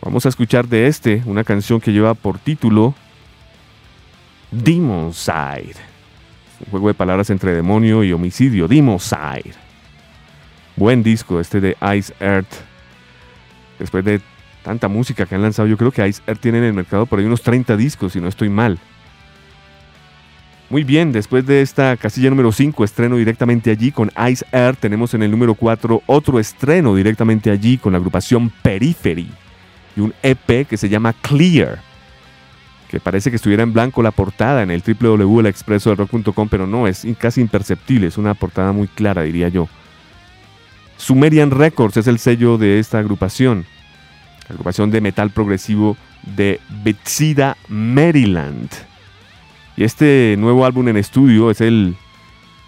Vamos 0.03 0.27
a 0.27 0.29
escuchar 0.29 0.69
de 0.69 0.87
este 0.87 1.23
una 1.25 1.45
canción 1.45 1.81
que 1.81 1.93
lleva 1.93 2.13
por 2.13 2.39
título 2.39 2.95
Demon 4.51 5.15
Side. 5.15 5.77
Un 6.61 6.71
juego 6.71 6.89
de 6.89 6.95
palabras 6.95 7.31
entre 7.31 7.55
demonio 7.55 8.05
y 8.05 8.13
homicidio. 8.13 8.69
Demon 8.69 9.01
Side. 9.01 9.66
Buen 10.77 11.03
disco 11.03 11.41
este 11.41 11.61
de 11.61 11.77
Ice 11.97 12.13
Earth. 12.21 12.53
Después 13.79 14.05
de 14.05 14.21
tanta 14.63 14.89
música 14.89 15.25
que 15.25 15.35
han 15.35 15.43
lanzado, 15.43 15.67
yo 15.69 15.79
creo 15.79 15.91
que 15.91 16.07
Ice 16.07 16.23
Earth 16.27 16.41
tiene 16.41 16.59
en 16.59 16.65
el 16.65 16.75
mercado 16.75 17.07
por 17.07 17.19
ahí 17.19 17.25
unos 17.25 17.43
30 17.43 17.77
discos, 17.77 18.13
si 18.13 18.21
no 18.21 18.29
estoy 18.29 18.51
mal. 18.51 18.79
Muy 20.69 20.83
bien, 20.83 21.13
después 21.13 21.47
de 21.47 21.63
esta 21.63 21.97
casilla 21.97 22.29
número 22.29 22.51
5, 22.51 22.85
estreno 22.85 23.17
directamente 23.17 23.71
allí 23.71 23.93
con 23.93 24.11
Ice 24.29 24.45
Earth, 24.53 24.81
tenemos 24.81 25.15
en 25.15 25.23
el 25.23 25.31
número 25.31 25.55
4 25.55 26.03
otro 26.07 26.41
estreno 26.41 26.95
directamente 26.95 27.51
allí 27.51 27.79
con 27.79 27.93
la 27.93 27.99
agrupación 27.99 28.51
Periphery 28.63 29.31
y 29.97 30.01
un 30.01 30.13
EP 30.23 30.67
que 30.67 30.77
se 30.77 30.89
llama 30.89 31.15
Clear, 31.23 31.79
que 32.89 32.99
parece 33.01 33.31
que 33.31 33.37
estuviera 33.37 33.63
en 33.63 33.73
blanco 33.73 34.03
la 34.03 34.11
portada 34.11 34.63
en 34.63 34.73
el 34.73 34.83
www.expresodelrock.com, 34.83 36.49
pero 36.49 36.67
no, 36.67 36.87
es 36.89 37.07
casi 37.19 37.41
imperceptible, 37.41 38.09
es 38.09 38.19
una 38.19 38.35
portada 38.35 38.73
muy 38.73 38.89
clara, 38.89 39.23
diría 39.23 39.49
yo. 39.49 39.69
Sumerian 40.97 41.51
Records 41.51 41.97
es 41.97 42.07
el 42.07 42.19
sello 42.19 42.59
de 42.59 42.79
esta 42.79 42.99
agrupación, 42.99 43.67
agrupación 44.49 44.91
de 44.91 45.01
metal 45.01 45.31
progresivo 45.31 45.97
de 46.37 46.61
Bethesda, 46.83 47.57
Maryland. 47.69 48.71
Y 49.77 49.85
este 49.85 50.37
nuevo 50.39 50.65
álbum 50.65 50.89
en 50.89 50.97
estudio 50.97 51.51
es 51.51 51.61
el 51.61 51.97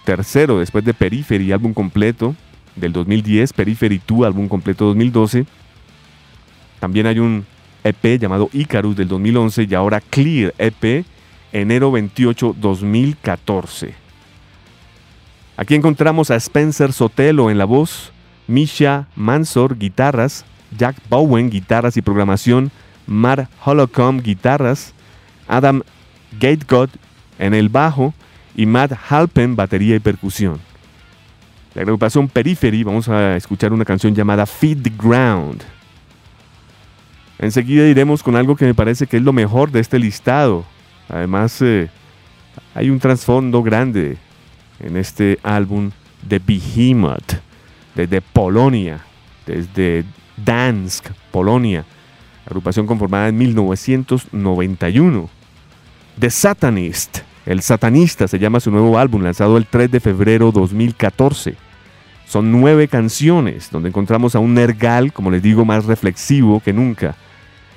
tercero 0.04 0.58
después 0.58 0.84
de 0.84 0.94
Periphery, 0.94 1.52
álbum 1.52 1.72
completo 1.72 2.34
del 2.76 2.92
2010, 2.92 3.52
Periphery 3.52 4.00
2, 4.06 4.26
álbum 4.26 4.48
completo 4.48 4.86
2012. 4.86 5.46
También 6.80 7.06
hay 7.06 7.18
un 7.18 7.44
EP 7.82 8.20
llamado 8.20 8.50
Icarus 8.52 8.96
del 8.96 9.08
2011 9.08 9.66
y 9.68 9.74
ahora 9.74 10.00
Clear 10.00 10.54
EP, 10.58 11.04
enero 11.52 11.90
28, 11.90 12.56
2014. 12.58 13.94
Aquí 15.56 15.74
encontramos 15.74 16.30
a 16.30 16.36
Spencer 16.36 16.92
Sotelo 16.92 17.50
en 17.50 17.58
la 17.58 17.64
voz, 17.64 18.12
Misha 18.48 19.06
Mansor 19.14 19.78
guitarras, 19.78 20.44
Jack 20.76 20.96
Bowen 21.08 21.50
guitarras 21.50 21.96
y 21.96 22.02
programación, 22.02 22.72
Mar 23.06 23.48
Holocom 23.64 24.20
guitarras, 24.20 24.92
Adam 25.46 25.82
Gategod 26.40 26.90
en 27.38 27.54
el 27.54 27.68
bajo 27.68 28.12
y 28.56 28.66
Matt 28.66 28.92
Halpen 29.08 29.54
batería 29.54 29.94
y 29.94 30.00
percusión. 30.00 30.58
La 31.74 31.82
agrupación 31.82 32.28
Periphery, 32.28 32.82
vamos 32.82 33.08
a 33.08 33.36
escuchar 33.36 33.72
una 33.72 33.84
canción 33.84 34.14
llamada 34.14 34.46
Feed 34.46 34.82
the 34.82 34.92
Ground. 34.98 35.62
Enseguida 37.38 37.86
iremos 37.86 38.22
con 38.22 38.34
algo 38.34 38.56
que 38.56 38.64
me 38.64 38.74
parece 38.74 39.06
que 39.06 39.18
es 39.18 39.22
lo 39.22 39.32
mejor 39.32 39.70
de 39.70 39.78
este 39.78 39.98
listado. 39.98 40.64
Además, 41.08 41.62
eh, 41.62 41.88
hay 42.74 42.90
un 42.90 42.98
trasfondo 42.98 43.62
grande 43.62 44.16
en 44.80 44.96
este 44.96 45.38
álbum 45.44 45.90
de 46.22 46.40
Behemoth, 46.40 47.34
desde 47.98 48.20
Polonia, 48.20 49.00
desde 49.44 50.04
Dansk, 50.36 51.10
Polonia, 51.32 51.84
agrupación 52.46 52.86
conformada 52.86 53.26
en 53.26 53.36
1991. 53.36 55.28
The 56.20 56.30
Satanist, 56.30 57.18
El 57.44 57.60
Satanista 57.60 58.28
se 58.28 58.38
llama 58.38 58.60
su 58.60 58.70
nuevo 58.70 59.00
álbum, 59.00 59.22
lanzado 59.22 59.56
el 59.56 59.66
3 59.66 59.90
de 59.90 59.98
febrero 59.98 60.52
2014. 60.52 61.56
Son 62.24 62.52
nueve 62.52 62.86
canciones, 62.86 63.68
donde 63.72 63.88
encontramos 63.88 64.36
a 64.36 64.38
un 64.38 64.54
Nergal, 64.54 65.12
como 65.12 65.32
les 65.32 65.42
digo, 65.42 65.64
más 65.64 65.86
reflexivo 65.86 66.60
que 66.60 66.72
nunca. 66.72 67.16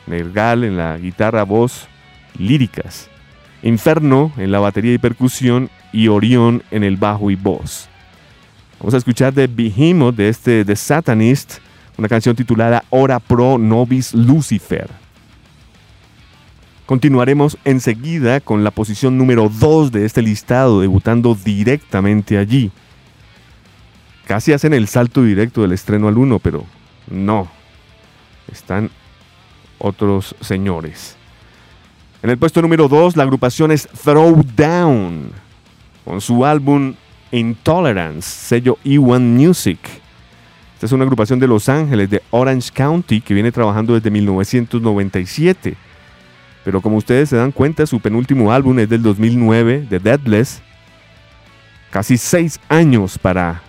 Nergal 0.06 0.64
en 0.64 0.78
la 0.78 1.00
guitarra, 1.00 1.44
voz, 1.44 1.88
líricas. 2.38 3.10
Inferno 3.64 4.32
en 4.38 4.52
la 4.52 4.60
batería 4.60 4.94
y 4.94 5.00
percusión 5.00 5.72
y 5.92 6.10
Orión 6.10 6.62
en 6.70 6.84
el 6.84 6.98
bajo 6.98 7.32
y 7.32 7.36
voz. 7.36 7.91
Vamos 8.82 8.96
a 8.96 8.98
escuchar 8.98 9.32
de 9.32 9.46
Behemoth, 9.46 10.16
de 10.16 10.28
este 10.28 10.66
The 10.66 10.76
Satanist, 10.76 11.60
una 12.00 12.08
canción 12.08 12.36
titulada 12.36 12.84
Ora 12.90 13.20
Pro 13.20 13.60
Nobis 13.60 14.12
Lucifer. 14.16 14.90
Continuaremos 16.88 17.60
enseguida 17.64 18.40
con 18.40 18.64
la 18.64 18.72
posición 18.72 19.20
número 19.20 19.50
2 19.50 19.92
de 19.92 20.06
este 20.06 20.24
listado, 20.24 20.82
debutando 20.82 21.36
directamente 21.36 22.40
allí. 22.40 22.72
Casi 24.26 24.52
hacen 24.52 24.74
el 24.74 24.88
salto 24.88 25.22
directo 25.22 25.62
del 25.62 25.74
estreno 25.74 26.08
al 26.08 26.18
1, 26.18 26.40
pero 26.40 26.66
no. 27.08 27.52
Están 28.52 28.90
otros 29.78 30.36
señores. 30.42 31.18
En 32.24 32.32
el 32.32 32.40
puesto 32.40 32.64
número 32.64 32.88
2, 32.88 33.16
la 33.16 33.22
agrupación 33.22 33.72
es 33.72 33.88
Throwdown, 33.90 35.30
con 36.04 36.20
su 36.20 36.44
álbum 36.44 36.96
Intolerance, 37.32 38.30
sello 38.30 38.78
E1 38.84 39.20
Music. 39.22 39.80
Esta 40.74 40.86
es 40.86 40.92
una 40.92 41.04
agrupación 41.04 41.40
de 41.40 41.48
Los 41.48 41.70
Ángeles, 41.70 42.10
de 42.10 42.22
Orange 42.32 42.72
County, 42.74 43.22
que 43.22 43.34
viene 43.34 43.52
trabajando 43.52 43.94
desde 43.94 44.10
1997. 44.10 45.76
Pero 46.64 46.82
como 46.82 46.98
ustedes 46.98 47.30
se 47.30 47.38
dan 47.38 47.52
cuenta, 47.52 47.86
su 47.86 48.00
penúltimo 48.00 48.52
álbum 48.52 48.80
es 48.80 48.90
del 48.90 49.02
2009, 49.02 49.86
de 49.90 50.00
Deadless. 50.00 50.62
Casi 51.90 52.18
seis 52.18 52.60
años 52.70 53.18
para 53.18 53.62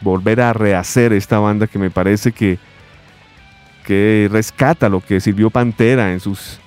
volver 0.00 0.40
a 0.40 0.52
rehacer 0.52 1.12
esta 1.12 1.38
banda 1.38 1.66
que 1.66 1.78
me 1.78 1.90
parece 1.90 2.32
que, 2.32 2.58
que 3.84 4.28
rescata 4.30 4.88
lo 4.88 5.00
que 5.00 5.20
sirvió 5.20 5.50
Pantera 5.50 6.12
en 6.12 6.20
sus 6.20 6.58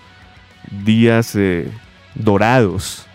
días 0.85 1.35
eh, 1.35 1.69
dorados. 2.15 3.05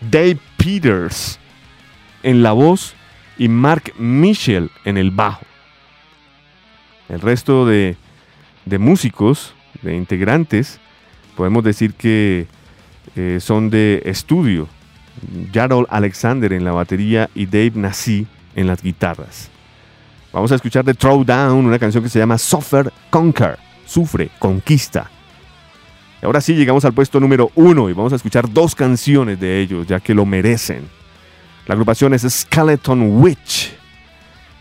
Dave 0.00 0.38
Peters 0.56 1.38
en 2.24 2.42
la 2.42 2.52
voz 2.52 2.94
y 3.38 3.48
Mark 3.48 3.92
Mitchell 3.98 4.70
en 4.84 4.96
el 4.96 5.12
bajo. 5.12 5.44
El 7.08 7.20
resto 7.20 7.66
de, 7.66 7.96
músicos, 8.78 9.54
de 9.82 9.94
integrantes, 9.94 10.80
podemos 11.36 11.62
decir 11.62 11.94
que 11.94 12.48
eh, 13.14 13.38
son 13.40 13.70
de 13.70 14.02
estudio. 14.06 14.68
Jarol 15.52 15.86
Alexander 15.90 16.52
en 16.52 16.64
la 16.64 16.72
batería 16.72 17.30
y 17.34 17.46
Dave 17.46 17.72
Nassi 17.76 18.26
en 18.56 18.66
las 18.66 18.82
guitarras. 18.82 19.50
Vamos 20.32 20.50
a 20.50 20.56
escuchar 20.56 20.84
de 20.84 20.94
Throwdown, 20.94 21.64
una 21.64 21.78
canción 21.78 22.02
que 22.02 22.10
se 22.10 22.18
llama 22.18 22.38
Suffer 22.38 22.92
Conquer, 23.10 23.56
Sufre, 23.86 24.30
Conquista. 24.40 25.08
ahora 26.22 26.40
sí 26.40 26.54
llegamos 26.54 26.84
al 26.84 26.92
puesto 26.92 27.20
número 27.20 27.52
uno 27.54 27.88
y 27.88 27.92
vamos 27.92 28.12
a 28.12 28.16
escuchar 28.16 28.52
dos 28.52 28.74
canciones 28.74 29.38
de 29.38 29.60
ellos, 29.60 29.86
ya 29.86 30.00
que 30.00 30.14
lo 30.14 30.26
merecen. 30.26 30.88
La 31.66 31.74
agrupación 31.74 32.12
es 32.14 32.22
Skeleton 32.22 33.22
Witch. 33.22 33.72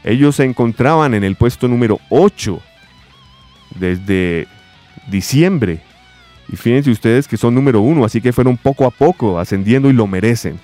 Ellos 0.04 0.38
se 0.38 0.44
encontraban 0.44 1.14
en 1.14 1.24
el 1.24 1.36
puesto 1.36 1.68
número 1.68 2.00
8 2.10 2.60
desde 3.76 4.48
diciembre. 5.08 5.82
Y 6.50 6.56
fíjense 6.56 6.92
ustedes 6.92 7.28
que 7.28 7.38
son 7.38 7.56
número 7.56 7.82
uno, 7.82 8.06
así 8.06 8.22
que 8.22 8.34
fueron 8.34 8.58
poco 8.58 8.86
a 8.86 8.92
poco 8.92 9.40
ascendiendo 9.40 9.90
y 9.90 9.94
lo 9.94 10.08
merecen. 10.08 10.60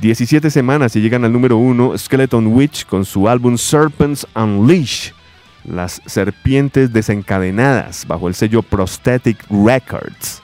17 0.00 0.50
semanas 0.50 0.96
y 0.96 1.00
llegan 1.00 1.24
al 1.24 1.32
número 1.32 1.58
uno 1.58 1.96
Skeleton 1.96 2.46
Witch 2.46 2.86
con 2.86 3.04
su 3.04 3.28
álbum 3.28 3.58
Serpents 3.58 4.26
Unleash, 4.34 5.10
las 5.64 6.00
serpientes 6.06 6.90
desencadenadas, 6.90 8.06
bajo 8.06 8.28
el 8.28 8.34
sello 8.34 8.62
Prosthetic 8.62 9.44
Records. 9.50 10.42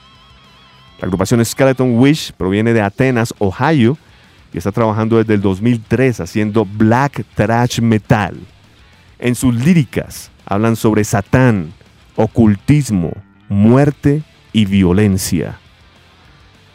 La 0.99 1.05
agrupación 1.05 1.43
Skeleton 1.43 1.97
Witch 1.97 2.33
proviene 2.33 2.73
de 2.73 2.81
Atenas, 2.81 3.33
Ohio, 3.39 3.97
y 4.53 4.57
está 4.57 4.71
trabajando 4.71 5.17
desde 5.17 5.33
el 5.33 5.41
2003 5.41 6.21
haciendo 6.21 6.65
black 6.65 7.25
thrash 7.35 7.81
metal. 7.81 8.37
En 9.19 9.35
sus 9.35 9.55
líricas 9.55 10.31
hablan 10.45 10.75
sobre 10.75 11.03
Satán, 11.03 11.73
ocultismo, 12.15 13.11
muerte 13.49 14.23
y 14.53 14.65
violencia. 14.65 15.59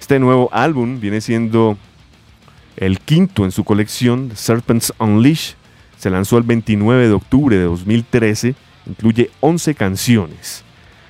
Este 0.00 0.18
nuevo 0.18 0.48
álbum 0.52 1.00
viene 1.00 1.20
siendo 1.20 1.78
el 2.76 2.98
quinto 3.00 3.44
en 3.44 3.52
su 3.52 3.64
colección, 3.64 4.32
Serpents 4.34 4.92
Unleash, 4.98 5.54
se 5.96 6.10
lanzó 6.10 6.38
el 6.38 6.42
29 6.42 7.06
de 7.06 7.12
octubre 7.12 7.56
de 7.56 7.64
2013, 7.64 8.54
incluye 8.86 9.30
11 9.40 9.74
canciones. 9.74 10.64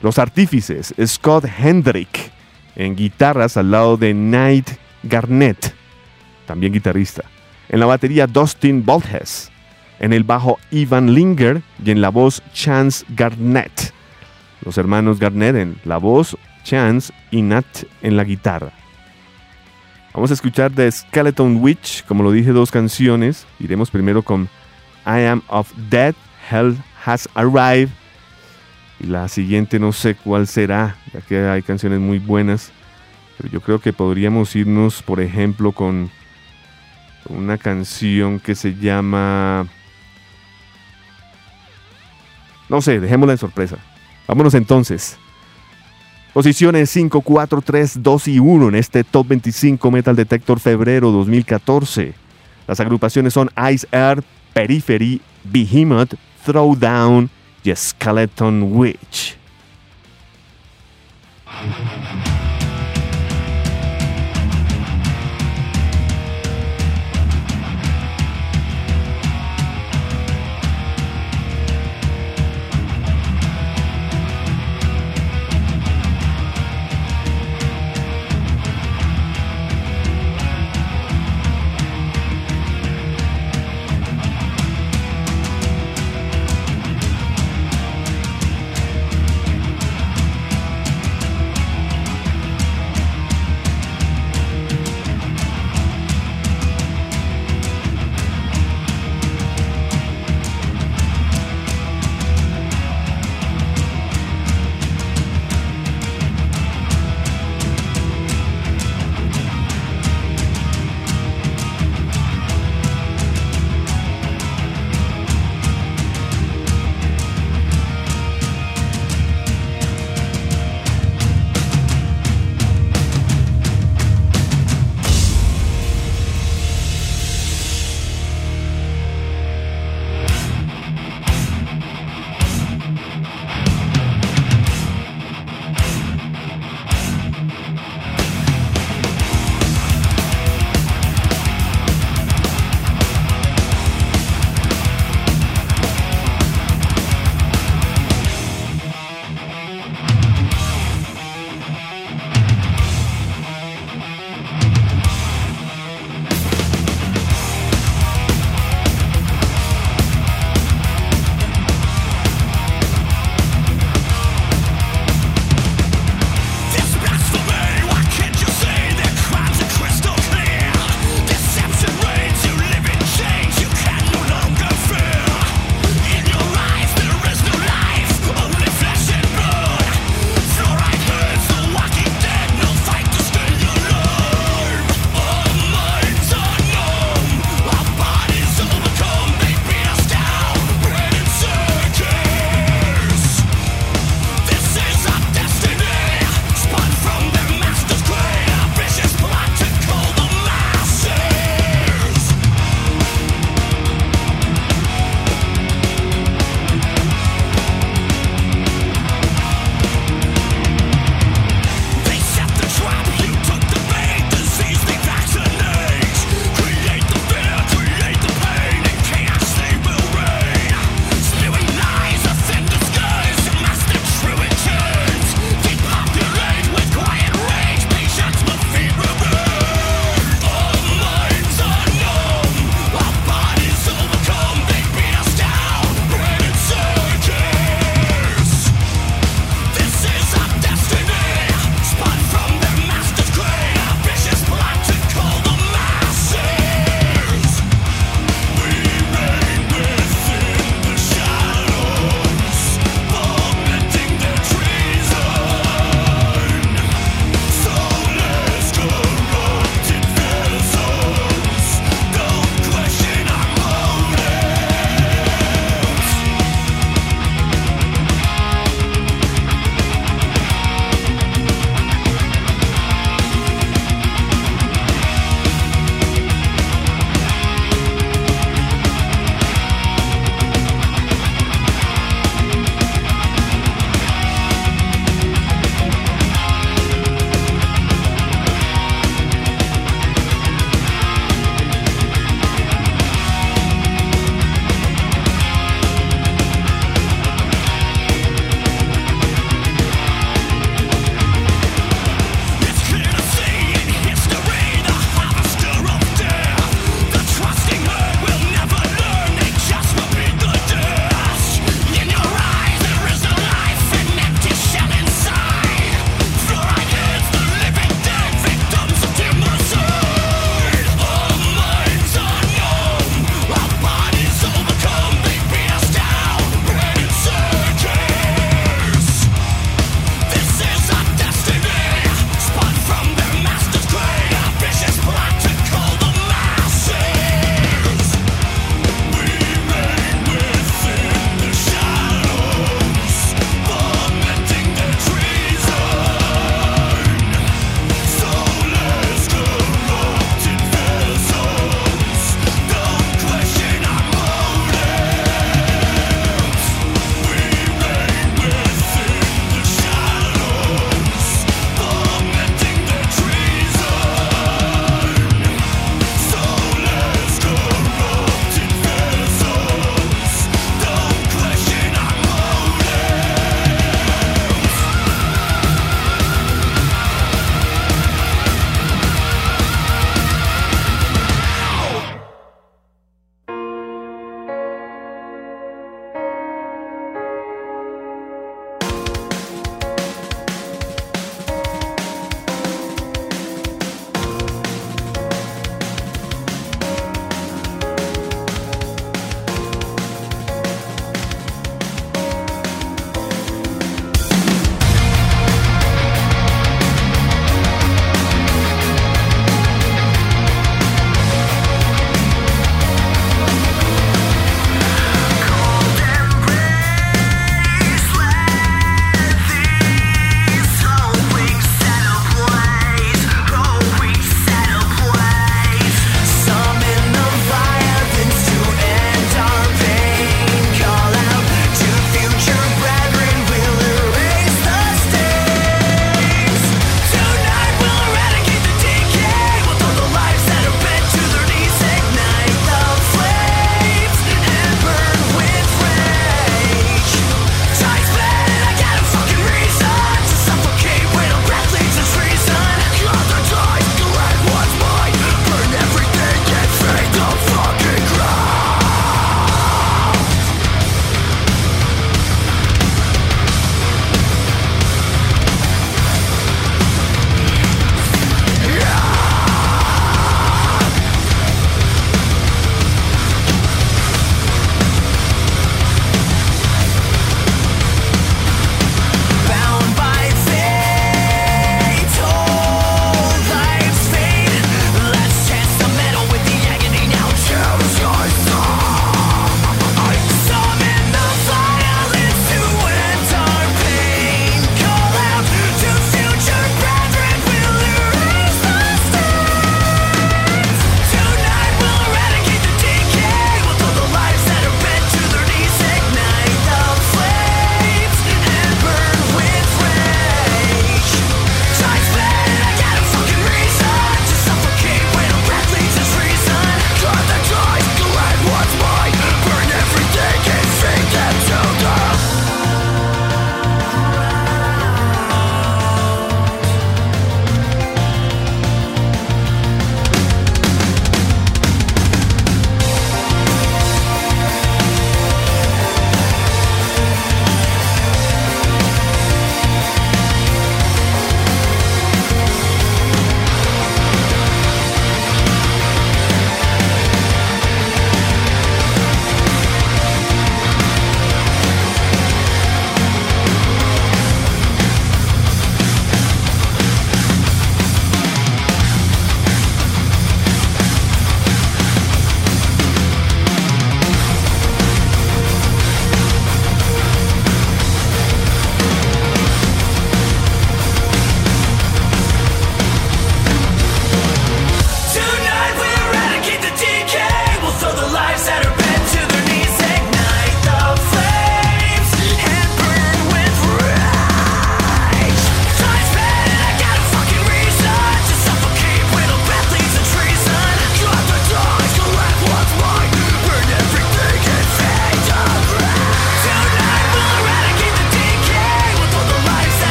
Los 0.00 0.18
artífices, 0.18 0.94
Scott 1.04 1.44
Hendrick 1.58 2.32
en 2.78 2.94
guitarras 2.94 3.56
al 3.56 3.72
lado 3.72 3.96
de 3.96 4.12
Knight 4.12 4.70
Garnett, 5.02 5.74
también 6.48 6.72
guitarrista. 6.72 7.22
En 7.68 7.78
la 7.78 7.86
batería 7.86 8.26
Dustin 8.26 8.84
Bolthes, 8.84 9.52
en 10.00 10.14
el 10.14 10.24
bajo 10.24 10.58
Ivan 10.70 11.14
Linger 11.14 11.62
y 11.84 11.90
en 11.90 12.00
la 12.00 12.08
voz 12.08 12.42
Chance 12.54 13.04
Garnett. 13.10 13.92
Los 14.64 14.78
hermanos 14.78 15.20
Garnett 15.20 15.54
en 15.56 15.76
la 15.84 15.98
voz, 15.98 16.36
Chance 16.64 17.12
y 17.30 17.42
Nat 17.42 17.66
en 18.02 18.16
la 18.16 18.24
guitarra. 18.24 18.72
Vamos 20.14 20.30
a 20.30 20.34
escuchar 20.34 20.72
The 20.72 20.90
Skeleton 20.90 21.58
Witch, 21.62 22.04
como 22.06 22.22
lo 22.22 22.32
dije, 22.32 22.50
dos 22.50 22.70
canciones. 22.70 23.46
Iremos 23.60 23.90
primero 23.90 24.22
con 24.22 24.48
I 25.06 25.26
Am 25.26 25.42
of 25.48 25.70
Death, 25.90 26.16
Hell 26.50 26.76
Has 27.04 27.28
Arrived. 27.34 27.90
Y 29.00 29.06
la 29.06 29.28
siguiente 29.28 29.78
no 29.78 29.92
sé 29.92 30.14
cuál 30.14 30.46
será, 30.46 30.96
ya 31.12 31.20
que 31.20 31.46
hay 31.46 31.62
canciones 31.62 32.00
muy 32.00 32.18
buenas. 32.18 32.72
Pero 33.36 33.50
yo 33.50 33.60
creo 33.60 33.80
que 33.80 33.92
podríamos 33.92 34.56
irnos, 34.56 35.02
por 35.02 35.20
ejemplo, 35.20 35.72
con 35.72 36.10
una 37.28 37.58
canción 37.58 38.40
que 38.40 38.54
se 38.54 38.74
llama... 38.74 39.66
No 42.68 42.82
sé, 42.82 43.00
dejémosla 43.00 43.32
en 43.32 43.38
sorpresa. 43.38 43.78
Vámonos 44.26 44.54
entonces. 44.54 45.16
Posiciones 46.32 46.90
5, 46.90 47.22
4, 47.22 47.62
3, 47.62 48.02
2 48.02 48.28
y 48.28 48.38
1 48.38 48.68
en 48.68 48.74
este 48.74 49.02
Top 49.04 49.26
25 49.28 49.90
Metal 49.90 50.14
Detector 50.14 50.60
febrero 50.60 51.10
2014. 51.10 52.14
Las 52.66 52.80
agrupaciones 52.80 53.32
son 53.32 53.50
Ice 53.72 53.86
Earth, 53.90 54.24
Periphery, 54.52 55.22
Behemoth, 55.44 56.14
Throwdown 56.44 57.30
y 57.64 57.74
Skeleton 57.74 58.62
Witch. 58.74 59.36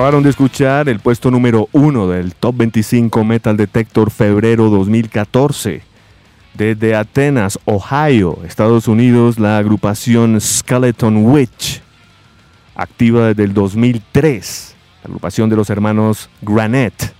Acabaron 0.00 0.22
de 0.22 0.30
escuchar 0.30 0.88
el 0.88 0.98
puesto 0.98 1.30
número 1.30 1.68
1 1.72 2.08
del 2.08 2.34
Top 2.34 2.56
25 2.56 3.22
Metal 3.22 3.54
Detector 3.54 4.10
febrero 4.10 4.70
2014. 4.70 5.82
Desde 6.54 6.96
Atenas, 6.96 7.58
Ohio, 7.66 8.38
Estados 8.46 8.88
Unidos, 8.88 9.38
la 9.38 9.58
agrupación 9.58 10.40
Skeleton 10.40 11.26
Witch, 11.26 11.82
activa 12.74 13.26
desde 13.26 13.44
el 13.44 13.52
2003, 13.52 14.74
la 15.02 15.08
agrupación 15.08 15.50
de 15.50 15.56
los 15.56 15.68
hermanos 15.68 16.30
Granette, 16.40 17.12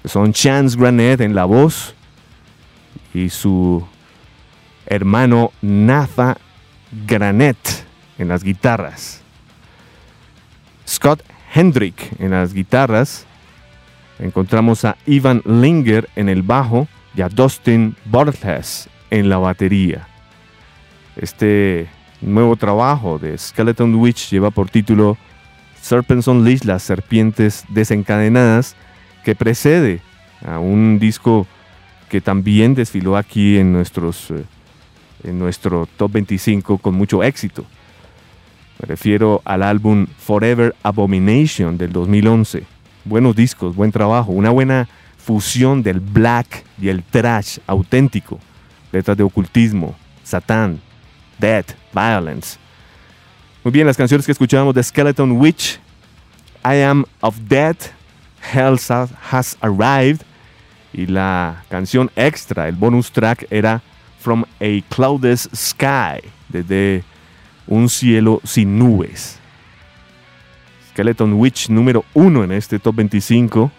que 0.00 0.08
son 0.08 0.32
Chance 0.32 0.74
Granette 0.78 1.20
en 1.20 1.34
la 1.34 1.44
voz 1.44 1.94
y 3.12 3.28
su 3.28 3.86
hermano 4.86 5.52
Natha 5.60 6.38
Granette 7.06 7.84
en 8.16 8.28
las 8.28 8.42
guitarras. 8.42 9.20
Scott 10.88 11.22
Hendrick 11.56 12.20
en 12.20 12.32
las 12.32 12.52
guitarras. 12.52 13.24
Encontramos 14.18 14.84
a 14.84 14.98
Ivan 15.06 15.40
Linger 15.46 16.06
en 16.14 16.28
el 16.28 16.42
bajo 16.42 16.86
y 17.16 17.22
a 17.22 17.30
Dustin 17.30 17.96
Borges 18.04 18.90
en 19.10 19.30
la 19.30 19.38
batería. 19.38 20.06
Este 21.16 21.86
nuevo 22.20 22.56
trabajo 22.56 23.18
de 23.18 23.38
Skeleton 23.38 23.94
Witch 23.94 24.28
lleva 24.30 24.50
por 24.50 24.68
título 24.68 25.16
Serpents 25.80 26.28
Unleashed, 26.28 26.66
las 26.66 26.82
serpientes 26.82 27.64
desencadenadas, 27.70 28.76
que 29.24 29.34
precede 29.34 30.00
a 30.44 30.58
un 30.58 30.98
disco 30.98 31.46
que 32.10 32.20
también 32.20 32.74
desfiló 32.74 33.16
aquí 33.16 33.56
en, 33.56 33.74
eh, 33.76 34.44
en 35.24 35.38
nuestro 35.38 35.88
top 35.96 36.12
25 36.12 36.76
con 36.76 36.94
mucho 36.94 37.22
éxito. 37.22 37.64
Me 38.78 38.86
refiero 38.86 39.40
al 39.44 39.62
álbum 39.62 40.06
Forever 40.18 40.74
Abomination 40.82 41.78
del 41.78 41.92
2011. 41.92 42.64
Buenos 43.04 43.34
discos, 43.34 43.74
buen 43.74 43.90
trabajo, 43.90 44.32
una 44.32 44.50
buena 44.50 44.88
fusión 45.16 45.82
del 45.82 46.00
black 46.00 46.64
y 46.80 46.88
el 46.88 47.02
trash 47.02 47.58
auténtico. 47.66 48.38
Letras 48.92 49.16
de 49.16 49.22
ocultismo, 49.22 49.96
Satán, 50.22 50.80
Death, 51.38 51.72
Violence. 51.92 52.58
Muy 53.64 53.72
bien, 53.72 53.86
las 53.86 53.96
canciones 53.96 54.26
que 54.26 54.32
escuchábamos 54.32 54.74
de 54.74 54.82
Skeleton 54.82 55.32
Witch, 55.32 55.80
I 56.64 56.82
Am 56.82 57.04
of 57.20 57.36
Death, 57.48 57.92
Hell 58.52 58.78
Has 59.30 59.56
Arrived, 59.60 60.20
y 60.92 61.06
la 61.06 61.64
canción 61.68 62.10
extra, 62.14 62.68
el 62.68 62.74
bonus 62.74 63.10
track, 63.10 63.46
era 63.50 63.82
From 64.20 64.44
a 64.60 64.94
Cloudless 64.94 65.48
Sky, 65.54 66.20
desde 66.48 67.04
un 67.66 67.88
cielo 67.88 68.40
sin 68.44 68.78
nubes. 68.78 69.38
Skeleton 70.90 71.34
Witch 71.34 71.68
número 71.68 72.04
uno 72.14 72.42
en 72.44 72.52
este 72.52 72.78
top 72.78 72.96
25, 72.96 73.70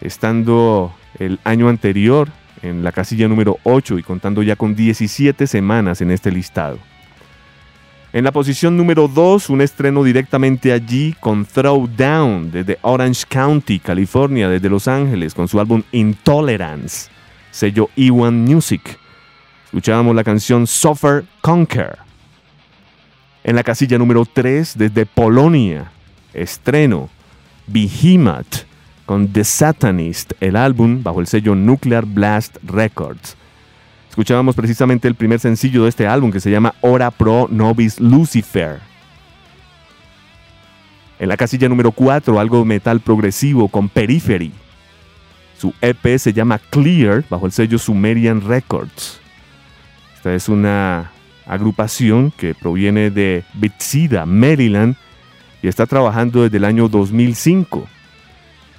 estando 0.00 0.94
el 1.18 1.38
año 1.44 1.68
anterior 1.68 2.28
en 2.62 2.82
la 2.82 2.92
casilla 2.92 3.28
número 3.28 3.58
8 3.64 3.98
y 3.98 4.02
contando 4.02 4.42
ya 4.42 4.56
con 4.56 4.74
17 4.74 5.46
semanas 5.46 6.00
en 6.00 6.10
este 6.10 6.30
listado. 6.30 6.78
En 8.12 8.24
la 8.24 8.32
posición 8.32 8.76
número 8.76 9.08
2, 9.08 9.50
un 9.50 9.60
estreno 9.60 10.02
directamente 10.02 10.72
allí 10.72 11.14
con 11.20 11.44
Throwdown 11.44 12.50
desde 12.50 12.78
Orange 12.80 13.24
County, 13.28 13.78
California, 13.78 14.48
desde 14.48 14.70
Los 14.70 14.88
Ángeles, 14.88 15.34
con 15.34 15.48
su 15.48 15.60
álbum 15.60 15.82
Intolerance, 15.92 17.10
sello 17.50 17.90
E1 17.94 18.32
Music. 18.32 18.98
Escuchábamos 19.66 20.16
la 20.16 20.24
canción 20.24 20.66
Suffer 20.66 21.24
Conquer. 21.42 22.05
En 23.46 23.54
la 23.54 23.62
casilla 23.62 23.96
número 23.96 24.24
3, 24.24 24.76
desde 24.76 25.06
Polonia, 25.06 25.92
estreno 26.34 27.08
Behemoth 27.68 28.66
con 29.04 29.28
The 29.28 29.44
Satanist, 29.44 30.32
el 30.40 30.56
álbum 30.56 31.04
bajo 31.04 31.20
el 31.20 31.28
sello 31.28 31.54
Nuclear 31.54 32.06
Blast 32.06 32.56
Records. 32.64 33.36
Escuchábamos 34.08 34.56
precisamente 34.56 35.06
el 35.06 35.14
primer 35.14 35.38
sencillo 35.38 35.84
de 35.84 35.90
este 35.90 36.08
álbum 36.08 36.32
que 36.32 36.40
se 36.40 36.50
llama 36.50 36.74
Ora 36.80 37.12
Pro 37.12 37.46
Nobis 37.48 38.00
Lucifer. 38.00 38.80
En 41.20 41.28
la 41.28 41.36
casilla 41.36 41.68
número 41.68 41.92
4, 41.92 42.40
algo 42.40 42.64
metal 42.64 42.98
progresivo 42.98 43.68
con 43.68 43.88
Periphery. 43.88 44.50
Su 45.56 45.72
EP 45.82 46.18
se 46.18 46.32
llama 46.32 46.58
Clear 46.58 47.22
bajo 47.30 47.46
el 47.46 47.52
sello 47.52 47.78
Sumerian 47.78 48.40
Records. 48.40 49.20
Esta 50.16 50.34
es 50.34 50.48
una 50.48 51.12
agrupación 51.46 52.32
que 52.36 52.54
proviene 52.54 53.10
de 53.10 53.44
Bethesda, 53.54 54.26
Maryland, 54.26 54.96
y 55.62 55.68
está 55.68 55.86
trabajando 55.86 56.42
desde 56.42 56.58
el 56.58 56.64
año 56.64 56.88
2005. 56.88 57.86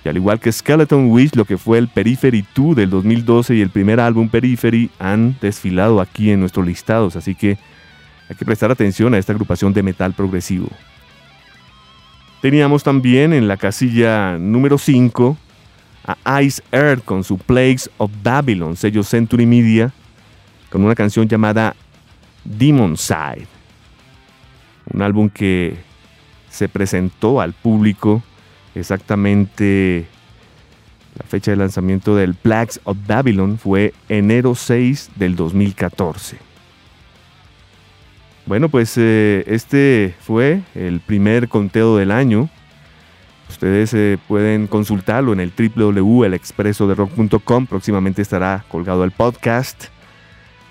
Y 0.06 0.10
al 0.10 0.18
igual 0.18 0.40
que 0.40 0.52
Skeleton 0.52 1.10
Wish, 1.10 1.36
lo 1.36 1.46
que 1.46 1.58
fue 1.58 1.78
el 1.78 1.88
Periphery 1.88 2.46
2 2.56 2.76
del 2.76 2.90
2012 2.90 3.56
y 3.56 3.62
el 3.62 3.70
primer 3.70 4.00
álbum 4.00 4.30
Periphery 4.30 4.90
han 5.00 5.36
desfilado 5.42 6.00
aquí 6.00 6.32
en 6.32 6.40
nuestros 6.40 6.66
listados, 6.66 7.16
así 7.16 7.36
que 7.36 7.58
hay 8.30 8.36
que 8.36 8.46
prestar 8.46 8.72
atención 8.72 9.14
a 9.14 9.18
esta 9.18 9.34
agrupación 9.34 9.74
de 9.74 9.84
metal 9.84 10.14
progresivo. 10.14 10.70
Teníamos 12.42 12.84
también 12.84 13.34
en 13.34 13.48
la 13.48 13.58
casilla 13.58 14.38
número 14.38 14.78
5 14.78 15.38
a 16.24 16.42
Ice 16.44 16.62
Earth 16.72 17.04
con 17.04 17.24
su 17.24 17.38
Plagues 17.38 17.90
of 17.98 18.12
Babylon, 18.24 18.76
sello 18.76 19.04
Century 19.04 19.46
Media, 19.46 19.92
con 20.70 20.84
una 20.84 20.96
canción 20.96 21.28
llamada 21.28 21.76
Demon 22.48 22.98
Side. 22.98 23.48
Un 24.94 25.02
álbum 25.02 25.30
que 25.30 25.78
se 26.50 26.70
presentó 26.70 27.42
al 27.42 27.54
público 27.54 28.24
exactamente 28.74 30.08
la 31.18 31.26
fecha 31.26 31.52
de 31.52 31.58
lanzamiento 31.58 32.16
del 32.16 32.36
Plagues 32.36 32.80
of 32.84 32.98
Babylon 33.08 33.58
fue 33.58 33.94
enero 34.08 34.54
6 34.56 35.12
del 35.16 35.36
2014. 35.36 36.38
Bueno, 38.46 38.70
pues 38.70 38.94
eh, 38.98 39.44
este 39.48 40.14
fue 40.22 40.62
el 40.76 41.00
primer 41.00 41.50
conteo 41.50 41.98
del 41.98 42.12
año. 42.12 42.52
Ustedes 43.50 43.92
eh, 43.94 44.20
pueden 44.28 44.68
consultarlo 44.68 45.34
en 45.34 45.40
el 45.40 45.52
www.elexpresoderock.com. 45.52 47.66
Próximamente 47.66 48.22
estará 48.22 48.64
colgado 48.70 49.04
el 49.04 49.10
podcast. 49.12 49.86